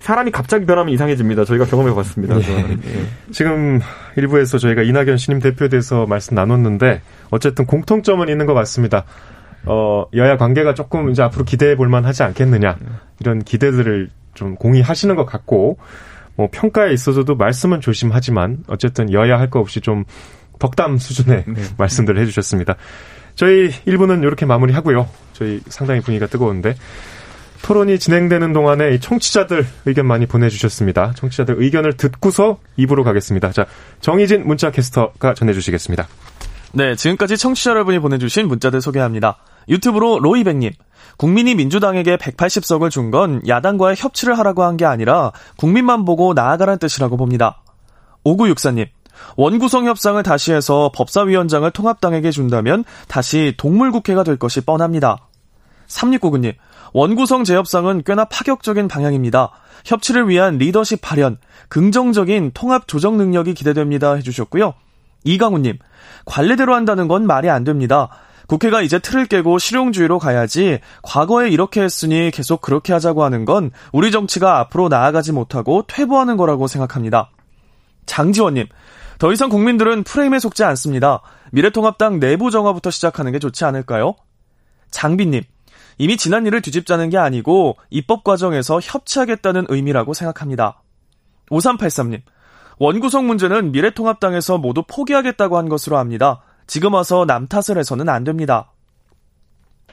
사람이 0.00 0.30
갑자기 0.30 0.66
변하면 0.66 0.92
이상해집니다. 0.92 1.44
저희가 1.44 1.64
경험해 1.64 1.94
봤습니다. 1.94 2.38
네. 2.38 2.76
네. 2.76 3.06
지금 3.32 3.80
일부에서 4.16 4.58
저희가 4.58 4.82
이낙연 4.82 5.16
신임 5.16 5.40
대표에 5.40 5.68
대해서 5.68 6.06
말씀 6.06 6.34
나눴는데 6.34 7.00
어쨌든 7.30 7.66
공통점은 7.66 8.28
있는 8.28 8.46
것 8.46 8.54
같습니다. 8.54 9.04
어, 9.64 10.04
여야 10.14 10.36
관계가 10.36 10.74
조금 10.74 11.10
이제 11.10 11.22
앞으로 11.22 11.44
기대해 11.44 11.74
볼 11.76 11.88
만 11.88 12.04
하지 12.04 12.22
않겠느냐. 12.22 12.76
이런 13.20 13.42
기대들을 13.42 14.10
좀 14.34 14.54
공유하시는 14.56 15.16
것 15.16 15.24
같고 15.24 15.78
뭐 16.36 16.48
평가에 16.52 16.92
있어서도 16.92 17.34
말씀은 17.36 17.80
조심하지만 17.80 18.58
어쨌든 18.68 19.10
여야 19.12 19.38
할 19.40 19.48
거 19.48 19.58
없이 19.60 19.80
좀 19.80 20.04
덕담 20.58 20.98
수준의 20.98 21.44
네. 21.46 21.62
말씀들을 21.78 22.20
해주셨습니다. 22.20 22.76
저희 23.36 23.70
1부는 23.70 24.22
이렇게 24.22 24.46
마무리하고요. 24.46 25.08
저희 25.34 25.60
상당히 25.68 26.00
분위기가 26.00 26.26
뜨거운데 26.26 26.74
토론이 27.62 27.98
진행되는 27.98 28.52
동안에 28.52 28.98
청취자들 29.00 29.66
의견 29.86 30.06
많이 30.06 30.26
보내주셨습니다. 30.26 31.12
청취자들 31.16 31.56
의견을 31.62 31.96
듣고서 31.96 32.58
2부로 32.78 33.02
가겠습니다. 33.04 33.52
자, 33.52 33.66
정희진 34.00 34.46
문자 34.46 34.70
캐스터가 34.70 35.34
전해주시겠습니다. 35.34 36.06
네, 36.72 36.94
지금까지 36.94 37.36
청취자 37.36 37.70
여러분이 37.70 37.98
보내주신 37.98 38.48
문자들 38.48 38.80
소개합니다. 38.80 39.38
유튜브로 39.68 40.18
로이백님. 40.20 40.72
국민이 41.16 41.54
민주당에게 41.54 42.16
180석을 42.18 42.90
준 42.90 43.10
건 43.10 43.40
야당과의 43.48 43.96
협치를 43.98 44.38
하라고 44.38 44.62
한 44.62 44.76
게 44.76 44.84
아니라 44.84 45.32
국민만 45.56 46.04
보고 46.04 46.34
나아가라는 46.34 46.78
뜻이라고 46.78 47.16
봅니다. 47.16 47.62
5964님. 48.24 48.86
원구성 49.36 49.86
협상을 49.86 50.22
다시 50.22 50.52
해서 50.52 50.90
법사위원장을 50.94 51.70
통합당에게 51.70 52.30
준다면 52.30 52.84
다시 53.08 53.54
동물국회가 53.56 54.22
될 54.24 54.36
것이 54.36 54.60
뻔합니다. 54.60 55.28
3699님, 55.88 56.54
원구성 56.92 57.44
재협상은 57.44 58.02
꽤나 58.04 58.24
파격적인 58.24 58.88
방향입니다. 58.88 59.50
협치를 59.84 60.28
위한 60.28 60.58
리더십 60.58 61.00
발현, 61.00 61.38
긍정적인 61.68 62.52
통합 62.54 62.88
조정 62.88 63.16
능력이 63.16 63.54
기대됩니다. 63.54 64.14
해주셨고요. 64.14 64.74
이강우님, 65.24 65.78
관례대로 66.24 66.74
한다는 66.74 67.08
건 67.08 67.26
말이 67.26 67.50
안 67.50 67.64
됩니다. 67.64 68.08
국회가 68.46 68.80
이제 68.80 68.98
틀을 68.98 69.26
깨고 69.26 69.58
실용주의로 69.58 70.18
가야지 70.18 70.78
과거에 71.02 71.48
이렇게 71.48 71.82
했으니 71.82 72.30
계속 72.32 72.60
그렇게 72.60 72.92
하자고 72.92 73.24
하는 73.24 73.44
건 73.44 73.72
우리 73.92 74.10
정치가 74.12 74.60
앞으로 74.60 74.88
나아가지 74.88 75.32
못하고 75.32 75.84
퇴보하는 75.88 76.36
거라고 76.36 76.68
생각합니다. 76.68 77.30
장지원님, 78.06 78.66
더 79.18 79.32
이상 79.32 79.48
국민들은 79.48 80.04
프레임에 80.04 80.38
속지 80.38 80.64
않습니다. 80.64 81.22
미래통합당 81.52 82.20
내부 82.20 82.50
정화부터 82.50 82.90
시작하는 82.90 83.32
게 83.32 83.38
좋지 83.38 83.64
않을까요? 83.64 84.14
장비님, 84.90 85.42
이미 85.98 86.16
지난 86.16 86.46
일을 86.46 86.60
뒤집자는 86.60 87.10
게 87.10 87.18
아니고 87.18 87.76
입법 87.90 88.24
과정에서 88.24 88.80
협치하겠다는 88.80 89.66
의미라고 89.68 90.12
생각합니다. 90.12 90.82
5383님, 91.50 92.22
원구성 92.78 93.26
문제는 93.26 93.72
미래통합당에서 93.72 94.58
모두 94.58 94.82
포기하겠다고 94.86 95.56
한 95.56 95.68
것으로 95.68 95.96
압니다. 95.96 96.42
지금 96.66 96.94
와서 96.94 97.24
남 97.24 97.46
탓을 97.46 97.78
해서는 97.78 98.08
안 98.08 98.24
됩니다. 98.24 98.72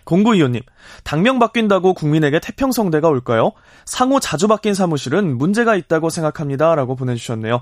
공구이호님, 0.04 0.62
당명 1.06 1.40
바뀐다고 1.40 1.94
국민에게 1.94 2.42
태평성대가 2.42 3.08
올까요? 3.08 3.54
상호 3.86 4.20
자주 4.20 4.50
바뀐 4.50 4.74
사무실은 4.74 5.38
문제가 5.38 5.76
있다고 5.76 6.10
생각합니다. 6.10 6.76
라고 6.76 6.96
보내주셨네요. 6.96 7.62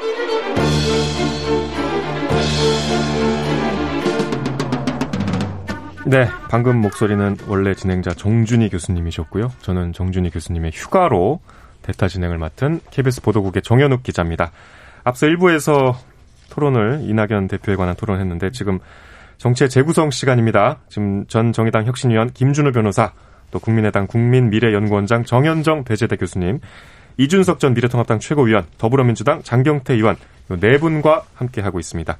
네, 6.11 6.27
방금 6.49 6.75
목소리는 6.81 7.37
원래 7.47 7.73
진행자 7.73 8.15
정준희 8.15 8.67
교수님이셨고요. 8.67 9.49
저는 9.61 9.93
정준희 9.93 10.31
교수님의 10.31 10.71
휴가로 10.73 11.39
대타 11.83 12.09
진행을 12.09 12.37
맡은 12.37 12.81
KBS 12.91 13.21
보도국의 13.21 13.61
정현욱 13.61 14.03
기자입니다. 14.03 14.51
앞서 15.05 15.25
1부에서 15.27 15.95
토론을 16.49 17.03
이낙연 17.03 17.47
대표에 17.47 17.77
관한 17.77 17.95
토론했는데 17.95 18.51
지금 18.51 18.79
정치의 19.37 19.69
재구성 19.69 20.11
시간입니다. 20.11 20.79
지금 20.89 21.25
전 21.27 21.53
정의당 21.53 21.85
혁신위원 21.85 22.31
김준우 22.33 22.73
변호사, 22.73 23.13
또 23.49 23.59
국민의당 23.59 24.05
국민미래연구원장 24.07 25.23
정현정 25.23 25.85
배재대 25.85 26.17
교수님, 26.17 26.59
이준석 27.15 27.61
전 27.61 27.73
미래통합당 27.73 28.19
최고위원, 28.19 28.65
더불어민주당 28.77 29.43
장경태 29.43 29.93
의원 29.93 30.17
네 30.59 30.77
분과 30.77 31.23
함께 31.35 31.61
하고 31.61 31.79
있습니다. 31.79 32.17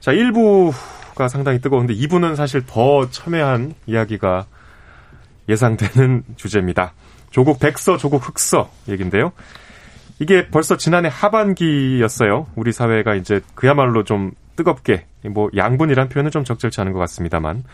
자, 0.00 0.12
1부 0.12 0.72
가 1.14 1.28
상당히 1.28 1.60
뜨거운데 1.60 1.94
2부는 1.94 2.36
사실 2.36 2.64
더 2.66 3.08
첨예한 3.10 3.74
이야기가 3.86 4.46
예상되는 5.48 6.24
주제입니다. 6.36 6.92
조국 7.30 7.58
백서, 7.58 7.96
조국 7.96 8.26
흑서 8.26 8.70
얘긴데요. 8.88 9.32
이게 10.18 10.48
벌써 10.48 10.76
지난해 10.76 11.08
하반기였어요. 11.12 12.46
우리 12.54 12.72
사회가 12.72 13.14
이제 13.14 13.40
그야말로 13.54 14.04
좀 14.04 14.32
뜨겁게 14.56 15.06
뭐 15.30 15.50
양분이란 15.56 16.08
표현은 16.08 16.30
좀 16.30 16.44
적절치 16.44 16.80
않은 16.80 16.92
것 16.92 16.98
같습니다만 17.00 17.64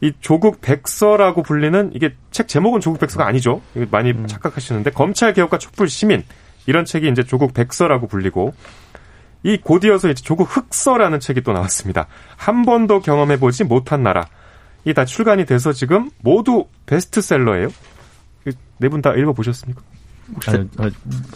이 0.00 0.12
조국 0.20 0.62
백서라고 0.62 1.42
불리는 1.42 1.90
이게 1.94 2.14
책 2.30 2.48
제목은 2.48 2.80
조국 2.80 3.00
백서가 3.00 3.26
아니죠. 3.26 3.60
많이 3.90 4.12
음. 4.12 4.26
착각하시는데 4.26 4.92
검찰 4.92 5.34
개혁과 5.34 5.58
촛불 5.58 5.88
시민 5.88 6.24
이런 6.66 6.84
책이 6.84 7.08
이제 7.08 7.22
조국 7.22 7.52
백서라고 7.52 8.06
불리고 8.06 8.54
이 9.42 9.56
곧이어서 9.58 10.10
이제 10.10 10.22
조국 10.22 10.44
흑서라는 10.56 11.20
책이 11.20 11.40
또 11.42 11.52
나왔습니다. 11.52 12.06
한 12.36 12.64
번도 12.64 13.00
경험해보지 13.00 13.64
못한 13.64 14.02
나라. 14.02 14.26
이 14.86 14.94
다 14.94 15.04
출간이 15.04 15.44
돼서 15.44 15.72
지금 15.72 16.10
모두 16.22 16.64
베스트셀러예요. 16.86 17.68
네 18.78 18.88
분 18.88 19.02
다 19.02 19.12
읽어보셨습니까? 19.14 19.82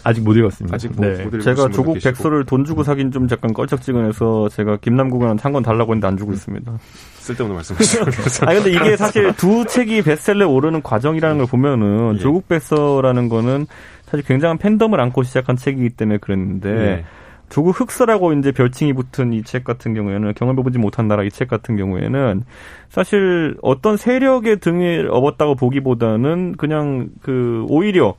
아직 0.03 0.13
못 0.13 0.35
읽었습니다. 0.37 0.73
아직 0.75 0.91
뭐, 0.95 1.05
네. 1.05 1.29
제가 1.41 1.67
조국 1.69 1.97
백서를 2.01 2.45
돈 2.45 2.63
주고 2.63 2.81
사긴 2.83 3.11
좀 3.11 3.27
약간 3.29 3.53
껄쩍지근해서 3.53 4.49
제가 4.49 4.77
김남국 4.77 5.13
의원 5.13 5.37
책 5.37 5.46
한 5.46 5.52
권 5.52 5.63
달라고 5.63 5.91
했는데 5.91 6.07
안 6.07 6.17
주고 6.17 6.31
있습니다. 6.33 6.71
쓸데없는 7.19 7.55
말씀이시죠. 7.55 8.05
아 8.47 8.53
근데 8.53 8.71
이게 8.71 8.95
사실 8.97 9.33
두 9.35 9.65
책이 9.65 10.01
베스트셀러에 10.03 10.47
오르는 10.47 10.81
과정이라는 10.81 11.37
걸 11.39 11.45
보면은 11.47 12.15
예. 12.15 12.19
조국 12.19 12.47
백서라는 12.47 13.27
거는 13.29 13.67
사실 14.05 14.25
굉장한 14.25 14.57
팬덤을 14.59 14.99
안고 15.01 15.23
시작한 15.23 15.55
책이기 15.57 15.89
때문에 15.91 16.17
그랬는데 16.19 16.69
예. 16.69 17.05
조국 17.49 17.79
흑서라고 17.79 18.33
이제 18.33 18.51
별칭이 18.51 18.93
붙은 18.93 19.33
이 19.33 19.43
책 19.43 19.63
같은 19.63 19.93
경우에는 19.93 20.33
경험해보지 20.33 20.79
못한 20.79 21.07
나라 21.07 21.23
이 21.23 21.29
책 21.29 21.47
같은 21.47 21.75
경우에는 21.77 22.43
사실 22.89 23.55
어떤 23.61 23.97
세력의 23.97 24.59
등을 24.59 25.09
업었다고 25.11 25.55
보기보다는 25.55 26.55
그냥 26.57 27.09
그 27.21 27.65
오히려 27.69 28.15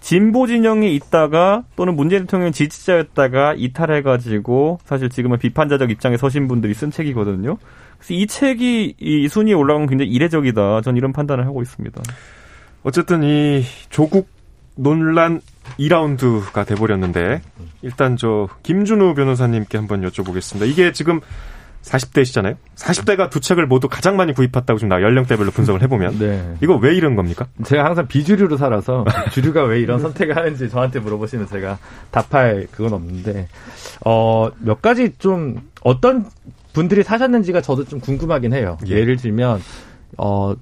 진보 0.00 0.46
진영에 0.46 0.88
있다가 0.88 1.64
또는 1.76 1.94
문재인 1.94 2.22
대통령 2.22 2.52
지지자였다가 2.52 3.54
이탈해가지고 3.56 4.78
사실 4.84 5.10
지금은 5.10 5.38
비판자적 5.38 5.90
입장에 5.90 6.16
서신 6.16 6.48
분들이 6.48 6.72
쓴 6.72 6.90
책이거든요. 6.90 7.58
그래서 7.98 8.14
이 8.14 8.26
책이 8.26 8.94
이 8.98 9.28
순위에 9.28 9.52
올라간 9.52 9.82
건 9.82 9.88
굉장히 9.90 10.10
이례적이다. 10.12 10.80
전 10.80 10.96
이런 10.96 11.12
판단을 11.12 11.44
하고 11.44 11.60
있습니다. 11.60 12.00
어쨌든 12.82 13.22
이 13.22 13.62
조국 13.90 14.28
논란 14.74 15.42
2라운드가 15.78 16.66
돼버렸는데 16.66 17.42
일단 17.82 18.16
저 18.16 18.48
김준우 18.62 19.14
변호사님께 19.14 19.78
한번 19.78 20.02
여쭤보겠습니다. 20.02 20.68
이게 20.68 20.92
지금 20.92 21.20
40대시잖아요. 21.82 22.56
40대가 22.76 23.30
두 23.30 23.40
책을 23.40 23.66
모두 23.66 23.88
가장 23.88 24.16
많이 24.16 24.34
구입했다고 24.34 24.78
지금 24.78 24.88
나 24.88 25.00
연령대별로 25.00 25.50
분석을 25.50 25.82
해보면 25.82 26.18
네. 26.18 26.54
이거 26.62 26.76
왜 26.76 26.94
이런 26.94 27.16
겁니까? 27.16 27.46
제가 27.64 27.84
항상 27.84 28.06
비주류로 28.06 28.56
살아서 28.58 29.04
주류가 29.32 29.64
왜 29.64 29.80
이런 29.80 29.98
선택을 30.00 30.36
하는지 30.36 30.68
저한테 30.68 31.00
물어보시면 31.00 31.46
제가 31.46 31.78
답할 32.10 32.66
그건 32.70 32.92
없는데 32.92 33.48
어몇 34.04 34.82
가지 34.82 35.12
좀 35.18 35.56
어떤 35.82 36.26
분들이 36.72 37.02
사셨는지가 37.02 37.62
저도 37.62 37.84
좀 37.84 37.98
궁금하긴 38.00 38.52
해요. 38.52 38.76
예. 38.86 38.96
예를 38.96 39.16
들면 39.16 39.62
어 40.18 40.54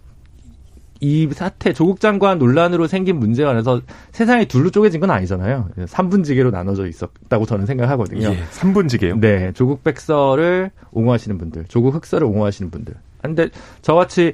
이 1.01 1.29
사태 1.33 1.73
조국 1.73 2.01
장관 2.01 2.39
논란으로 2.39 2.87
생긴 2.87 3.19
문제에 3.19 3.45
관해서 3.45 3.81
세상이 4.11 4.47
둘로 4.47 4.71
쪼개진 4.71 5.01
건 5.01 5.11
아니잖아요. 5.11 5.69
3분지계로 5.79 6.51
나눠져 6.51 6.87
있었다고 6.87 7.47
저는 7.47 7.67
생각하거든요. 7.67 8.29
예, 8.29 8.43
3분지계요? 8.51 9.21
네. 9.21 9.53
조국 9.53 9.85
백서를 9.85 10.71
옹호하시는 10.91 11.39
분들, 11.39 11.67
조국 11.69 11.95
흑서를 11.95 12.27
옹호하시는 12.27 12.71
분들. 12.71 12.95
근데 13.23 13.49
저같이 13.83 14.33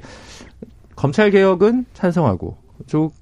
검찰 0.95 1.29
개혁은 1.31 1.85
찬성하고 1.93 2.57
조국 2.87 3.13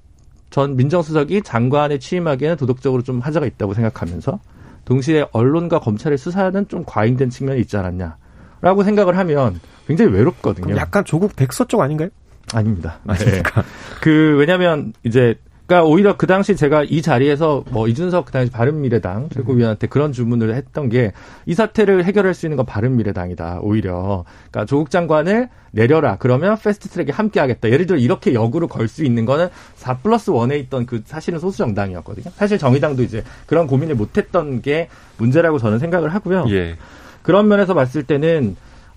전 0.50 0.76
민정수석이 0.76 1.42
장관에 1.42 1.98
취임하기에는 1.98 2.56
도덕적으로 2.56 3.02
좀 3.02 3.20
하자가 3.20 3.44
있다고 3.44 3.74
생각하면서 3.74 4.38
동시에 4.84 5.26
언론과 5.32 5.80
검찰의 5.80 6.16
수사는 6.16 6.68
좀 6.68 6.84
과잉된 6.86 7.30
측면이 7.30 7.60
있지 7.62 7.76
않았냐라고 7.76 8.84
생각을 8.84 9.18
하면 9.18 9.60
굉장히 9.86 10.12
외롭거든요. 10.12 10.76
약간 10.76 11.04
조국 11.04 11.34
백서 11.34 11.66
쪽 11.66 11.80
아닌가요? 11.80 12.08
아닙니다. 12.52 12.98
아닙니까? 13.06 13.62
네. 13.62 13.68
그 14.00 14.36
왜냐하면 14.38 14.92
이제 15.04 15.36
그러니까 15.66 15.88
오히려 15.88 16.14
그 16.18 16.26
당시 16.26 16.56
제가 16.56 16.84
이 16.84 17.00
자리에서 17.00 17.64
뭐 17.70 17.88
이준석 17.88 18.26
그 18.26 18.32
당시 18.32 18.50
바른미래당 18.52 19.30
최고위원한테 19.30 19.86
그런 19.86 20.12
주문을 20.12 20.54
했던 20.54 20.90
게 20.90 21.12
이 21.46 21.54
사태를 21.54 22.04
해결할 22.04 22.34
수 22.34 22.44
있는 22.44 22.56
건 22.56 22.66
바른미래당이다. 22.66 23.60
오히려 23.62 24.24
그러니까 24.50 24.66
조국 24.66 24.90
장관을 24.90 25.48
내려라. 25.70 26.16
그러면 26.18 26.56
패스트트랙에 26.62 27.12
함께하겠다. 27.12 27.70
예를 27.70 27.86
들어 27.86 27.98
이렇게 27.98 28.34
역으로 28.34 28.68
걸 28.68 28.88
수 28.88 29.04
있는 29.04 29.24
거는 29.24 29.48
4 29.76 29.98
플러스 29.98 30.30
1에 30.30 30.58
있던 30.64 30.84
그 30.84 31.02
사실은 31.06 31.38
소수 31.38 31.58
정당이었거든요. 31.58 32.30
사실 32.36 32.58
정의당도 32.58 33.02
이제 33.02 33.24
그런 33.46 33.66
고민을 33.66 33.94
못했던 33.94 34.60
게 34.60 34.88
문제라고 35.16 35.58
저는 35.58 35.78
생각을 35.78 36.10
하고요. 36.14 36.44
예. 36.50 36.76
그런 37.22 37.48
면에서 37.48 37.72
봤을 37.72 38.02
때는 38.02 38.56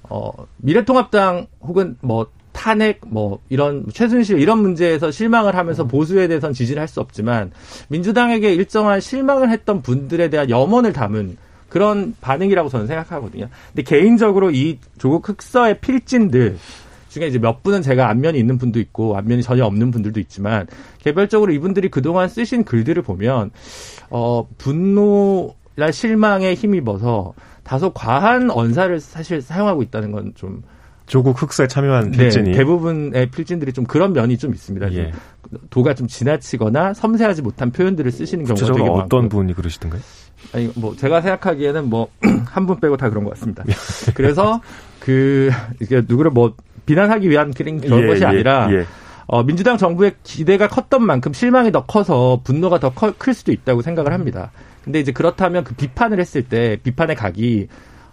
어 0.10 0.32
미래통합당 0.58 1.48
혹은 1.62 1.96
뭐 2.02 2.28
탄핵 2.58 3.02
뭐 3.06 3.40
이런 3.50 3.86
최순실 3.94 4.40
이런 4.40 4.58
문제에서 4.64 5.12
실망을 5.12 5.56
하면서 5.56 5.86
보수에 5.86 6.28
대해선 6.28 6.54
지지를 6.54 6.82
할 6.82 6.88
수 6.88 7.02
없지만 7.02 7.52
민주당에게 7.90 8.54
일정한 8.54 9.00
실망을 9.02 9.52
했던 9.52 9.82
분들에 9.82 10.30
대한 10.30 10.50
염원을 10.50 10.94
담은 10.94 11.38
그런 11.70 12.16
반응이라고 12.22 12.70
저는 12.70 12.88
생각하거든요. 12.88 13.50
근데 13.68 13.84
개인적으로 13.84 14.52
이 14.52 14.80
조국 14.98 15.28
흑서의 15.28 15.82
필진들 15.82 16.58
중에 17.10 17.28
이제 17.28 17.38
몇 17.40 17.62
분은 17.62 17.82
제가 17.82 18.10
안면이 18.10 18.40
있는 18.40 18.58
분도 18.58 18.80
있고 18.80 19.18
안면이 19.18 19.44
전혀 19.44 19.66
없는 19.66 19.92
분들도 19.92 20.20
있지만 20.22 20.66
개별적으로 21.00 21.52
이분들이 21.52 21.90
그동안 21.90 22.30
쓰신 22.30 22.64
글들을 22.64 23.04
보면 23.04 23.52
어 24.10 24.48
분노나 24.58 25.92
실망에 25.92 26.54
힘입어서 26.54 27.34
다소 27.64 27.92
과한 27.92 28.50
언사를 28.50 28.98
사실 29.02 29.42
사용하고 29.42 29.84
있다는 29.84 30.12
건좀 30.14 30.64
조국 31.08 31.42
흑사에 31.42 31.68
참여한 31.68 32.12
필진이 32.12 32.52
네, 32.52 32.58
대부분의 32.58 33.32
필진들이 33.32 33.74
좀 33.74 33.86
그런 33.86 34.14
면이 34.14 34.38
좀 34.38 34.54
있습니다. 34.54 34.94
예. 34.94 35.12
도가 35.70 35.94
좀 35.96 36.08
지나치거나 36.08 36.94
섬세하지 36.94 37.42
못한 37.42 37.72
표현들을 37.72 38.12
쓰시는 38.12 38.46
경우가 38.46 38.66
되게 38.66 38.80
많고 38.80 38.94
어떤 39.00 39.30
분이 39.30 39.54
그러시던가요? 39.54 40.02
아니 40.54 40.70
뭐 40.76 40.96
제가 40.96 41.22
생각하기에는 41.22 41.90
뭐 41.90 42.10
한 42.46 42.68
분 42.68 42.80
빼고 42.80 42.98
다 42.98 43.10
그런 43.10 43.24
것 43.24 43.32
같습니다. 43.34 43.64
예. 43.68 43.74
그래서 44.14 44.62
그 45.00 45.50
이게 45.82 46.04
누구를 46.08 46.32
뭐 46.32 46.54
비난하기 46.86 47.30
위한 47.30 47.54
그런 47.54 47.82
예, 48.04 48.08
것이 48.08 48.22
예, 48.22 48.26
아니라 48.26 48.68
예. 48.74 48.86
어, 49.28 49.44
민주당 49.44 49.78
정부의 49.78 50.14
기대가 50.24 50.68
컸던 50.68 51.04
만큼 51.06 51.34
실망이 51.34 51.72
더 51.72 51.86
커서 51.86 52.42
분노가 52.44 52.80
더 52.80 52.92
클 52.92 53.34
수도 53.34 53.52
있다고 53.52 53.82
생각을 53.82 54.12
합니다. 54.14 54.52
근데 54.84 55.00
이제 55.02 55.12
그렇다면 55.12 55.64
그 55.66 55.74
비판을 55.76 56.20
했을 56.20 56.44
때 56.44 56.78
비판의 56.84 57.16
각이 57.18 57.68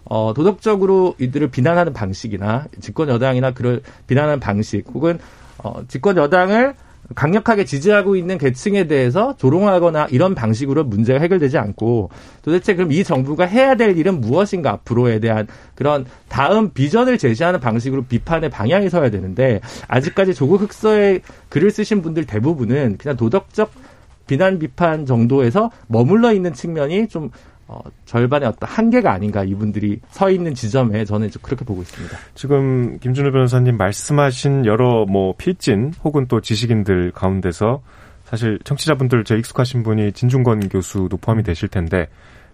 어, 0.05 0.33
도덕적으로 0.35 1.15
이들을 1.19 1.49
비난하는 1.49 1.93
방식이나 1.93 2.65
집권 2.79 3.09
여당이나 3.09 3.51
그를 3.51 3.81
비난하는 4.07 4.39
방식 4.39 4.85
혹은 4.93 5.19
어, 5.57 5.81
집권 5.87 6.17
여당을 6.17 6.75
강력하게 7.13 7.65
지지하고 7.65 8.15
있는 8.15 8.39
계층에 8.39 8.87
대해서 8.87 9.35
조롱하거나 9.37 10.07
이런 10.09 10.33
방식으로 10.33 10.83
문제가 10.85 11.19
해결되지 11.19 11.57
않고 11.57 12.09
도대체 12.41 12.73
그럼 12.73 12.91
이 12.91 13.03
정부가 13.03 13.45
해야 13.45 13.75
될 13.75 13.95
일은 13.97 14.21
무엇인가 14.21 14.71
앞으로에 14.71 15.19
대한 15.19 15.47
그런 15.75 16.05
다음 16.29 16.71
비전을 16.71 17.19
제시하는 17.19 17.59
방식으로 17.59 18.05
비판의 18.05 18.49
방향이 18.49 18.89
서야 18.89 19.11
되는데 19.11 19.61
아직까지 19.87 20.33
조국 20.33 20.61
흑서에 20.61 21.21
글을 21.49 21.69
쓰신 21.69 22.01
분들 22.01 22.25
대부분은 22.25 22.97
그냥 22.97 23.17
도덕적 23.17 23.71
비난 24.25 24.57
비판 24.57 25.05
정도에서 25.05 25.69
머물러 25.87 26.33
있는 26.33 26.53
측면이 26.53 27.07
좀 27.09 27.29
어, 27.67 27.79
절반의 28.05 28.49
어떤 28.49 28.69
한계가 28.69 29.11
아닌가 29.11 29.43
이분들이 29.43 29.99
서 30.09 30.29
있는 30.29 30.53
지점에 30.53 31.03
저는 31.03 31.31
그렇게 31.41 31.65
보고 31.65 31.81
있습니다. 31.81 32.17
지금 32.35 32.99
김준호 32.99 33.31
변호사님 33.31 33.77
말씀하신 33.77 34.65
여러 34.65 35.05
뭐 35.05 35.33
필진 35.37 35.93
혹은 36.03 36.27
또 36.27 36.41
지식인들 36.41 37.11
가운데서 37.11 37.81
사실 38.23 38.59
청취자분들 38.63 39.23
제 39.23 39.37
익숙하신 39.37 39.83
분이 39.83 40.11
진중권 40.11 40.69
교수도 40.69 41.17
포함이 41.17 41.43
되실 41.43 41.67
텐데 41.67 42.07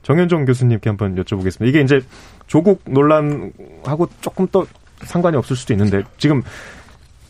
정현종 0.03 0.45
교수님께 0.45 0.89
한번 0.89 1.15
여쭤보겠습니다. 1.15 1.67
이게 1.67 1.81
이제 1.81 2.01
조국 2.47 2.81
논란하고 2.85 4.07
조금 4.21 4.47
또 4.51 4.65
상관이 5.03 5.37
없을 5.37 5.55
수도 5.55 5.73
있는데 5.73 6.03
지금 6.17 6.41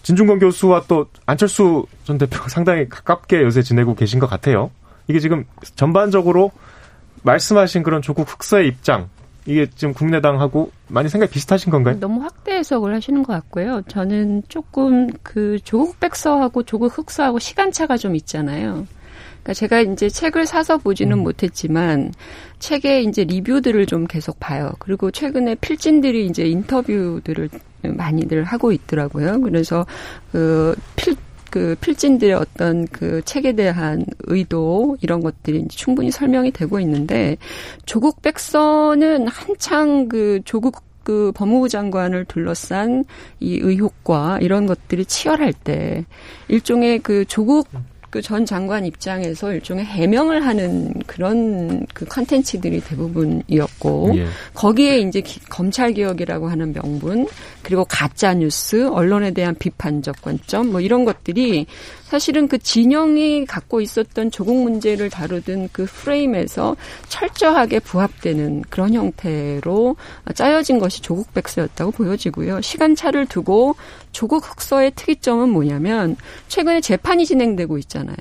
진중권 0.03 0.39
교수와 0.39 0.83
또 0.87 1.07
안철수 1.25 1.85
전 2.03 2.17
대표가 2.17 2.47
상당히 2.49 2.87
가깝게 2.89 3.41
요새 3.41 3.61
지내고 3.61 3.95
계신 3.95 4.19
것 4.19 4.29
같아요. 4.29 4.71
이게 5.07 5.19
지금 5.19 5.45
전반적으로 5.75 6.51
말씀하신 7.23 7.83
그런 7.83 8.01
조국 8.01 8.31
흑서의 8.31 8.67
입장 8.67 9.09
이게 9.45 9.67
지금 9.75 9.93
국민의당하고 9.93 10.71
많이 10.87 11.09
생각이 11.09 11.31
비슷하신 11.31 11.71
건가요? 11.71 11.99
너무 11.99 12.21
확대 12.21 12.53
해석을 12.53 12.93
하시는 12.93 13.23
것 13.23 13.33
같고요. 13.33 13.81
저는 13.87 14.43
조금 14.49 15.07
그 15.23 15.57
조국 15.63 15.99
백서하고 15.99 16.63
조국 16.63 16.97
흑서하고 16.97 17.39
시간차가 17.39 17.97
좀 17.97 18.15
있잖아요. 18.15 18.85
그러니까 19.41 19.53
제가 19.55 19.81
이제 19.81 20.09
책을 20.09 20.45
사서 20.45 20.77
보지는 20.77 21.17
음. 21.17 21.23
못했지만 21.23 22.13
책의 22.59 23.05
이제 23.05 23.23
리뷰들을 23.23 23.87
좀 23.87 24.05
계속 24.05 24.39
봐요. 24.39 24.71
그리고 24.77 25.09
최근에 25.09 25.55
필진들이 25.55 26.27
이제 26.27 26.45
인터뷰들을 26.45 27.49
많이들 27.81 28.43
하고 28.43 28.71
있더라고요. 28.71 29.41
그래서 29.41 29.85
그 30.31 30.75
필 30.95 31.15
그 31.51 31.75
필진들의 31.81 32.33
어떤 32.33 32.87
그 32.87 33.21
책에 33.23 33.53
대한 33.53 34.05
의도 34.21 34.97
이런 35.01 35.21
것들이 35.21 35.67
충분히 35.67 36.09
설명이 36.09 36.51
되고 36.51 36.79
있는데 36.79 37.37
조국 37.85 38.21
백서는 38.21 39.27
한창 39.27 40.07
그 40.07 40.39
조국 40.45 40.81
그 41.03 41.31
법무부 41.35 41.67
장관을 41.67 42.25
둘러싼 42.25 43.03
이 43.39 43.59
의혹과 43.61 44.39
이런 44.41 44.65
것들이 44.65 45.05
치열할 45.05 45.53
때 45.53 46.05
일종의 46.47 46.99
그 46.99 47.25
조국 47.25 47.67
그 48.11 48.21
전 48.21 48.45
장관 48.45 48.85
입장에서 48.85 49.51
일종의 49.51 49.83
해명을 49.83 50.45
하는 50.45 50.93
그런 51.07 51.85
그 51.93 52.05
컨텐츠들이 52.05 52.81
대부분이었고 52.81 54.11
예. 54.15 54.27
거기에 54.53 54.99
이제 54.99 55.23
검찰 55.49 55.93
개혁이라고 55.93 56.47
하는 56.47 56.73
명분 56.73 57.27
그리고 57.63 57.83
가짜 57.85 58.33
뉴스 58.33 58.87
언론에 58.87 59.31
대한 59.31 59.55
비판적 59.55 60.21
관점 60.21 60.71
뭐 60.71 60.81
이런 60.81 61.03
것들이 61.03 61.65
사실은 62.03 62.49
그 62.49 62.57
진영이 62.57 63.45
갖고 63.45 63.79
있었던 63.79 64.31
조국 64.31 64.61
문제를 64.63 65.09
다루던 65.09 65.69
그 65.71 65.85
프레임에서 65.85 66.75
철저하게 67.07 67.79
부합되는 67.79 68.63
그런 68.69 68.93
형태로 68.93 69.95
짜여진 70.35 70.79
것이 70.79 71.01
조국 71.01 71.33
백서였다고 71.33 71.91
보여지고요. 71.91 72.59
시간차를 72.59 73.27
두고 73.27 73.75
조국 74.11 74.49
흑서의 74.49 74.91
특이점은 74.95 75.49
뭐냐면 75.49 76.15
최근에 76.47 76.81
재판이 76.81 77.25
진행되고 77.25 77.77
있잖아요. 77.79 78.17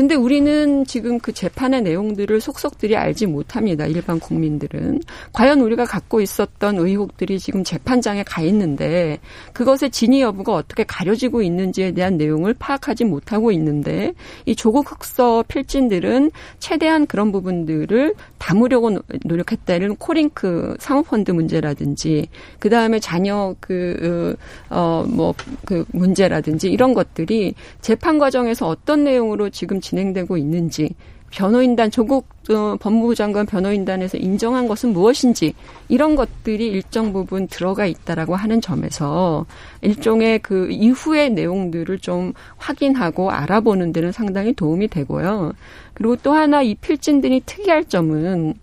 근데 0.00 0.14
우리는 0.14 0.86
지금 0.86 1.18
그 1.18 1.30
재판의 1.30 1.82
내용들을 1.82 2.40
속속들이 2.40 2.96
알지 2.96 3.26
못합니다. 3.26 3.84
일반 3.84 4.18
국민들은. 4.18 5.02
과연 5.34 5.60
우리가 5.60 5.84
갖고 5.84 6.22
있었던 6.22 6.78
의혹들이 6.78 7.38
지금 7.38 7.62
재판장에 7.62 8.22
가 8.22 8.40
있는데 8.40 9.18
그것의 9.52 9.90
진위 9.90 10.22
여부가 10.22 10.54
어떻게 10.54 10.84
가려지고 10.84 11.42
있는지에 11.42 11.92
대한 11.92 12.16
내용을 12.16 12.54
파악하지 12.54 13.04
못하고 13.04 13.52
있는데 13.52 14.14
이 14.46 14.56
조국 14.56 14.90
흑서 14.90 15.44
필진들은 15.48 16.30
최대한 16.60 17.06
그런 17.06 17.30
부분들을 17.30 18.14
담으려고 18.38 19.00
노력했다. 19.26 19.74
이런 19.74 19.96
코링크 19.96 20.76
사모펀드 20.80 21.30
문제라든지 21.30 22.26
그 22.58 22.70
다음에 22.70 23.00
자녀 23.00 23.54
그, 23.60 24.34
어, 24.70 25.04
뭐, 25.06 25.34
그 25.66 25.84
문제라든지 25.92 26.70
이런 26.70 26.94
것들이 26.94 27.52
재판 27.82 28.18
과정에서 28.18 28.66
어떤 28.66 29.04
내용으로 29.04 29.50
지금 29.50 29.78
진행되고 29.90 30.36
있는지 30.36 30.94
변호인단 31.30 31.90
조국 31.90 32.28
어, 32.50 32.76
법무부 32.80 33.14
장관 33.14 33.46
변호인단에서 33.46 34.18
인정한 34.18 34.66
것은 34.66 34.92
무엇인지 34.92 35.54
이런 35.88 36.16
것들이 36.16 36.66
일정 36.66 37.12
부분 37.12 37.46
들어가 37.46 37.86
있다라고 37.86 38.34
하는 38.34 38.60
점에서 38.60 39.46
일종의 39.82 40.40
그 40.40 40.68
이후의 40.70 41.30
내용들을 41.30 42.00
좀 42.00 42.32
확인하고 42.56 43.30
알아보는 43.30 43.92
데는 43.92 44.10
상당히 44.10 44.52
도움이 44.52 44.88
되고요. 44.88 45.52
그리고 45.94 46.16
또 46.16 46.32
하나 46.32 46.62
이 46.62 46.74
필진들이 46.74 47.42
특이할 47.46 47.84
점은 47.84 48.54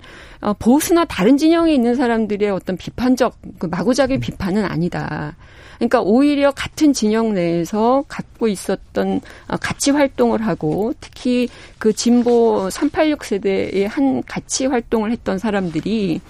어, 0.41 0.53
보수나 0.53 1.05
다른 1.05 1.37
진영에 1.37 1.73
있는 1.73 1.95
사람들의 1.95 2.49
어떤 2.49 2.77
비판적 2.77 3.37
그 3.59 3.65
마구잡이 3.67 4.19
비판은 4.19 4.65
아니다. 4.65 5.35
그러니까 5.77 6.01
오히려 6.01 6.51
같은 6.51 6.91
진영 6.91 7.33
내에서 7.33 8.03
갖고 8.07 8.47
있었던 8.47 9.21
어, 9.47 9.57
가치 9.57 9.91
활동을 9.91 10.45
하고 10.45 10.93
특히 10.99 11.47
그 11.77 11.93
진보 11.93 12.69
386 12.69 13.23
세대의 13.23 13.87
한 13.87 14.23
가치 14.23 14.65
활동을 14.65 15.11
했던 15.11 15.37
사람들이 15.37 16.21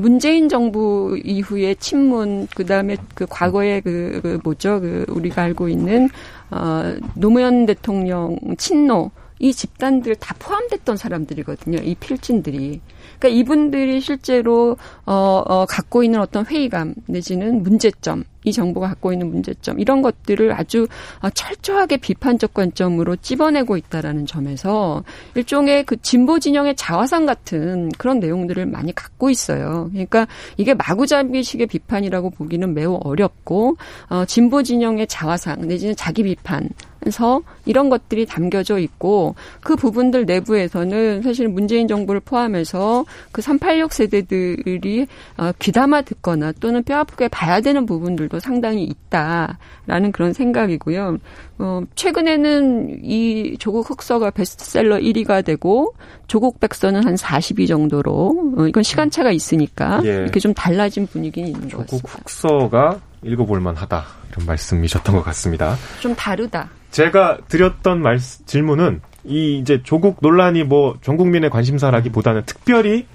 문재인 0.00 0.48
정부 0.48 1.18
이후에 1.22 1.74
친문 1.74 2.48
그다음에 2.54 2.96
그 3.14 3.26
과거에 3.28 3.80
그, 3.80 4.20
그 4.22 4.38
뭐죠 4.42 4.80
그 4.80 5.04
우리가 5.08 5.42
알고 5.42 5.68
있는 5.68 6.08
어 6.50 6.94
노무현 7.14 7.66
대통령 7.66 8.38
친노 8.56 9.10
이 9.38 9.52
집단들 9.52 10.14
다 10.16 10.34
포함됐던 10.38 10.96
사람들이거든요. 10.96 11.78
이 11.78 11.94
필진들이. 11.96 12.80
그러니까 13.18 13.28
이분들이 13.28 14.00
실제로 14.00 14.76
어, 15.06 15.42
어 15.46 15.66
갖고 15.66 16.02
있는 16.02 16.20
어떤 16.20 16.46
회의감 16.46 16.94
내지는 17.06 17.62
문제점 17.62 18.24
이 18.44 18.52
정부가 18.52 18.88
갖고 18.88 19.12
있는 19.12 19.30
문제점 19.30 19.80
이런 19.80 20.02
것들을 20.02 20.52
아주 20.52 20.86
어, 21.20 21.30
철저하게 21.30 21.96
비판적 21.96 22.54
관점으로 22.54 23.16
찝어내고 23.16 23.76
있다라는 23.76 24.26
점에서 24.26 25.02
일종의 25.34 25.84
그 25.84 25.96
진보 26.02 26.38
진영의 26.38 26.76
자화상 26.76 27.26
같은 27.26 27.90
그런 27.98 28.20
내용들을 28.20 28.66
많이 28.66 28.94
갖고 28.94 29.30
있어요. 29.30 29.88
그러니까 29.90 30.26
이게 30.56 30.74
마구잡이식의 30.74 31.66
비판이라고 31.66 32.30
보기는 32.30 32.72
매우 32.74 33.00
어렵고 33.02 33.76
어, 34.10 34.24
진보 34.26 34.62
진영의 34.62 35.06
자화상 35.06 35.66
내지는 35.66 35.96
자기 35.96 36.22
비판 36.22 36.68
서 37.10 37.42
이런 37.66 37.90
것들이 37.90 38.26
담겨져 38.26 38.78
있고 38.78 39.34
그 39.62 39.76
부분들 39.76 40.24
내부에서는 40.26 41.22
사실 41.22 41.48
문재인 41.48 41.88
정부를 41.88 42.20
포함해서 42.20 43.04
그 43.32 43.42
386 43.42 43.92
세대들이 43.92 45.06
어, 45.36 45.52
귀담아 45.58 46.02
듣거나 46.02 46.52
또는 46.60 46.82
뼈아프게 46.82 47.28
봐야 47.28 47.60
되는 47.60 47.86
부분들도 47.86 48.40
상당히 48.40 48.84
있다라는 48.84 50.12
그런 50.12 50.32
생각이고요. 50.32 51.18
어, 51.58 51.82
최근에는 51.94 53.00
이 53.04 53.56
조국 53.58 53.90
흑서가 53.90 54.30
베스트셀러 54.30 54.96
1위가 54.98 55.44
되고 55.44 55.94
조국 56.26 56.58
백서는 56.58 57.04
한 57.04 57.14
40위 57.14 57.68
정도로 57.68 58.54
어, 58.56 58.66
이건 58.66 58.82
시간차가 58.82 59.30
있으니까 59.30 60.00
예. 60.04 60.14
이렇게 60.14 60.40
좀 60.40 60.52
달라진 60.54 61.06
분위기는 61.06 61.48
있는 61.48 61.68
것 61.68 61.78
같습니다. 61.78 62.08
조국 62.08 62.20
흑서가 62.20 63.00
읽어볼 63.22 63.60
만하다 63.60 64.04
이런 64.30 64.46
말씀이셨던 64.46 65.14
것 65.16 65.22
같습니다. 65.22 65.76
좀 66.00 66.14
다르다. 66.14 66.68
제가 66.94 67.38
드렸던 67.48 68.02
말 68.02 68.20
질문은 68.20 69.00
이 69.24 69.58
이제 69.58 69.82
조국 69.82 70.18
논란이 70.20 70.62
뭐 70.62 70.96
전 71.02 71.16
국민의 71.16 71.50
관심사라기보다는 71.50 72.42
특별히 72.46 73.06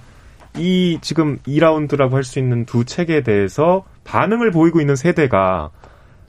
이 0.57 0.97
지금 1.01 1.37
2라운드라고 1.47 2.11
할 2.11 2.23
수 2.25 2.39
있는 2.39 2.65
두 2.65 2.83
책에 2.83 3.21
대해서 3.23 3.85
반응을 4.03 4.51
보이고 4.51 4.81
있는 4.81 4.97
세대가 4.97 5.69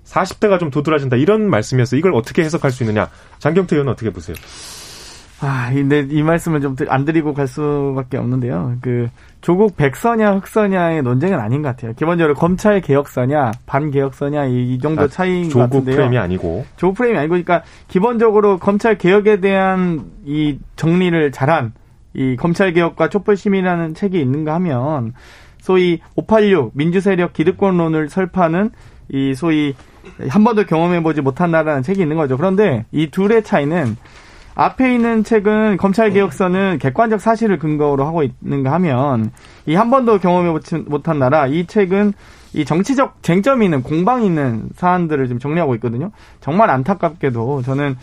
40대가 0.05 0.61
좀 0.61 0.71
도드라진다 0.71 1.17
이런 1.17 1.51
말씀이어서 1.51 1.97
이걸 1.97 2.15
어떻게 2.15 2.43
해석할 2.45 2.71
수 2.71 2.85
있느냐 2.85 3.11
장경태 3.41 3.75
의원은 3.75 3.93
어떻게 3.93 4.11
보세요? 4.11 4.37
아, 5.43 5.71
근데 5.73 6.07
이 6.11 6.23
말씀을 6.23 6.61
좀 6.61 6.77
안 6.89 7.05
드리고 7.05 7.35
갈 7.35 7.47
수밖에 7.47 8.17
없는데요. 8.19 8.77
그 8.81 9.09
조국 9.41 9.77
백서냐 9.77 10.35
흑서냐의 10.37 11.03
논쟁은 11.03 11.39
아닌 11.39 11.63
것 11.63 11.69
같아요. 11.69 11.95
기본적으로 11.95 12.35
검찰 12.35 12.81
개혁서냐 12.81 13.53
반개혁서냐 13.67 14.47
이, 14.47 14.75
이 14.75 14.79
정도 14.79 15.03
아, 15.03 15.09
차이인 15.09 15.49
것 15.49 15.61
같은데요. 15.61 15.71
조국 15.71 15.97
프레임이 15.97 16.19
아니고 16.19 16.67
조국 16.77 16.97
프레임이 16.97 17.19
아니고 17.19 17.31
그러니까 17.31 17.63
기본적으로 17.89 18.59
검찰 18.59 18.99
개혁에 18.99 19.41
대한 19.41 20.11
이 20.25 20.59
정리를 20.77 21.33
잘한 21.33 21.73
이 22.15 22.37
검찰 22.37 22.73
개혁과 22.73 23.09
촛불 23.09 23.37
시민이라는 23.37 23.95
책이 23.95 24.21
있는가 24.21 24.55
하면 24.55 25.15
소위 25.61 26.01
586 26.17 26.73
민주세력 26.75 27.33
기득권론을 27.33 28.09
설파하는 28.09 28.71
이 29.13 29.35
소위 29.35 29.75
한 30.29 30.45
번도 30.45 30.65
경험해보지 30.65 31.21
못한 31.21 31.51
나라는 31.51 31.83
책이 31.83 32.01
있는 32.01 32.17
거죠. 32.17 32.37
그런데 32.37 32.85
이 32.91 33.09
둘의 33.11 33.45
차이는 33.45 33.97
앞에 34.61 34.93
있는 34.93 35.25
책은 35.25 35.79
검찰개혁서는 35.79 36.81
객관적 36.81 37.19
사실을 37.19 37.59
근거로 37.59 38.05
하고 38.05 38.23
있는가 38.23 38.71
하면 38.73 39.33
이 39.65 39.75
한 39.75 39.91
번도 39.91 40.19
경험해 40.19 40.61
못한 40.87 41.19
나라 41.19 41.47
이 41.47 41.65
책은 41.67 42.13
이 42.53 42.67
정치적 42.67 43.23
쟁점이 43.23 43.65
있는 43.65 43.83
공방이 43.83 44.27
있는 44.27 44.69
사안들을 44.75 45.29
좀 45.29 45.39
정리하고 45.39 45.75
있거든요. 45.77 46.11
정말 46.41 46.69
안타깝게도 46.69 47.63
저는 47.63 47.97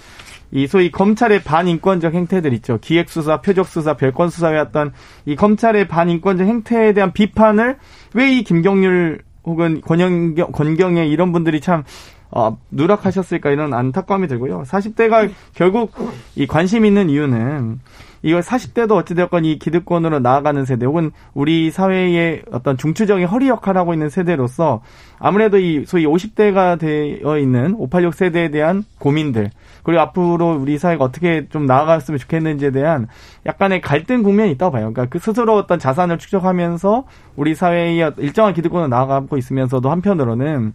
이 0.50 0.66
소위 0.66 0.90
검찰의 0.90 1.44
반인권적 1.44 2.16
행태들 2.16 2.52
있죠. 2.54 2.80
기획수사, 2.82 3.42
표적수사, 3.42 3.94
별건수사에 3.96 4.58
어떤 4.58 4.94
이 5.26 5.36
검찰의 5.36 5.88
반인권적 5.88 6.48
행태에 6.48 6.94
대한 6.94 7.12
비판을 7.12 7.78
왜 8.16 8.32
이 8.32 8.44
김경률 8.44 9.20
혹은 9.44 9.82
권영, 9.82 10.34
권경의 10.34 11.10
이런 11.12 11.32
분들이 11.32 11.62
참 11.62 11.84
어, 12.32 12.58
누락하셨을까 12.72 13.52
이런 13.52 13.74
안타까움이 13.74 14.28
들고요. 14.28 14.64
40대가 14.64 15.30
결국 15.54 15.94
이 16.36 16.46
관심 16.46 16.86
있는 16.86 17.10
이유는 17.10 17.80
이걸 18.24 18.42
40대도 18.42 18.94
어찌되었건 18.94 19.46
이 19.46 19.60
기득권으로 19.60 20.20
나아가는 20.20 20.66
세대 20.66 20.86
혹은 20.86 21.12
우리 21.34 21.72
사회의 21.72 22.42
어떤 22.52 22.78
중추적인 22.78 23.28
허리 23.28 23.48
역할을 23.48 23.80
하고 23.80 23.94
있는 23.94 24.10
세대로서 24.10 24.82
아무래도 25.20 25.58
이 25.60 25.86
소위 25.86 26.06
50대가 26.06 26.80
되어 26.80 27.38
있는 27.38 27.76
586 27.76 28.14
세대에 28.16 28.50
대한 28.50 28.84
고민들 29.00 29.52
그리고 29.84 30.02
앞으로 30.02 30.58
우리 30.60 30.78
사회가 30.78 31.06
어떻게 31.06 31.48
좀 31.50 31.66
나아갔으면 31.66 32.18
좋겠는지에 32.18 32.72
대한 32.72 33.08
약간의 33.46 33.82
갈등 33.82 34.24
국면이 34.24 34.52
있다고 34.52 34.72
봐요. 34.72 34.92
그러니까 34.92 35.06
그 35.06 35.20
스스로 35.20 35.56
어떤 35.56 35.80
자산을 35.80 36.18
축적하면서 36.18 37.06
우리 37.38 37.56
사회의 37.56 38.12
일정한 38.18 38.54
기득권을 38.54 38.90
나아가고 38.90 39.38
있으면서도 39.38 39.90
한편으로는 39.90 40.74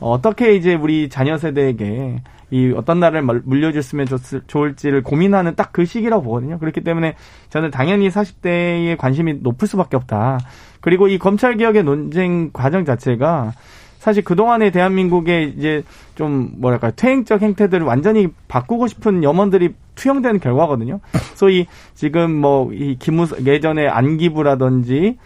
어떻게 0.00 0.54
이제 0.54 0.74
우리 0.74 1.08
자녀 1.08 1.38
세대에게 1.38 2.22
이 2.50 2.72
어떤 2.76 3.00
날을 3.00 3.22
물려줬으면 3.22 4.06
좋을지를 4.46 5.02
고민하는 5.02 5.54
딱 5.56 5.72
그 5.72 5.84
시기라고 5.84 6.22
보거든요. 6.22 6.58
그렇기 6.58 6.82
때문에 6.82 7.16
저는 7.50 7.70
당연히 7.72 8.08
40대의 8.10 8.96
관심이 8.96 9.34
높을 9.40 9.66
수밖에 9.66 9.96
없다. 9.96 10.38
그리고 10.80 11.08
이 11.08 11.18
검찰 11.18 11.56
개혁의 11.56 11.82
논쟁 11.82 12.50
과정 12.52 12.84
자체가 12.84 13.52
사실 13.98 14.22
그동안의 14.22 14.70
대한민국의 14.70 15.54
이제 15.56 15.82
좀 16.14 16.52
뭐랄까 16.58 16.90
퇴행적 16.90 17.40
행태들을 17.42 17.84
완전히 17.86 18.28
바꾸고 18.46 18.86
싶은 18.86 19.24
염원들이 19.24 19.74
투영되는 19.94 20.40
결과거든요. 20.40 21.00
소위 21.34 21.66
지금 21.94 22.32
뭐 22.32 22.70
이 22.72 22.96
기무 22.98 23.26
예전에 23.46 23.88
안기부라든지 23.88 25.16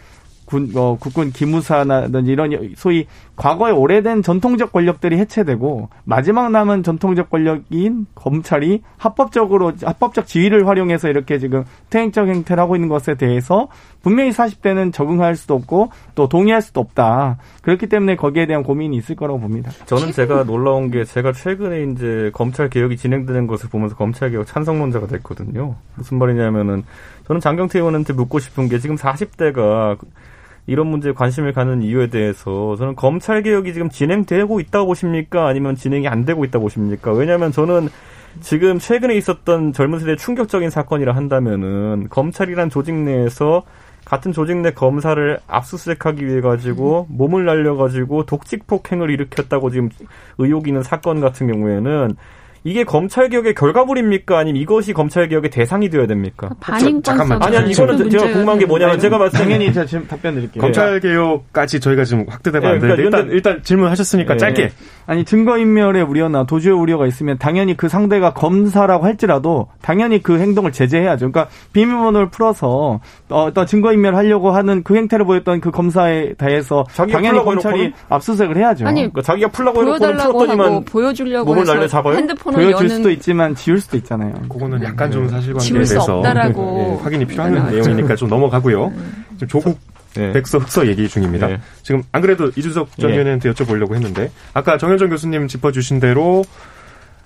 군, 0.48 0.72
어, 0.76 0.96
국군 0.98 1.30
기무사라든지 1.30 2.32
이런 2.32 2.72
소위 2.74 3.06
과거의 3.36 3.74
오래된 3.74 4.22
전통적 4.22 4.72
권력들이 4.72 5.18
해체되고 5.18 5.90
마지막 6.04 6.50
남은 6.50 6.82
전통적 6.82 7.28
권력인 7.28 8.06
검찰이 8.14 8.82
합법적으로 8.96 9.74
합법적 9.82 10.26
지위를 10.26 10.66
활용해서 10.66 11.08
이렇게 11.08 11.38
지금 11.38 11.64
퇴행적 11.90 12.28
행태를 12.28 12.62
하고 12.62 12.76
있는 12.76 12.88
것에 12.88 13.14
대해서 13.14 13.68
분명히 14.02 14.30
40대는 14.30 14.90
적응할 14.90 15.36
수도 15.36 15.54
없고 15.54 15.90
또 16.14 16.30
동의할 16.30 16.62
수도 16.62 16.80
없다. 16.80 17.36
그렇기 17.60 17.86
때문에 17.86 18.16
거기에 18.16 18.46
대한 18.46 18.62
고민이 18.62 18.96
있을 18.96 19.16
거라고 19.16 19.40
봅니다. 19.40 19.70
저는 19.84 20.12
제가 20.12 20.44
놀라운 20.44 20.90
게 20.90 21.04
제가 21.04 21.32
최근에 21.32 21.92
이제 21.92 22.30
검찰 22.32 22.70
개혁이 22.70 22.96
진행되는 22.96 23.46
것을 23.46 23.68
보면서 23.68 23.96
검찰 23.96 24.30
개혁 24.30 24.46
찬성론자가 24.46 25.08
됐거든요. 25.08 25.74
무슨 25.96 26.18
말이냐면은 26.18 26.84
저는 27.26 27.42
장경태 27.42 27.78
의원한테 27.80 28.14
묻고 28.14 28.38
싶은 28.38 28.70
게 28.70 28.78
지금 28.78 28.96
40대가 28.96 29.98
이런 30.68 30.86
문제에 30.86 31.12
관심을 31.12 31.54
가는 31.54 31.82
이유에 31.82 32.08
대해서 32.08 32.76
저는 32.76 32.94
검찰 32.94 33.42
개혁이 33.42 33.72
지금 33.72 33.88
진행되고 33.88 34.60
있다고 34.60 34.88
보십니까? 34.88 35.46
아니면 35.46 35.74
진행이 35.74 36.06
안 36.06 36.26
되고 36.26 36.44
있다고 36.44 36.66
보십니까? 36.66 37.10
왜냐하면 37.10 37.50
저는 37.52 37.88
지금 38.42 38.78
최근에 38.78 39.16
있었던 39.16 39.72
젊은 39.72 39.98
세대 39.98 40.14
충격적인 40.14 40.68
사건이라 40.68 41.16
한다면은 41.16 42.08
검찰이란 42.10 42.68
조직 42.68 42.94
내에서 42.94 43.62
같은 44.04 44.32
조직 44.32 44.58
내 44.58 44.72
검사를 44.72 45.38
압수수색하기 45.46 46.26
위해 46.26 46.42
가지고 46.42 47.06
몸을 47.08 47.46
날려 47.46 47.74
가지고 47.74 48.26
독직 48.26 48.66
폭행을 48.66 49.08
일으켰다고 49.10 49.70
지금 49.70 49.88
의혹이 50.36 50.68
있는 50.68 50.82
사건 50.82 51.22
같은 51.22 51.50
경우에는 51.50 52.14
이게 52.68 52.84
검찰 52.84 53.30
개혁의 53.30 53.54
결과물입니까? 53.54 54.38
아니면 54.38 54.60
이것이 54.60 54.92
검찰 54.92 55.26
개혁의 55.26 55.48
대상이 55.50 55.88
되어야 55.88 56.06
됩니까? 56.06 56.50
반인권 56.60 57.02
잠깐만. 57.02 57.42
아니 57.42 57.56
아니 57.56 57.70
이거는 57.70 58.10
제가 58.10 58.24
궁금한 58.24 58.58
게 58.58 58.66
뭐냐면 58.66 58.98
제가 58.98 59.16
봤을 59.16 59.38
때 59.38 59.44
당연히 59.44 59.72
제가 59.72 59.86
지금 59.86 60.06
답변 60.06 60.34
드릴게요. 60.34 60.60
검찰 60.60 61.00
개혁까지 61.00 61.80
저희가 61.80 62.04
지금 62.04 62.26
확대되면 62.28 62.68
네, 62.68 62.74
안 62.74 62.80
되는데 62.80 62.96
그러니까 62.96 63.18
일단 63.20 63.34
일단 63.34 63.62
질문하셨으니까 63.62 64.34
네. 64.34 64.38
짧게. 64.38 64.70
아니 65.06 65.24
증거 65.24 65.56
인멸의 65.56 66.02
우려나 66.02 66.44
도주의 66.44 66.76
우려가 66.76 67.06
있으면 67.06 67.38
당연히 67.38 67.74
그 67.74 67.88
상대가 67.88 68.34
검사라고 68.34 69.06
할지라도 69.06 69.68
당연히 69.80 70.22
그 70.22 70.38
행동을 70.38 70.70
제재해야죠. 70.70 71.32
그러니까 71.32 71.48
비밀번호를 71.72 72.28
풀어서 72.28 73.00
어떤 73.30 73.66
증거 73.66 73.94
인멸하려고 73.94 74.50
하는 74.50 74.82
그 74.82 74.94
행태를 74.94 75.24
보였던 75.24 75.62
그 75.62 75.70
검사에 75.70 76.34
대해서 76.34 76.84
당연히 76.94 77.42
검찰이 77.42 77.94
압수수색을 78.10 78.58
해야죠. 78.58 78.86
아니 78.86 79.00
그러니까 79.00 79.22
자기가 79.22 79.48
풀라고 79.48 79.80
해놓고 79.80 79.98
풀었더니만 79.98 80.84
보여주려고 80.84 81.46
몸을 81.54 81.64
날려 81.64 81.86
잡아요. 81.86 82.16
핸드폰 82.16 82.57
보여줄 82.64 82.86
여는... 82.86 82.96
수도 82.96 83.10
있지만 83.10 83.54
지울 83.54 83.80
수도 83.80 83.96
있잖아요. 83.96 84.34
그거는 84.48 84.82
약간 84.82 85.10
좀 85.10 85.28
사실관계에 85.28 85.72
대해서 85.72 86.16
없다라고 86.18 86.62
네, 86.62 87.02
확인이 87.02 87.24
필요한 87.26 87.54
네, 87.54 87.80
내용이니까 87.80 88.16
좀 88.16 88.28
넘어가고요. 88.28 88.92
지금 89.34 89.48
조국 89.48 89.78
네. 90.14 90.32
백서 90.32 90.58
흑서 90.58 90.86
얘기 90.88 91.08
중입니다. 91.08 91.46
네. 91.46 91.60
지금 91.82 92.02
안 92.12 92.22
그래도 92.22 92.50
이준석 92.56 92.96
전 92.98 93.12
의원한테 93.12 93.50
여쭤보려고 93.52 93.94
했는데 93.94 94.30
아까 94.54 94.78
정현정 94.78 95.10
교수님 95.10 95.48
짚어주신 95.48 96.00
대로 96.00 96.44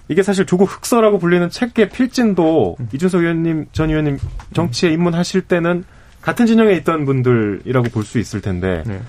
이게 0.09 0.23
사실 0.23 0.45
조국 0.47 0.65
흑서라고 0.65 1.19
불리는 1.19 1.49
책의 1.49 1.89
필진도 1.91 2.77
음. 2.79 2.89
이준석 2.93 3.23
의원님 3.23 3.67
전 3.73 3.89
의원님 3.89 4.19
정치에 4.53 4.91
입문하실 4.91 5.43
때는 5.43 5.85
같은 6.21 6.47
진영에 6.47 6.75
있던 6.75 7.05
분들이라고 7.05 7.89
볼 7.91 8.05
수 8.05 8.19
있을 8.19 8.41
텐데 8.41 8.83
네. 8.87 9.01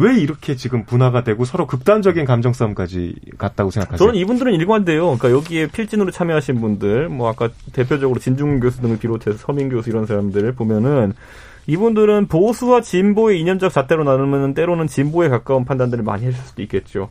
왜 0.00 0.18
이렇게 0.18 0.56
지금 0.56 0.84
분화가 0.84 1.24
되고 1.24 1.44
서로 1.44 1.66
극단적인 1.66 2.24
감정 2.24 2.54
싸움까지 2.54 3.14
갔다고 3.36 3.70
생각하세요? 3.70 3.98
저는 3.98 4.14
이분들은 4.18 4.54
일관돼요. 4.54 5.18
그러니까 5.18 5.30
여기에 5.30 5.66
필진으로 5.68 6.10
참여하신 6.10 6.60
분들, 6.60 7.10
뭐 7.10 7.28
아까 7.28 7.50
대표적으로 7.72 8.18
진중 8.18 8.60
교수 8.60 8.80
등을 8.80 8.98
비롯해서 8.98 9.36
서민 9.36 9.68
교수 9.68 9.90
이런 9.90 10.06
사람들을 10.06 10.52
보면은 10.52 11.12
이분들은 11.66 12.28
보수와 12.28 12.80
진보의 12.80 13.38
이념적 13.40 13.72
잣대로 13.72 14.02
나누면 14.02 14.54
때로는 14.54 14.86
진보에 14.86 15.28
가까운 15.28 15.66
판단들을 15.66 16.02
많이 16.02 16.24
했을 16.24 16.42
수도 16.44 16.62
있겠죠. 16.62 17.10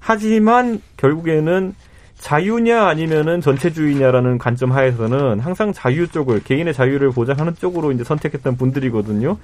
하지만 0.00 0.82
결국에는 0.96 1.74
자유냐 2.16 2.86
아니면은 2.86 3.40
전체주의냐라는 3.40 4.38
관점 4.38 4.72
하에서는 4.72 5.38
항상 5.40 5.72
자유 5.72 6.08
쪽을 6.08 6.42
개인의 6.42 6.74
자유를 6.74 7.10
보장하는 7.10 7.54
쪽으로 7.54 7.92
이제 7.92 8.02
선택했던 8.02 8.56
분들이거든요. 8.56 9.38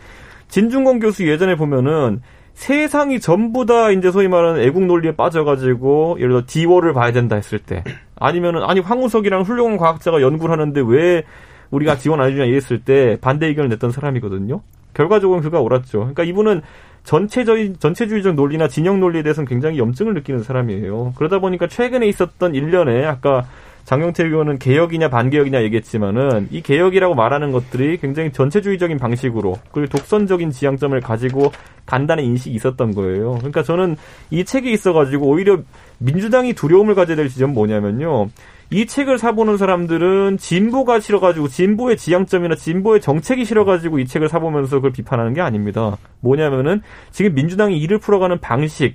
진중권 0.48 0.98
교수 0.98 1.28
예전에 1.28 1.54
보면은 1.56 2.20
세상이 2.60 3.20
전부 3.20 3.64
다 3.64 3.90
이제 3.90 4.10
소위 4.10 4.28
말하는 4.28 4.60
애국 4.60 4.84
논리에 4.84 5.16
빠져가지고 5.16 6.16
예를 6.18 6.28
들어 6.28 6.42
디워를 6.46 6.92
봐야 6.92 7.10
된다 7.10 7.36
했을 7.36 7.58
때 7.58 7.82
아니면은 8.16 8.62
아니 8.64 8.80
황우석이랑 8.80 9.44
훌륭한 9.44 9.78
과학자가 9.78 10.20
연구를 10.20 10.52
하는데 10.52 10.82
왜 10.86 11.22
우리가 11.70 11.96
지원 11.96 12.20
안 12.20 12.28
해주냐 12.28 12.44
이랬을 12.44 12.84
때 12.84 13.16
반대 13.22 13.46
의견을 13.46 13.70
냈던 13.70 13.92
사람이거든요. 13.92 14.60
결과적으로는 14.92 15.42
그가 15.42 15.62
옳았죠. 15.62 16.00
그러니까 16.00 16.22
이분은 16.24 16.60
전체적인 17.04 17.76
전체주의적 17.78 18.34
논리나 18.34 18.68
진영 18.68 19.00
논리에 19.00 19.22
대해서는 19.22 19.48
굉장히 19.48 19.78
염증을 19.78 20.12
느끼는 20.12 20.42
사람이에요. 20.42 21.14
그러다 21.16 21.38
보니까 21.38 21.66
최근에 21.66 22.06
있었던 22.08 22.54
일련의 22.54 23.06
아까 23.06 23.46
장영태 23.84 24.24
의원은 24.24 24.58
개혁이냐 24.58 25.08
반개혁이냐 25.08 25.62
얘기했지만은 25.62 26.48
이 26.50 26.60
개혁이라고 26.60 27.14
말하는 27.14 27.52
것들이 27.52 27.98
굉장히 27.98 28.32
전체주의적인 28.32 28.98
방식으로 28.98 29.56
그리고 29.72 29.90
독선적인 29.90 30.50
지향점을 30.50 30.98
가지고 31.00 31.52
간다는 31.86 32.24
인식이 32.24 32.54
있었던 32.54 32.94
거예요. 32.94 33.34
그러니까 33.38 33.62
저는 33.62 33.96
이 34.30 34.44
책에 34.44 34.70
있어가지고 34.70 35.26
오히려 35.26 35.58
민주당이 35.98 36.52
두려움을 36.52 36.94
가져야 36.94 37.16
될 37.16 37.28
지점은 37.28 37.54
뭐냐면요. 37.54 38.28
이 38.72 38.86
책을 38.86 39.18
사보는 39.18 39.56
사람들은 39.56 40.38
진보가 40.38 41.00
싫어가지고 41.00 41.48
진보의 41.48 41.96
지향점이나 41.96 42.54
진보의 42.54 43.00
정책이 43.00 43.44
싫어가지고 43.44 43.98
이 43.98 44.06
책을 44.06 44.28
사보면서 44.28 44.76
그걸 44.76 44.92
비판하는 44.92 45.34
게 45.34 45.40
아닙니다. 45.40 45.96
뭐냐면은 46.20 46.80
지금 47.10 47.34
민주당이 47.34 47.76
일을 47.78 47.98
풀어가는 47.98 48.38
방식, 48.38 48.94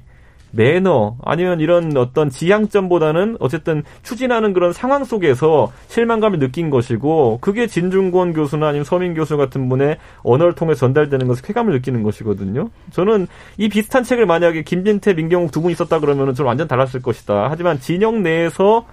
매너 0.51 1.17
아니면 1.23 1.59
이런 1.59 1.95
어떤 1.97 2.29
지향점보다는 2.29 3.37
어쨌든 3.39 3.83
추진하는 4.03 4.53
그런 4.53 4.73
상황 4.73 5.03
속에서 5.03 5.71
실망감을 5.87 6.39
느낀 6.39 6.69
것이고 6.69 7.39
그게 7.41 7.67
진중권 7.67 8.33
교수나 8.33 8.67
아니면 8.69 8.85
서민 8.85 9.13
교수 9.13 9.37
같은 9.37 9.67
분의 9.69 9.97
언어를 10.23 10.53
통해 10.53 10.73
전달되는 10.73 11.27
것을 11.27 11.43
쾌감을 11.43 11.73
느끼는 11.73 12.03
것이거든요. 12.03 12.69
저는 12.91 13.27
이 13.57 13.69
비슷한 13.69 14.03
책을 14.03 14.25
만약에 14.25 14.63
김진태, 14.63 15.13
민경욱 15.13 15.51
두 15.51 15.61
분이 15.61 15.75
썼다 15.75 15.99
그러면은 15.99 16.33
좀 16.33 16.45
완전 16.45 16.67
달랐을 16.67 17.01
것이다. 17.01 17.47
하지만 17.49 17.79
진영 17.79 18.23
내에서 18.23 18.85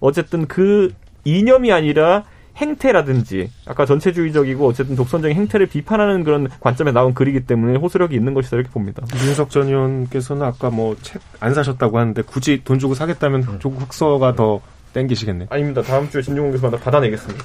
어쨌든 0.00 0.46
그 0.46 0.92
이념이 1.24 1.72
아니라 1.72 2.24
행태라든지 2.56 3.50
아까 3.66 3.84
전체주의적이고 3.86 4.66
어쨌든 4.66 4.96
독선적인 4.96 5.36
행태를 5.36 5.66
비판하는 5.66 6.24
그런 6.24 6.48
관점에 6.60 6.92
나온 6.92 7.14
글이기 7.14 7.40
때문에 7.46 7.76
호소력이 7.78 8.14
있는 8.14 8.34
것이다 8.34 8.56
이렇게 8.56 8.70
봅니다. 8.70 9.02
윤석 9.26 9.50
전 9.50 9.68
의원께서는 9.68 10.42
아까 10.42 10.70
뭐 10.70 10.94
책 11.02 11.20
안 11.40 11.52
사셨다고 11.52 11.98
하는데 11.98 12.22
굳이 12.22 12.62
돈 12.64 12.78
주고 12.78 12.94
사겠다면 12.94 13.58
조국 13.58 13.82
흑서가 13.82 14.34
더 14.34 14.60
땡기시겠네. 14.94 15.48
아닙니다. 15.50 15.82
다음 15.82 16.08
주에 16.08 16.22
진중권 16.22 16.52
교수마다 16.52 16.78
받아내겠습니다. 16.78 17.44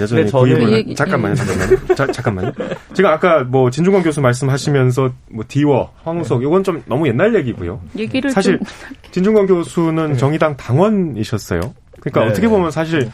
여전히 0.00 0.24
네, 0.24 0.28
저는 0.30 0.54
구입을 0.54 0.72
얘기- 0.72 0.94
잠깐만요, 0.94 1.34
잠깐만요. 1.34 1.86
자, 1.94 2.06
잠깐만요. 2.06 2.52
지금 2.94 3.10
아까 3.10 3.44
뭐 3.44 3.68
진중권 3.70 4.02
교수 4.02 4.22
말씀하시면서 4.22 5.10
뭐 5.30 5.44
디워, 5.46 5.92
황우석 6.04 6.42
이건 6.42 6.64
좀 6.64 6.82
너무 6.86 7.06
옛날 7.06 7.34
얘기고요. 7.34 7.80
얘기를 7.96 8.30
사실 8.30 8.56
좀 8.58 8.66
진중권 9.12 9.46
교수는 9.46 10.16
정의당 10.16 10.56
당원이셨어요. 10.56 11.60
그러니까 12.00 12.20
네. 12.24 12.30
어떻게 12.30 12.48
보면 12.48 12.70
사실 12.70 13.10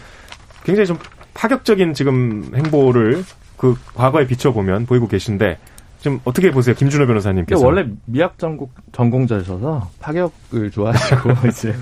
굉장히 0.65 0.87
좀 0.87 0.97
파격적인 1.35 1.95
지금 1.95 2.51
행보를 2.55 3.25
그 3.57 3.77
과거에 3.95 4.27
비춰보면 4.27 4.87
보이고 4.87 5.07
계신데 5.09 5.59
지금 6.05 6.21
어떻게 6.25 6.51
보세요, 6.51 6.75
김준호 6.75 7.07
변호사님께서? 7.07 7.65
원래 7.65 7.89
미학 8.05 8.39
전공 8.39 8.69
전공자셔서 8.93 9.91
파격을 10.01 10.71
좋아하시고 10.71 11.31
이제 11.49 11.75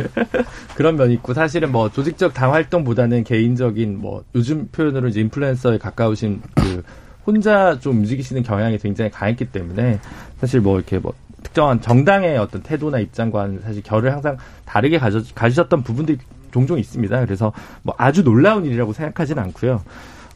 그런 0.76 0.94
면이 0.94 1.14
있고 1.14 1.34
사실은 1.34 1.72
뭐 1.72 1.88
조직적 1.88 2.32
당 2.32 2.52
활동보다는 2.52 3.24
개인적인 3.24 4.00
뭐 4.00 4.22
요즘 4.36 4.68
표현으로 4.68 5.08
이제 5.08 5.20
인플루엔서에 5.22 5.78
가까우신 5.78 6.40
그 6.54 6.84
혼자 7.26 7.78
좀 7.80 7.98
움직이시는 7.98 8.44
경향이 8.44 8.78
굉장히 8.78 9.10
강했기 9.10 9.46
때문에 9.46 9.98
사실 10.40 10.60
뭐 10.60 10.76
이렇게 10.76 10.98
뭐 11.00 11.14
특정한 11.42 11.80
정당의 11.80 12.38
어떤 12.38 12.62
태도나 12.62 13.00
입장과는 13.00 13.62
사실 13.64 13.82
결을 13.82 14.12
항상 14.12 14.36
다르게 14.64 14.98
가져, 14.98 15.20
가지셨던 15.34 15.82
부분들이 15.82 16.18
종종 16.52 16.78
있습니다. 16.78 17.24
그래서 17.24 17.52
뭐 17.82 17.94
아주 17.98 18.22
놀라운 18.22 18.64
일이라고 18.64 18.92
생각하지는 18.92 19.42
않고요. 19.42 19.82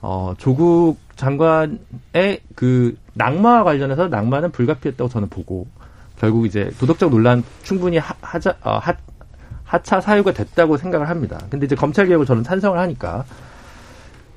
어, 0.02 0.34
조국 0.38 0.98
장관의 1.16 2.40
그 2.54 2.96
낙마와 3.14 3.64
관련해서 3.64 4.08
낙마는 4.08 4.50
불가피했다고 4.50 5.08
저는 5.08 5.28
보고 5.28 5.66
결국 6.18 6.46
이제 6.46 6.70
도덕적 6.78 7.10
논란 7.10 7.42
충분히 7.62 7.98
하, 7.98 8.14
하자, 8.20 8.56
어, 8.62 8.78
하, 8.78 8.94
하차 9.64 10.00
사유가 10.00 10.32
됐다고 10.32 10.76
생각을 10.76 11.08
합니다. 11.08 11.40
근데 11.50 11.66
이제 11.66 11.74
검찰 11.74 12.06
개혁을 12.06 12.26
저는 12.26 12.42
찬성을 12.42 12.78
하니까 12.78 13.24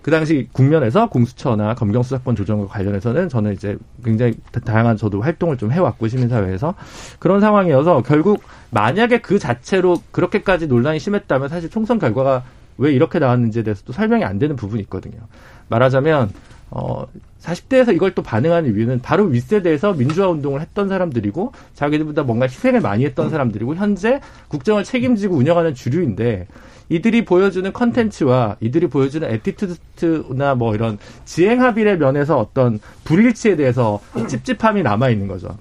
그 0.02 0.12
당시 0.12 0.48
국면에서 0.54 1.10
공수처나 1.10 1.76
검경수사권 1.76 2.36
조정과 2.36 2.68
관련해서는 2.68 3.28
저는 3.30 3.54
이제 3.54 3.78
굉장히 4.04 4.34
다- 4.52 4.60
다양한 4.62 4.98
저도 4.98 5.22
활동을 5.22 5.58
좀 5.58 5.72
해왔고 5.72 6.08
시민사회에서 6.08 6.74
그런 7.20 7.42
상황이어서 7.42 8.02
결국 8.04 8.42
만약에 8.72 9.20
그 9.20 9.40
자체로 9.40 9.98
그렇게까지 10.12 10.68
논란이 10.68 11.00
심했다면 11.00 11.50
사실 11.50 11.70
총선 11.70 12.00
결과가 12.00 12.44
왜 12.78 12.94
이렇게 12.94 13.20
나왔는지에 13.20 13.64
대해서 13.64 13.84
또 13.86 13.92
설명이 13.92 14.24
안 14.24 14.40
되는 14.40 14.56
부분이 14.56 14.82
있거든요. 14.84 15.20
말하자면 15.68 16.32
어 16.72 17.06
40대에서 17.42 17.94
이걸 17.96 18.14
또 18.14 18.22
반응하는 18.22 18.74
이유는 18.76 19.02
바로 19.02 19.26
윗세대에서 19.26 19.94
민주화 19.94 20.30
운동을 20.30 20.62
했던 20.62 20.88
사람들이고 20.88 21.52
자기들보다 21.74 22.24
뭔가 22.24 22.46
희생을 22.46 22.80
많이 22.82 23.06
했던 23.06 23.30
사람들이고 23.30 23.76
현재 23.76 24.20
국정을 24.50 24.84
책임지고 24.84 25.36
운영하는 25.36 25.74
주류인데 25.74 26.48
이들이 26.90 27.24
보여주는 27.26 27.72
컨텐츠와 27.72 28.58
이들이 28.60 28.88
보여주는 28.88 29.30
attitude나 29.30 30.56
뭐 30.56 30.76
이런 30.76 30.98
지행합일의 31.26 32.00
면에서 32.00 32.38
어떤 32.38 32.80
불일치에 33.04 33.56
대해서 33.56 34.00
찝찝함이 34.28 34.84
남아 34.84 35.10
있는 35.10 35.28
거죠. 35.28 35.58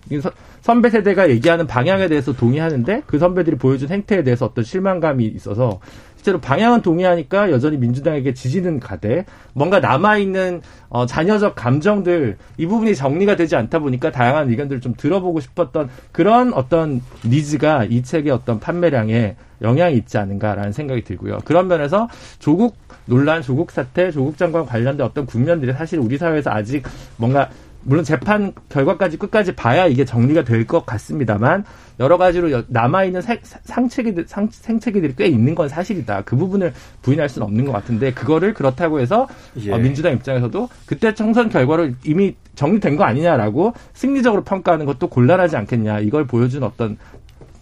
선배 0.63 0.91
세대가 0.91 1.31
얘기하는 1.31 1.67
방향에 1.67 2.09
대해서 2.09 2.33
동의하는데 2.33 3.03
그 3.07 3.19
선배들이 3.19 3.57
보여준 3.57 3.89
행태에 3.91 4.23
대해서 4.23 4.47
어떤 4.47 4.65
실망감이 4.65 5.25
있어서 5.25 5.81
실제로 6.19 6.41
방향은 6.41 6.83
동의하니까 6.83 7.53
여전히 7.53 7.77
민주당에게 7.77 8.35
지지는 8.35 8.81
가되 8.81 9.25
뭔가 9.55 9.79
남아있는 9.79 10.63
어, 10.89 11.07
자녀적 11.07 11.55
감정들 11.55 12.37
이 12.57 12.67
부분이 12.67 12.97
정리가 12.97 13.37
되지 13.37 13.55
않다 13.55 13.79
보니까 13.79 14.11
다양한 14.11 14.51
의견들을 14.51 14.81
좀 14.81 14.95
들어보고 14.97 15.39
싶었던 15.39 15.89
그런 16.11 16.53
어떤 16.53 17.01
니즈가 17.25 17.85
이 17.85 18.03
책의 18.03 18.33
어떤 18.33 18.59
판매량에 18.59 19.37
영향이 19.63 19.97
있지 19.97 20.19
않은가라는 20.19 20.73
생각이 20.73 21.03
들고요. 21.05 21.39
그런 21.45 21.69
면에서 21.69 22.09
조국 22.41 22.77
논란, 23.07 23.41
조국 23.41 23.71
사태, 23.71 24.11
조국 24.11 24.37
장관 24.37 24.67
관련된 24.67 25.07
어떤 25.07 25.25
국면들이 25.25 25.73
사실 25.73 25.99
우리 26.01 26.19
사회에서 26.19 26.51
아직 26.51 26.85
뭔가 27.17 27.49
물론 27.83 28.05
재판 28.05 28.53
결과까지 28.69 29.17
끝까지 29.17 29.55
봐야 29.55 29.87
이게 29.87 30.05
정리가 30.05 30.45
될 30.45 30.67
것 30.67 30.85
같습니다만 30.85 31.65
여러 32.01 32.19
가지로 32.19 32.51
여- 32.53 32.65
남아 32.69 33.05
있는 33.05 33.23
생- 33.23 33.39
상체기들, 33.43 34.25
상, 34.29 34.49
생체기들이 34.51 35.15
꽤 35.17 35.27
있는 35.27 35.55
건 35.55 35.69
사실이다. 35.69 36.23
그 36.23 36.37
부분을 36.37 36.73
부인할 37.03 37.29
수는 37.29 37.47
없는 37.47 37.65
것 37.65 37.73
같은데 37.73 38.13
그거를 38.13 38.53
그렇다고 38.55 39.01
해서 39.01 39.27
예. 39.65 39.73
어, 39.73 39.79
민주당 39.79 40.13
입장에서도 40.13 40.69
그때 40.87 41.15
총선 41.15 41.49
결과로 41.49 41.91
이미 42.05 42.35
정리된 42.57 42.97
거 42.97 43.05
아니냐라고 43.05 43.73
승리적으로 43.95 44.45
평가하는 44.45 44.85
것도 44.87 45.09
곤란하지 45.09 45.57
않겠냐. 45.57 46.01
이걸 46.01 46.27
보여준 46.27 46.63
어떤 46.65 46.99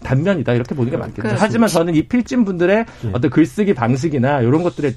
단면이다 0.03 0.53
이렇게 0.55 0.75
보는 0.75 0.91
게 0.91 0.97
맞겠죠. 0.97 1.17
그렇습니다. 1.23 1.45
하지만 1.45 1.69
저는 1.69 1.95
이 1.95 2.03
필진 2.03 2.45
분들의 2.45 2.77
예. 3.05 3.11
어떤 3.12 3.31
글쓰기 3.31 3.75
방식이나 3.75 4.41
이런 4.41 4.62
것들에 4.62 4.93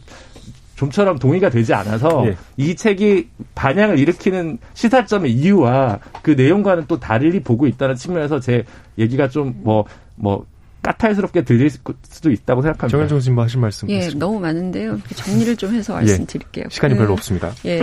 좀처럼 0.80 1.20
동의가 1.20 1.50
되지 1.50 1.74
않아서 1.74 2.26
예. 2.26 2.38
이 2.56 2.74
책이 2.74 3.28
반향을 3.54 4.00
일으키는 4.00 4.60
시사점의 4.74 5.32
이유와 5.34 6.00
그 6.22 6.32
내용과는 6.32 6.86
또 6.88 6.98
달리 6.98 7.42
보고 7.42 7.68
있다는 7.68 7.96
측면에서 7.96 8.40
제 8.40 8.64
얘기가 8.98 9.28
좀 9.28 9.60
뭐뭐 9.64 10.46
까탈스럽게 10.82 11.44
들릴 11.44 11.70
수도 11.70 12.32
있다고 12.32 12.62
생각합니다. 12.62 12.88
정현정 12.88 13.18
교수님 13.18 13.36
뭐 13.36 13.44
하신 13.44 13.60
말씀 13.60 13.90
예, 13.90 13.98
있으십니까? 13.98 14.26
너무 14.26 14.40
많은데요. 14.40 14.98
정리를 15.16 15.58
좀 15.58 15.76
해서 15.76 15.94
예. 15.96 15.98
말씀드릴게요. 15.98 16.66
시간이 16.70 16.94
그, 16.94 17.00
별로 17.00 17.12
없습니다. 17.14 17.52
예. 17.66 17.82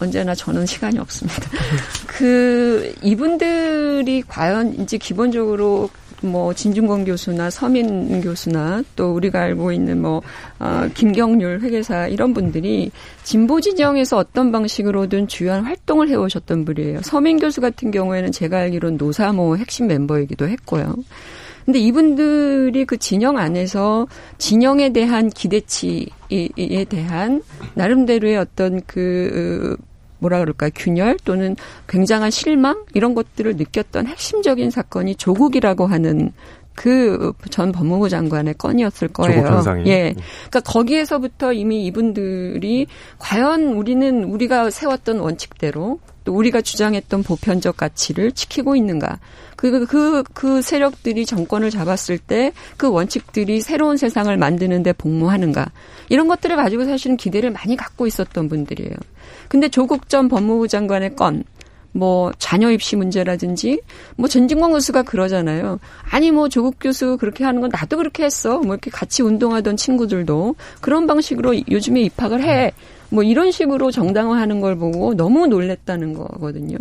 언제나 0.00 0.34
저는 0.34 0.64
시간이 0.64 0.98
없습니다. 0.98 1.42
그, 2.06 2.94
이분들이 3.02 4.22
과연 4.26 4.80
이제 4.80 4.96
기본적으로 4.96 5.90
뭐 6.20 6.52
진중권 6.52 7.04
교수나 7.04 7.50
서민 7.50 8.20
교수나 8.20 8.82
또 8.96 9.14
우리가 9.14 9.40
알고 9.40 9.72
있는 9.72 10.00
뭐 10.02 10.22
어, 10.58 10.88
김경률 10.94 11.60
회계사 11.60 12.08
이런 12.08 12.34
분들이 12.34 12.90
진보 13.22 13.60
진영에서 13.60 14.18
어떤 14.18 14.52
방식으로든 14.52 15.28
주요한 15.28 15.64
활동을 15.64 16.08
해오셨던 16.08 16.64
분이에요. 16.64 17.00
서민 17.02 17.38
교수 17.38 17.60
같은 17.60 17.90
경우에는 17.90 18.32
제가 18.32 18.58
알기로는 18.58 18.96
노사모 18.96 19.56
핵심 19.56 19.86
멤버이기도 19.86 20.48
했고요. 20.48 20.94
근데 21.64 21.78
이분들이 21.78 22.84
그 22.84 22.96
진영 22.96 23.38
안에서 23.38 24.06
진영에 24.38 24.92
대한 24.92 25.28
기대치에 25.28 26.84
대한 26.88 27.42
나름대로의 27.74 28.38
어떤 28.38 28.80
그 28.86 29.76
뭐라 30.20 30.38
그럴까 30.38 30.70
균열 30.74 31.18
또는 31.24 31.56
굉장한 31.88 32.30
실망 32.30 32.84
이런 32.94 33.14
것들을 33.14 33.56
느꼈던 33.56 34.06
핵심적인 34.06 34.70
사건이 34.70 35.16
조국이라고 35.16 35.86
하는 35.86 36.32
그 36.74 37.32
전 37.50 37.72
법무부 37.72 38.08
장관의 38.08 38.54
건이었을 38.54 39.08
거예요. 39.08 39.42
예. 39.86 40.14
그러니까 40.48 40.60
거기에서부터 40.60 41.52
이미 41.52 41.84
이분들이 41.86 42.86
과연 43.18 43.74
우리는 43.74 44.24
우리가 44.24 44.70
세웠던 44.70 45.18
원칙대로 45.18 45.98
또 46.24 46.34
우리가 46.34 46.60
주장했던 46.60 47.22
보편적 47.22 47.76
가치를 47.76 48.32
지키고 48.32 48.76
있는가. 48.76 49.18
그, 49.56 49.84
그, 49.86 50.22
그 50.32 50.62
세력들이 50.62 51.26
정권을 51.26 51.70
잡았을 51.70 52.18
때 52.18 52.52
그 52.76 52.88
원칙들이 52.90 53.60
새로운 53.60 53.96
세상을 53.98 54.34
만드는데 54.36 54.92
복무하는가. 54.94 55.70
이런 56.08 56.28
것들을 56.28 56.56
가지고 56.56 56.84
사실은 56.84 57.16
기대를 57.16 57.50
많이 57.50 57.76
갖고 57.76 58.06
있었던 58.06 58.48
분들이에요. 58.48 58.94
근데 59.50 59.68
조국 59.68 60.08
전 60.08 60.28
법무부 60.28 60.68
장관의 60.68 61.16
건, 61.16 61.42
뭐 61.90 62.30
자녀 62.38 62.70
입시 62.70 62.94
문제라든지 62.94 63.80
뭐 64.14 64.28
전진광 64.28 64.70
교수가 64.70 65.02
그러잖아요. 65.02 65.80
아니 66.08 66.30
뭐 66.30 66.48
조국 66.48 66.76
교수 66.80 67.16
그렇게 67.18 67.42
하는 67.42 67.60
건 67.60 67.70
나도 67.72 67.96
그렇게 67.96 68.22
했어. 68.22 68.60
뭐 68.60 68.74
이렇게 68.74 68.92
같이 68.92 69.24
운동하던 69.24 69.76
친구들도 69.76 70.54
그런 70.80 71.08
방식으로 71.08 71.68
요즘에 71.68 72.02
입학을 72.02 72.44
해. 72.44 72.72
뭐 73.10 73.22
이런 73.22 73.50
식으로 73.50 73.90
정당화하는 73.90 74.60
걸 74.60 74.76
보고 74.76 75.14
너무 75.14 75.46
놀랬다는 75.46 76.14
거거든요. 76.14 76.76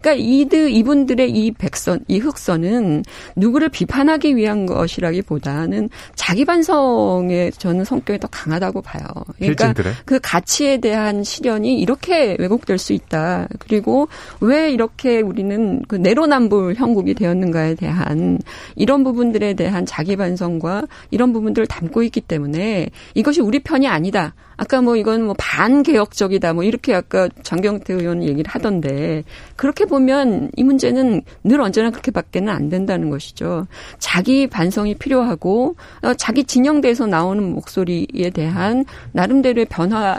그러니까 0.00 0.14
이드 0.14 0.68
이분들의 0.68 1.30
이 1.30 1.52
백선, 1.52 2.00
이 2.08 2.18
흑선은 2.18 3.04
누구를 3.36 3.68
비판하기 3.68 4.36
위한 4.36 4.66
것이라기보다는 4.66 5.88
자기 6.14 6.44
반성에 6.44 7.50
저는 7.52 7.84
성격이 7.84 8.18
더 8.18 8.28
강하다고 8.28 8.82
봐요. 8.82 9.04
그러니까 9.38 9.72
필진들의? 9.72 9.92
그 10.04 10.18
가치에 10.20 10.78
대한 10.78 11.22
실현이 11.22 11.80
이렇게 11.80 12.36
왜곡될 12.38 12.78
수 12.78 12.92
있다. 12.92 13.48
그리고 13.58 14.08
왜 14.40 14.70
이렇게 14.70 15.20
우리는 15.20 15.82
그 15.88 15.94
내로남불 15.94 16.74
형국이 16.74 17.14
되었는가에 17.14 17.76
대한 17.76 18.38
이런 18.74 19.04
부분들에 19.04 19.54
대한 19.54 19.86
자기 19.86 20.16
반성과 20.16 20.84
이런 21.10 21.32
부분들을 21.32 21.66
담고 21.66 22.02
있기 22.02 22.20
때문에 22.20 22.90
이것이 23.14 23.40
우리 23.40 23.60
편이 23.60 23.86
아니다. 23.86 24.34
아까 24.58 24.82
뭐 24.82 24.96
이건 24.96 25.22
뭐 25.22 25.34
반개혁적이다 25.38 26.52
뭐 26.52 26.64
이렇게 26.64 26.92
아까 26.92 27.28
장경태 27.42 27.94
의원 27.94 28.24
얘기를 28.24 28.50
하던데 28.50 29.22
그렇게 29.56 29.84
보면 29.84 30.50
이 30.56 30.64
문제는 30.64 31.22
늘 31.44 31.60
언제나 31.60 31.90
그렇게밖에는 31.90 32.52
안 32.52 32.68
된다는 32.68 33.08
것이죠. 33.08 33.66
자기 33.98 34.48
반성이 34.48 34.96
필요하고 34.96 35.76
어, 36.02 36.14
자기 36.14 36.42
진영대에서 36.42 37.06
나오는 37.06 37.42
목소리에 37.54 38.30
대한 38.34 38.84
나름대로의 39.12 39.66
변화 39.66 40.18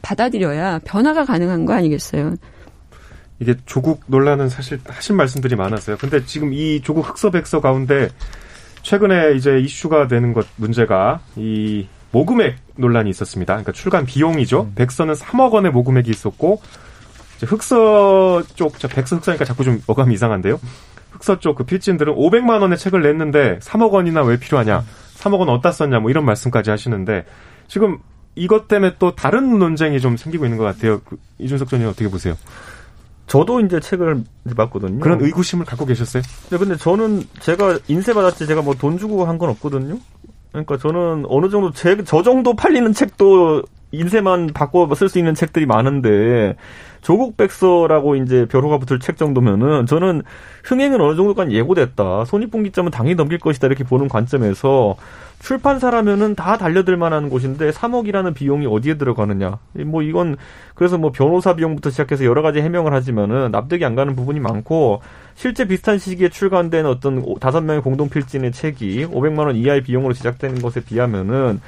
받아들여야 0.00 0.80
변화가 0.84 1.24
가능한 1.24 1.66
거 1.66 1.72
아니겠어요? 1.74 2.36
이게 3.40 3.56
조국 3.66 4.04
논란은 4.06 4.48
사실 4.48 4.78
하신 4.86 5.16
말씀들이 5.16 5.56
많았어요. 5.56 5.96
근데 5.96 6.24
지금 6.24 6.52
이 6.52 6.80
조국 6.80 7.08
흑서백서 7.08 7.60
가운데 7.60 8.08
최근에 8.82 9.34
이제 9.34 9.58
이슈가 9.58 10.06
되는 10.06 10.32
것 10.32 10.46
문제가 10.54 11.20
이 11.34 11.88
모금액 12.12 12.56
논란이 12.76 13.10
있었습니다. 13.10 13.54
그러니까 13.54 13.72
출간 13.72 14.04
비용이죠. 14.06 14.62
음. 14.62 14.72
백서는 14.74 15.14
3억 15.14 15.52
원의 15.52 15.72
모금액이 15.72 16.10
있었고 16.10 16.60
흑서 17.44 18.42
쪽, 18.54 18.78
저 18.78 18.86
백서 18.88 19.16
흑서니까 19.16 19.44
자꾸 19.44 19.64
좀 19.64 19.82
어감이 19.86 20.14
이상한데요. 20.14 20.60
흑서 21.10 21.40
쪽 21.40 21.56
그 21.56 21.64
필진들은 21.64 22.14
500만 22.14 22.60
원의 22.60 22.78
책을 22.78 23.02
냈는데 23.02 23.58
3억 23.60 23.90
원이나 23.90 24.22
왜 24.22 24.38
필요하냐? 24.38 24.84
3억 25.18 25.38
원 25.40 25.48
어디다 25.48 25.72
썼냐? 25.72 25.98
뭐 26.00 26.10
이런 26.10 26.24
말씀까지 26.24 26.70
하시는데 26.70 27.24
지금 27.68 27.98
이것 28.34 28.68
때문에 28.68 28.94
또 28.98 29.14
다른 29.14 29.58
논쟁이 29.58 30.00
좀 30.00 30.16
생기고 30.16 30.44
있는 30.44 30.56
것 30.58 30.64
같아요. 30.64 31.00
그 31.04 31.16
이준석 31.38 31.68
전 31.68 31.80
의원 31.80 31.92
어떻게 31.92 32.08
보세요? 32.08 32.34
저도 33.26 33.60
이제 33.60 33.78
책을 33.80 34.24
봤거든요. 34.56 35.00
그런 35.00 35.20
의구심을 35.20 35.64
갖고 35.64 35.86
계셨어요? 35.86 36.22
네, 36.50 36.58
근데 36.58 36.76
저는 36.76 37.24
제가 37.40 37.78
인쇄 37.88 38.12
받았지 38.14 38.46
제가 38.46 38.62
뭐 38.62 38.74
돈 38.74 38.98
주고 38.98 39.24
한 39.26 39.38
건 39.38 39.48
없거든요. 39.50 39.98
그러니까 40.52 40.76
저는 40.76 41.24
어느 41.28 41.48
정도 41.48 41.72
제, 41.72 41.96
저 42.04 42.22
정도 42.22 42.54
팔리는 42.54 42.92
책도 42.92 43.62
인쇄만 43.90 44.48
바꿔 44.48 44.92
쓸 44.94 45.08
수 45.08 45.18
있는 45.18 45.34
책들이 45.34 45.66
많은데 45.66 46.56
조국 47.02 47.36
백서라고 47.36 48.16
이제 48.16 48.46
벼로가 48.46 48.78
붙을 48.78 49.00
책 49.00 49.16
정도면은 49.16 49.86
저는 49.86 50.22
흥행은 50.64 51.00
어느 51.00 51.16
정도까지 51.16 51.52
예고됐다. 51.52 52.24
손익분기점은 52.24 52.90
당연히 52.92 53.16
넘길 53.16 53.38
것이다. 53.38 53.66
이렇게 53.66 53.84
보는 53.84 54.08
관점에서 54.08 54.96
출판사라면은 55.40 56.36
다 56.36 56.56
달려들 56.56 56.96
만한 56.96 57.28
곳인데 57.28 57.70
3억이라는 57.72 58.34
비용이 58.34 58.66
어디에 58.66 58.94
들어가느냐. 58.94 59.58
뭐 59.84 60.02
이건 60.02 60.36
그래서 60.76 60.96
뭐 60.96 61.10
변호사 61.10 61.56
비용부터 61.56 61.90
시작해서 61.90 62.24
여러 62.24 62.42
가지 62.42 62.60
해명을 62.60 62.94
하지만은 62.94 63.50
납득이 63.50 63.84
안 63.84 63.96
가는 63.96 64.14
부분이 64.14 64.38
많고 64.38 65.02
실제 65.34 65.66
비슷한 65.66 65.98
시기에 65.98 66.28
출간된 66.28 66.86
어떤 66.86 67.24
다섯 67.40 67.60
명의 67.62 67.82
공동 67.82 68.08
필진의 68.08 68.52
책이 68.52 69.06
500만 69.06 69.46
원 69.46 69.56
이하의 69.56 69.82
비용으로 69.82 70.14
제작되는 70.14 70.62
것에 70.62 70.80
비하면은 70.84 71.60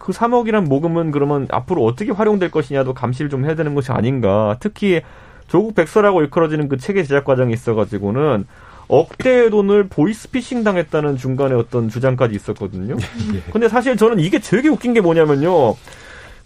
그 0.00 0.12
3억이란 0.12 0.66
모금은 0.66 1.10
그러면 1.12 1.46
앞으로 1.50 1.84
어떻게 1.84 2.10
활용될 2.10 2.50
것이냐도 2.50 2.94
감시를 2.94 3.30
좀 3.30 3.44
해야 3.44 3.54
되는 3.54 3.74
것이 3.74 3.92
아닌가. 3.92 4.56
특히 4.58 5.02
조국 5.46 5.74
백서라고 5.74 6.22
일컬어지는 6.22 6.68
그 6.68 6.78
책의 6.78 7.06
제작 7.06 7.24
과정이 7.24 7.52
있어가지고는 7.52 8.46
억대의 8.88 9.50
돈을 9.50 9.88
보이스피싱 9.88 10.64
당했다는 10.64 11.18
중간에 11.18 11.54
어떤 11.54 11.90
주장까지 11.90 12.34
있었거든요. 12.34 12.96
예. 13.34 13.52
근데 13.52 13.68
사실 13.68 13.96
저는 13.96 14.18
이게 14.20 14.38
되게 14.38 14.68
웃긴 14.68 14.94
게 14.94 15.02
뭐냐면요. 15.02 15.76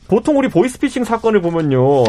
보통 0.08 0.36
우리 0.36 0.48
보이스피싱 0.48 1.04
사건을 1.04 1.40
보면요. 1.40 2.04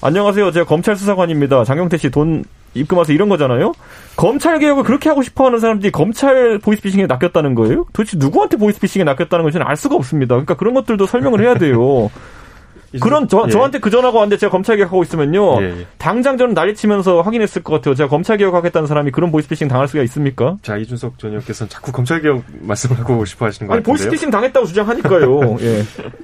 안녕하세요. 0.00 0.52
제가 0.52 0.64
검찰 0.64 0.96
수사관입니다. 0.96 1.64
장경태 1.64 1.98
씨 1.98 2.08
돈 2.08 2.44
입금 2.74 2.98
와서 2.98 3.12
이런 3.12 3.28
거잖아요. 3.28 3.72
검찰 4.16 4.58
개혁을 4.58 4.84
그렇게 4.84 5.08
하고 5.08 5.22
싶어 5.22 5.46
하는 5.46 5.58
사람들이 5.58 5.90
검찰 5.92 6.58
보이스피싱에 6.58 7.06
낚였다는 7.06 7.54
거예요? 7.54 7.86
도대체 7.92 8.16
누구한테 8.18 8.56
보이스피싱에 8.56 9.04
낚였다는 9.04 9.44
건지는 9.44 9.66
알 9.66 9.76
수가 9.76 9.96
없습니다. 9.96 10.34
그러니까 10.34 10.54
그런 10.54 10.74
것들도 10.74 11.06
설명을 11.06 11.40
해야 11.40 11.54
돼요. 11.54 12.10
그런 13.02 13.28
저, 13.28 13.44
예. 13.46 13.50
저한테 13.50 13.80
그 13.80 13.90
전화가 13.90 14.18
왔는데 14.18 14.38
제가 14.38 14.50
검찰 14.50 14.76
개혁하고 14.76 15.02
있으면요. 15.02 15.62
예, 15.62 15.80
예. 15.80 15.86
당장 15.98 16.38
저는 16.38 16.54
난리치면서 16.54 17.20
확인했을 17.20 17.62
것 17.62 17.74
같아요. 17.74 17.94
제가 17.94 18.08
검찰 18.08 18.38
개혁하겠다는 18.38 18.86
사람이 18.86 19.10
그런 19.10 19.30
보이스피싱 19.30 19.68
당할 19.68 19.88
수가 19.88 20.02
있습니까? 20.04 20.56
자 20.62 20.78
이준석 20.78 21.18
전 21.18 21.30
의원께서는 21.30 21.68
자꾸 21.68 21.92
검찰 21.92 22.22
개혁 22.22 22.42
말씀을 22.60 22.98
하고 22.98 23.24
싶어 23.26 23.44
하시는 23.44 23.68
것 23.68 23.74
아니. 23.74 23.82
보이스피싱 23.82 24.30
당했다고 24.30 24.66
주장하니까요. 24.66 25.58
예. 25.60 25.82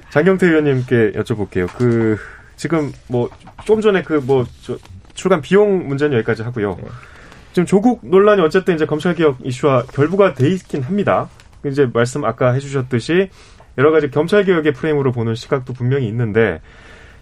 장경태 0.09 0.47
의원님께 0.47 1.11
여쭤볼게요. 1.11 1.67
그 1.77 2.17
지금 2.55 2.91
뭐 3.07 3.29
조금 3.65 3.81
전에 3.81 4.01
그뭐 4.01 4.45
출간 5.15 5.41
비용 5.41 5.87
문제는 5.87 6.15
여기까지 6.17 6.43
하고요. 6.43 6.77
예. 6.83 6.87
지금 7.53 7.65
조국 7.65 8.01
논란이 8.03 8.41
어쨌든 8.41 8.75
이제 8.75 8.85
검찰 8.85 9.15
개혁 9.15 9.37
이슈와 9.43 9.85
결부가 9.93 10.33
돼 10.33 10.49
있긴 10.49 10.83
합니다. 10.83 11.29
이제 11.65 11.89
말씀 11.91 12.23
아까 12.23 12.51
해주셨듯이 12.51 13.29
여러 13.77 13.91
가지 13.91 14.09
검찰 14.11 14.43
개혁의 14.43 14.73
프레임으로 14.73 15.11
보는 15.11 15.35
시각도 15.35 15.73
분명히 15.73 16.07
있는데 16.07 16.61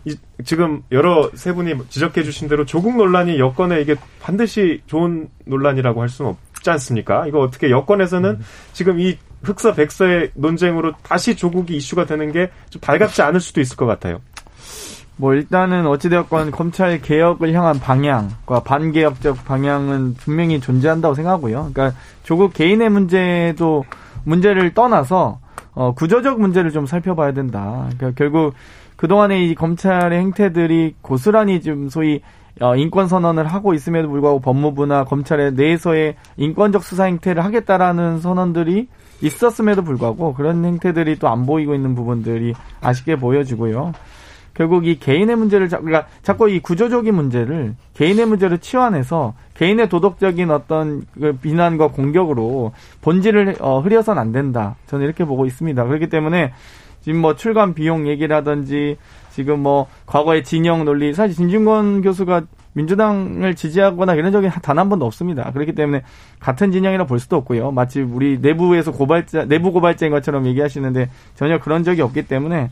이, 0.05 0.17
지금 0.43 0.83
여러 0.91 1.29
세 1.33 1.53
분이 1.53 1.75
지적해 1.87 2.23
주신 2.23 2.49
대로 2.49 2.65
조국 2.65 2.97
논란이 2.97 3.39
여권에 3.39 3.79
이게 3.81 3.95
반드시 4.19 4.81
좋은 4.85 5.29
논란이라고 5.45 6.01
할 6.01 6.09
수는 6.09 6.35
없지 6.55 6.69
않습니까? 6.71 7.25
이거 7.27 7.39
어떻게 7.39 7.69
여권에서는 7.69 8.29
음. 8.29 8.39
지금 8.73 8.99
이 8.99 9.17
흑서 9.43 9.73
백서의 9.73 10.31
논쟁으로 10.35 10.93
다시 11.03 11.35
조국이 11.35 11.75
이슈가 11.77 12.05
되는 12.05 12.31
게 12.31 12.49
좀 12.69 12.81
달갑지 12.81 13.21
않을 13.21 13.39
수도 13.39 13.61
있을 13.61 13.77
것 13.77 13.85
같아요. 13.85 14.19
뭐 15.15 15.33
일단은 15.33 15.85
어찌되었건 15.87 16.51
검찰 16.51 17.01
개혁을 17.01 17.53
향한 17.53 17.79
방향과 17.79 18.61
반개혁적 18.63 19.45
방향은 19.45 20.15
분명히 20.15 20.59
존재한다고 20.59 21.13
생각하고요. 21.15 21.69
그러니까 21.73 21.97
조국 22.23 22.53
개인의 22.53 22.89
문제도 22.89 23.85
문제를 24.23 24.73
떠나서 24.73 25.39
어, 25.75 25.93
구조적 25.93 26.39
문제를 26.39 26.71
좀 26.71 26.85
살펴봐야 26.85 27.33
된다. 27.33 27.89
그러니까 27.97 28.11
결국 28.15 28.53
그동안의 28.95 29.49
이 29.49 29.55
검찰의 29.55 30.19
행태들이 30.19 30.95
고스란히 31.01 31.61
좀 31.61 31.89
소위 31.89 32.21
어, 32.61 32.75
인권 32.75 33.07
선언을 33.07 33.47
하고 33.47 33.73
있음에도 33.73 34.09
불구하고 34.09 34.39
법무부나 34.39 35.05
검찰의 35.05 35.53
내에서의 35.53 36.15
인권적 36.37 36.83
수사 36.83 37.05
행태를 37.05 37.43
하겠다라는 37.43 38.19
선언들이 38.19 38.87
있었음에도 39.21 39.83
불구하고 39.83 40.33
그런 40.33 40.63
행태들이 40.63 41.17
또 41.17 41.27
안 41.27 41.45
보이고 41.45 41.73
있는 41.73 41.95
부분들이 41.95 42.53
아쉽게 42.81 43.15
보여지고요. 43.15 43.93
결국 44.53 44.85
이 44.85 44.99
개인의 44.99 45.35
문제를 45.35 45.67
자, 45.69 45.79
그러니까 45.79 46.07
자꾸 46.21 46.49
이 46.49 46.59
구조적인 46.59 47.13
문제를 47.13 47.75
개인의 47.95 48.27
문제로 48.27 48.57
치환해서 48.57 49.33
개인의 49.55 49.89
도덕적인 49.89 50.51
어떤 50.51 51.03
그 51.19 51.33
비난과 51.33 51.87
공격으로 51.87 52.71
본질을 53.01 53.55
어, 53.59 53.79
흐려서는 53.79 54.21
안 54.21 54.31
된다. 54.31 54.75
저는 54.87 55.05
이렇게 55.05 55.25
보고 55.25 55.45
있습니다. 55.45 55.83
그렇기 55.85 56.07
때문에 56.09 56.53
지금 57.01 57.19
뭐 57.19 57.35
출간 57.35 57.73
비용 57.73 58.07
얘기라든지 58.07 58.97
지금 59.31 59.59
뭐 59.59 59.87
과거의 60.05 60.43
진영 60.43 60.85
논리 60.85 61.13
사실 61.13 61.35
진중권 61.35 62.01
교수가 62.01 62.43
민주당을 62.73 63.55
지지하거나 63.55 64.15
이런 64.15 64.31
적이 64.31 64.49
단 64.61 64.79
한 64.79 64.89
번도 64.89 65.05
없습니다. 65.05 65.51
그렇기 65.51 65.73
때문에 65.73 66.01
같은 66.39 66.71
진영이라 66.71 67.05
볼 67.05 67.19
수도 67.19 67.35
없고요. 67.37 67.71
마치 67.71 68.01
우리 68.01 68.39
내부에서 68.39 68.91
고발자 68.91 69.45
내부 69.45 69.71
고발자인 69.71 70.11
것처럼 70.11 70.45
얘기하시는데 70.47 71.09
전혀 71.35 71.59
그런 71.59 71.83
적이 71.83 72.01
없기 72.01 72.23
때문에 72.23 72.69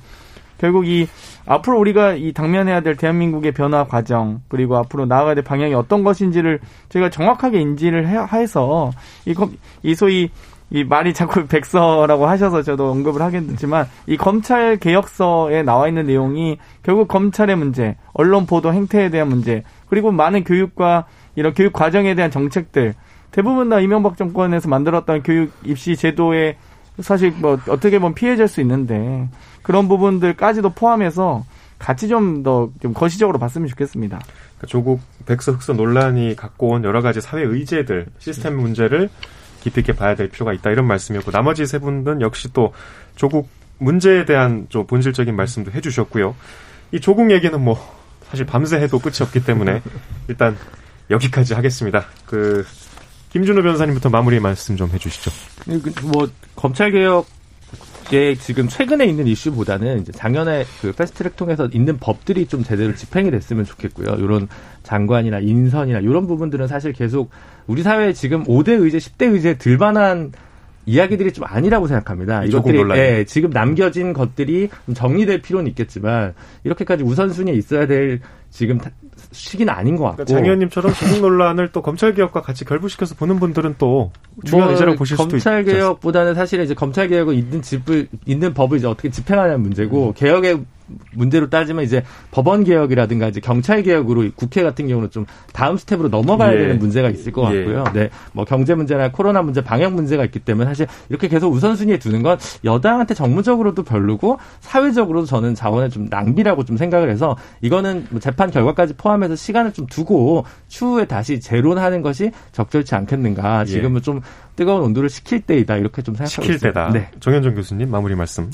결국 0.61 0.87
이 0.87 1.07
앞으로 1.47 1.79
우리가 1.79 2.13
이 2.13 2.33
당면해야 2.33 2.81
될 2.81 2.95
대한민국의 2.95 3.51
변화 3.51 3.83
과정 3.83 4.41
그리고 4.47 4.77
앞으로 4.77 5.07
나아가야 5.07 5.33
될 5.33 5.43
방향이 5.43 5.73
어떤 5.73 6.03
것인지를 6.03 6.59
저희가 6.89 7.09
정확하게 7.09 7.59
인지를 7.59 8.07
해서 8.07 8.91
이, 9.25 9.33
이 9.81 9.95
소위 9.95 10.29
이 10.69 10.83
말이 10.83 11.15
자꾸 11.15 11.45
백서라고 11.49 12.27
하셔서 12.27 12.61
저도 12.61 12.91
언급을 12.91 13.23
하겠지만 13.23 13.87
이 14.05 14.17
검찰 14.17 14.77
개혁서에 14.77 15.63
나와 15.63 15.87
있는 15.87 16.05
내용이 16.05 16.59
결국 16.83 17.07
검찰의 17.07 17.57
문제, 17.57 17.97
언론 18.13 18.45
보도 18.45 18.71
행태에 18.71 19.09
대한 19.09 19.27
문제, 19.27 19.63
그리고 19.89 20.11
많은 20.11 20.43
교육과 20.43 21.05
이런 21.35 21.53
교육 21.53 21.73
과정에 21.73 22.15
대한 22.15 22.31
정책들. 22.31 22.93
대부분 23.31 23.69
다 23.69 23.79
이명박 23.79 24.17
정권에서 24.17 24.69
만들었던 24.69 25.23
교육 25.23 25.51
입시 25.63 25.95
제도에 25.95 26.57
사실 27.01 27.31
뭐 27.31 27.59
어떻게 27.67 27.99
보면 27.99 28.13
피해질 28.13 28.47
수 28.47 28.61
있는데 28.61 29.29
그런 29.61 29.87
부분들까지도 29.87 30.71
포함해서 30.71 31.45
같이 31.79 32.07
좀 32.07 32.43
더좀 32.43 32.73
좀 32.81 32.93
거시적으로 32.93 33.39
봤으면 33.39 33.67
좋겠습니다. 33.67 34.19
그러니까 34.19 34.67
조국 34.67 35.01
백서 35.25 35.51
흑서 35.51 35.73
논란이 35.73 36.35
갖고 36.35 36.69
온 36.69 36.83
여러 36.83 37.01
가지 37.01 37.21
사회 37.21 37.41
의제들, 37.43 38.07
시스템 38.19 38.55
문제를 38.57 39.09
깊이 39.61 39.81
있게 39.81 39.93
봐야 39.93 40.15
될 40.15 40.29
필요가 40.29 40.53
있다 40.53 40.69
이런 40.71 40.85
말씀이었고 40.85 41.31
나머지 41.31 41.65
세 41.65 41.79
분은 41.79 42.21
역시 42.21 42.51
또 42.53 42.73
조국 43.15 43.49
문제에 43.79 44.25
대한 44.25 44.67
좀 44.69 44.85
본질적인 44.85 45.35
말씀도 45.35 45.71
해주셨고요. 45.71 46.35
이 46.91 46.99
조국 46.99 47.31
얘기는 47.31 47.59
뭐 47.59 47.77
사실 48.29 48.45
밤새 48.45 48.77
해도 48.77 48.99
끝이 48.99 49.15
없기 49.21 49.43
때문에 49.43 49.81
일단 50.29 50.55
여기까지 51.09 51.53
하겠습니다. 51.55 52.05
그 52.25 52.65
김준호 53.31 53.61
변호사님부터 53.61 54.09
마무리 54.09 54.39
말씀 54.39 54.75
좀 54.75 54.89
해주시죠. 54.89 55.31
그, 55.65 56.05
뭐 56.07 56.29
검찰 56.55 56.91
개혁 56.91 57.25
게 58.09 58.35
지금 58.35 58.67
최근에 58.67 59.05
있는 59.05 59.25
이슈보다는 59.25 60.01
이제 60.01 60.11
작년에 60.11 60.65
그 60.81 60.91
패스트트랙 60.91 61.37
통해서 61.37 61.69
있는 61.71 61.97
법들이 61.97 62.45
좀 62.45 62.61
제대로 62.61 62.93
집행이 62.93 63.31
됐으면 63.31 63.63
좋겠고요. 63.63 64.15
이런 64.19 64.49
장관이나 64.83 65.39
인선이나 65.39 65.99
이런 65.99 66.27
부분들은 66.27 66.67
사실 66.67 66.91
계속 66.91 67.29
우리 67.67 67.83
사회에 67.83 68.11
지금 68.11 68.43
5대 68.43 68.81
의제, 68.81 68.97
10대 68.97 69.31
의제 69.33 69.57
들반한 69.57 70.33
이야기들이 70.85 71.31
좀 71.31 71.45
아니라고 71.47 71.87
생각합니다. 71.87 72.43
이것들이 72.43 72.83
예, 72.95 73.23
지금 73.25 73.49
남겨진 73.51 74.11
것들이 74.11 74.69
좀 74.85 74.93
정리될 74.93 75.41
필요는 75.41 75.67
있겠지만 75.69 76.33
이렇게까지 76.65 77.03
우선순위에 77.03 77.53
있어야 77.53 77.87
될 77.87 78.19
지금 78.49 78.77
시기는 79.31 79.73
아닌 79.73 79.95
것 79.95 80.03
같고. 80.03 80.17
그러니까 80.17 80.33
장 80.33 80.43
의원님처럼 80.43 80.93
조국 80.93 81.21
논란을 81.21 81.71
또 81.71 81.81
검찰 81.81 82.13
개혁과 82.13 82.41
같이 82.41 82.65
결부시켜서 82.65 83.15
보는 83.15 83.39
분들은 83.39 83.75
또 83.77 84.11
중요한 84.45 84.67
뭐, 84.67 84.73
의제라고 84.73 84.97
보실 84.97 85.17
수도 85.17 85.37
있죠. 85.37 85.49
검찰 85.49 85.63
개혁보다는 85.63 86.35
사실 86.35 86.61
이제 86.61 86.73
검찰 86.73 87.07
개혁은 87.07 87.35
있는 87.35 87.61
집을 87.61 88.07
있는 88.25 88.53
법을 88.53 88.79
이제 88.79 88.87
어떻게 88.87 89.09
집행하냐는 89.09 89.61
문제고 89.61 90.07
음. 90.07 90.13
개혁의 90.13 90.61
문제로 91.13 91.49
따지면 91.49 91.83
이제 91.83 92.03
법원 92.31 92.63
개혁이라든가 92.63 93.27
이제 93.27 93.39
경찰 93.39 93.83
개혁으로 93.83 94.29
국회 94.35 94.63
같은 94.63 94.87
경우는 94.87 95.09
좀 95.11 95.25
다음 95.53 95.77
스텝으로 95.77 96.09
넘어가야 96.09 96.53
예. 96.53 96.57
되는 96.57 96.79
문제가 96.79 97.09
있을 97.09 97.31
것 97.31 97.51
예. 97.53 97.57
같고요. 97.57 97.83
예. 97.87 97.99
네, 97.99 98.09
뭐 98.33 98.45
경제 98.45 98.75
문제나 98.75 99.11
코로나 99.11 99.41
문제, 99.41 99.61
방역 99.63 99.93
문제가 99.93 100.25
있기 100.25 100.39
때문에 100.39 100.67
사실 100.67 100.87
이렇게 101.09 101.27
계속 101.27 101.51
우선순위에 101.51 101.99
두는 101.99 102.23
건 102.23 102.37
여당한테 102.63 103.13
정무적으로도 103.13 103.83
별로고 103.83 104.39
사회적으로도 104.59 105.25
저는 105.25 105.55
자원을 105.55 105.89
좀 105.89 106.07
낭비라고 106.09 106.65
좀 106.65 106.77
생각을 106.77 107.09
해서 107.09 107.35
이거는 107.61 108.07
뭐 108.09 108.19
재판 108.19 108.51
결과까지 108.51 108.95
포함해서 109.01 109.35
시간을 109.35 109.73
좀 109.73 109.87
두고 109.87 110.45
추후에 110.67 111.05
다시 111.05 111.39
재론하는 111.39 112.03
것이 112.03 112.31
적절치 112.51 112.93
않겠는가. 112.93 113.61
예. 113.61 113.65
지금은 113.65 114.01
좀 114.03 114.21
뜨거운 114.55 114.83
온도를 114.83 115.09
식힐 115.09 115.41
때이다 115.41 115.77
이렇게 115.77 116.03
좀 116.03 116.13
생각하고 116.13 116.43
식힐 116.43 116.55
있습니다. 116.55 116.87
때다. 116.87 116.93
네. 116.93 117.09
정현정 117.19 117.55
교수님 117.55 117.89
마무리 117.89 118.13
말씀. 118.13 118.51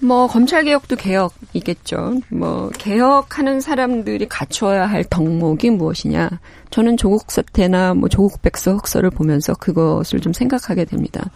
뭐 0.00 0.28
검찰 0.28 0.64
개혁도 0.64 0.96
개혁이겠죠. 0.96 2.20
뭐 2.30 2.70
개혁하는 2.78 3.60
사람들이 3.60 4.28
갖춰야 4.28 4.86
할 4.86 5.02
덕목이 5.04 5.70
무엇이냐? 5.70 6.30
저는 6.70 6.96
조국 6.96 7.30
사태나 7.30 7.94
뭐 7.94 8.08
조국 8.08 8.40
백서 8.42 8.74
흑서를 8.76 9.10
보면서 9.10 9.54
그것을 9.54 10.20
좀 10.20 10.32
생각하게 10.32 10.84
됩니다. 10.84 11.30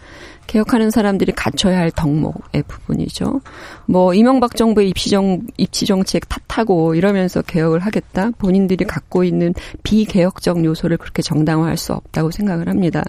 개혁하는 0.47 0.91
사람들이 0.91 1.33
갖춰야 1.33 1.79
할 1.79 1.91
덕목의 1.91 2.63
부분이죠. 2.69 3.41
뭐 3.87 4.15
이명박 4.15 4.55
정부의 4.55 4.91
입시정 4.91 5.41
입시 5.57 5.87
정책 5.87 6.25
탓하고 6.29 6.95
이러면서 6.95 7.43
개혁을 7.43 7.81
하겠다. 7.81 8.31
본인들이 8.39 8.85
갖고 8.85 9.25
있는 9.25 9.55
비개혁적 9.83 10.65
요소를 10.65 10.99
그렇게 10.99 11.23
정당화할 11.23 11.77
수 11.77 11.95
없다고 11.95 12.31
생각을 12.31 12.69
합니다. 12.69 13.03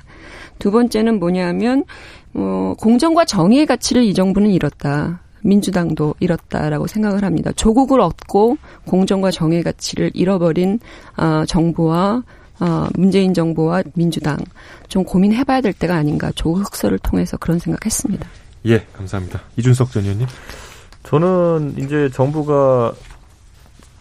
두 0.57 0.71
번째는 0.71 1.19
뭐냐면 1.19 1.83
어, 2.33 2.73
공정과 2.79 3.25
정의의 3.25 3.65
가치를 3.67 4.03
이 4.03 4.13
정부는 4.13 4.49
잃었다. 4.49 5.22
민주당도 5.43 6.15
잃었다라고 6.19 6.87
생각을 6.87 7.23
합니다. 7.23 7.51
조국을 7.55 8.01
얻고 8.01 8.57
공정과 8.85 9.31
정의 9.31 9.63
가치를 9.63 10.11
잃어버린 10.13 10.79
어, 11.17 11.45
정부와 11.45 12.23
어, 12.59 12.87
문재인 12.95 13.33
정부와 13.33 13.83
민주당 13.93 14.37
좀 14.87 15.03
고민해봐야 15.03 15.61
될 15.61 15.73
때가 15.73 15.95
아닌가 15.95 16.31
조국 16.35 16.65
흑서를 16.65 16.99
통해서 16.99 17.37
그런 17.37 17.59
생각했습니다. 17.59 18.27
예, 18.67 18.85
감사합니다. 18.93 19.41
이준석 19.57 19.91
전 19.91 20.03
의원님. 20.03 20.27
저는 21.03 21.75
이제 21.77 22.09
정부가 22.13 22.93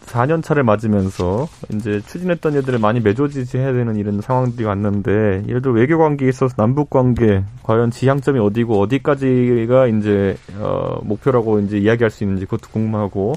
4년 0.05 0.43
차를 0.43 0.63
맞으면서 0.63 1.47
이제 1.73 2.01
추진했던 2.01 2.53
일들을 2.53 2.79
많이 2.79 2.99
매조지해야 2.99 3.73
되는 3.73 3.95
이런 3.95 4.21
상황들이 4.21 4.65
왔는데 4.65 5.43
예를 5.47 5.61
들어 5.61 5.73
외교 5.73 5.97
관계에 5.97 6.29
있어서 6.29 6.55
남북 6.55 6.89
관계 6.89 7.43
과연 7.63 7.91
지향점이 7.91 8.39
어디고 8.39 8.79
어디까지가 8.81 9.87
이제 9.87 10.37
어 10.59 10.99
목표라고 11.03 11.59
이제 11.59 11.77
이야기할 11.77 12.09
수 12.11 12.23
있는지 12.23 12.45
그것도 12.45 12.69
궁금하고 12.71 13.33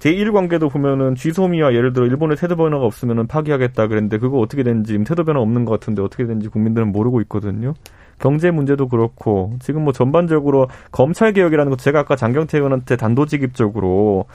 제1 0.00 0.32
관계도 0.32 0.68
보면은 0.68 1.16
쥐소미와 1.16 1.74
예를 1.74 1.92
들어 1.92 2.06
일본의 2.06 2.36
태도 2.36 2.56
변화가 2.56 2.84
없으면은 2.84 3.26
파기하겠다 3.26 3.88
그랬는데 3.88 4.18
그거 4.18 4.38
어떻게 4.38 4.62
된지 4.62 4.96
태도 5.04 5.24
변화 5.24 5.40
없는 5.40 5.64
것 5.64 5.72
같은데 5.72 6.02
어떻게 6.02 6.24
된지 6.24 6.48
국민들은 6.48 6.92
모르고 6.92 7.20
있거든요. 7.22 7.74
경제 8.18 8.50
문제도 8.50 8.88
그렇고 8.88 9.54
지금 9.60 9.84
뭐 9.84 9.92
전반적으로 9.92 10.68
검찰 10.90 11.32
개혁이라는 11.32 11.70
것 11.70 11.78
제가 11.78 12.00
아까 12.00 12.16
장경태 12.16 12.58
의원한테 12.58 12.96
단도직입적으로 12.96 14.26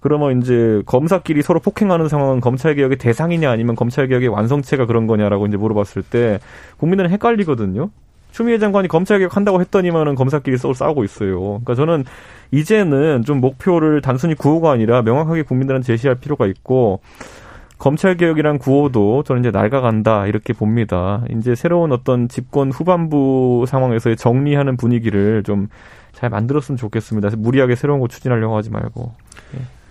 그러면 0.00 0.40
이제 0.40 0.82
검사끼리 0.86 1.42
서로 1.42 1.60
폭행하는 1.60 2.08
상황은 2.08 2.40
검찰 2.40 2.74
개혁의 2.74 2.98
대상이냐 2.98 3.50
아니면 3.50 3.76
검찰 3.76 4.08
개혁의 4.08 4.28
완성체가 4.28 4.86
그런 4.86 5.06
거냐라고 5.06 5.46
이제 5.46 5.56
물어봤을 5.56 6.02
때 6.02 6.40
국민들은 6.78 7.10
헷갈리거든요. 7.10 7.90
추미애 8.32 8.58
장관이 8.58 8.88
검찰 8.88 9.18
개혁 9.18 9.36
한다고 9.36 9.60
했더니만은 9.60 10.14
검사끼리 10.14 10.56
서로 10.56 10.72
싸우고 10.72 11.04
있어요. 11.04 11.40
그러니까 11.40 11.74
저는 11.74 12.04
이제는 12.52 13.24
좀 13.24 13.40
목표를 13.40 14.00
단순히 14.00 14.34
구호가 14.34 14.70
아니라 14.70 15.02
명확하게 15.02 15.42
국민들한테 15.42 15.86
제시할 15.86 16.16
필요가 16.16 16.46
있고 16.46 17.00
검찰 17.78 18.16
개혁이란 18.16 18.58
구호도 18.58 19.24
저는 19.24 19.40
이제 19.40 19.50
낡아간다 19.50 20.26
이렇게 20.26 20.52
봅니다. 20.52 21.24
이제 21.30 21.54
새로운 21.54 21.92
어떤 21.92 22.28
집권 22.28 22.70
후반부 22.70 23.64
상황에서의 23.66 24.16
정리하는 24.16 24.76
분위기를 24.76 25.42
좀 25.42 25.68
잘 26.12 26.28
만들었으면 26.28 26.76
좋겠습니다. 26.76 27.30
무리하게 27.36 27.76
새로운 27.76 28.00
거 28.00 28.08
추진하려고 28.08 28.56
하지 28.56 28.70
말고. 28.70 29.14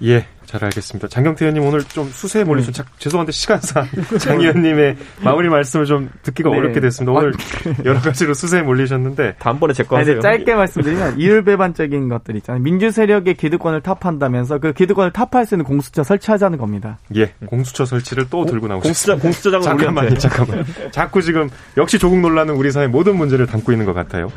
예. 0.01 0.09
예, 0.09 0.25
잘 0.45 0.63
알겠습니다. 0.63 1.07
장경태 1.07 1.45
의원님 1.45 1.63
오늘 1.63 1.83
좀 1.83 2.09
수세에 2.09 2.43
몰리신 2.43 2.73
음. 2.79 2.85
죄송한데 2.97 3.31
시간상 3.31 3.87
장 4.19 4.39
의원님의 4.39 4.97
마무리 5.21 5.49
말씀을 5.49 5.85
좀 5.85 6.09
듣기가 6.23 6.49
네. 6.49 6.57
어렵게 6.57 6.79
됐습니다. 6.79 7.11
오늘 7.11 7.33
아, 7.33 7.73
여러 7.85 7.99
가지로 7.99 8.33
수세에 8.33 8.61
몰리셨는데 8.61 9.35
다음번에 9.39 9.73
제거 9.73 9.97
하세요. 9.97 10.19
짧게 10.19 10.55
말씀드리면 10.55 11.19
이율배반적인 11.19 12.09
것들 12.09 12.35
있잖아요. 12.37 12.63
민주 12.63 12.91
세력의 12.91 13.35
기득권을 13.35 13.81
탑한다면서 13.81 14.59
그 14.59 14.73
기득권을 14.73 15.11
탑할 15.11 15.45
수 15.45 15.55
있는 15.55 15.65
공수처 15.65 16.03
설치하자는 16.03 16.57
겁니다. 16.57 16.97
예, 17.15 17.33
공수처 17.45 17.85
설치를 17.85 18.29
또 18.29 18.45
들고 18.45 18.67
나오셨습니다. 18.67 19.21
공수처, 19.21 19.51
공수처장은 19.51 19.63
잠깐만요, 19.63 20.17
잠깐만. 20.17 20.65
자꾸 20.91 21.21
지금 21.21 21.49
역시 21.77 21.99
조국 21.99 22.19
논란은 22.19 22.55
우리 22.55 22.71
사회 22.71 22.87
모든 22.87 23.17
문제를 23.17 23.45
담고 23.45 23.71
있는 23.71 23.85
것 23.85 23.93
같아요. 23.93 24.29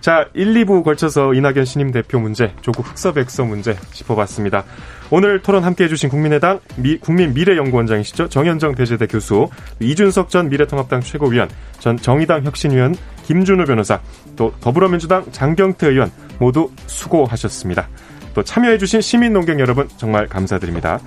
자, 0.00 0.26
1, 0.32 0.54
2부 0.54 0.82
걸쳐서 0.82 1.34
이낙연 1.34 1.66
신임 1.66 1.92
대표 1.92 2.18
문제, 2.18 2.54
조국 2.62 2.88
흑서백서 2.88 3.44
문제 3.44 3.76
짚어봤습니다. 3.92 4.64
오늘 5.10 5.42
토론 5.42 5.62
함께 5.62 5.84
해주신 5.84 6.08
국민의당 6.08 6.60
미, 6.76 6.96
국민미래연구원장이시죠. 6.98 8.30
정현정 8.30 8.76
배재대 8.76 9.06
교수, 9.06 9.50
이준석 9.78 10.30
전 10.30 10.48
미래통합당 10.48 11.02
최고위원, 11.02 11.50
전 11.80 11.98
정의당 11.98 12.44
혁신위원 12.44 12.96
김준우 13.24 13.66
변호사, 13.66 14.00
또 14.36 14.54
더불어민주당 14.60 15.30
장경태 15.32 15.88
의원 15.88 16.10
모두 16.38 16.70
수고하셨습니다. 16.86 17.88
또 18.32 18.42
참여해주신 18.42 19.02
시민 19.02 19.34
농경 19.34 19.60
여러분 19.60 19.86
정말 19.98 20.26
감사드립니다. 20.28 20.98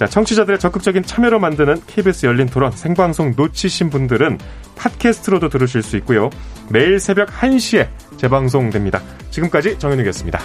자, 0.00 0.06
청취자들의 0.06 0.58
적극적인 0.58 1.02
참여로 1.02 1.38
만드는 1.38 1.82
KBS 1.86 2.24
열린 2.24 2.46
토론 2.46 2.72
생방송 2.72 3.34
놓치신 3.36 3.90
분들은 3.90 4.38
팟캐스트로도 4.74 5.50
들으실 5.50 5.82
수 5.82 5.98
있고요. 5.98 6.30
매일 6.70 7.00
새벽 7.00 7.28
1시에 7.28 7.88
재방송됩니다. 8.16 9.02
지금까지 9.30 9.78
정현욱이었습니다. 9.78 10.40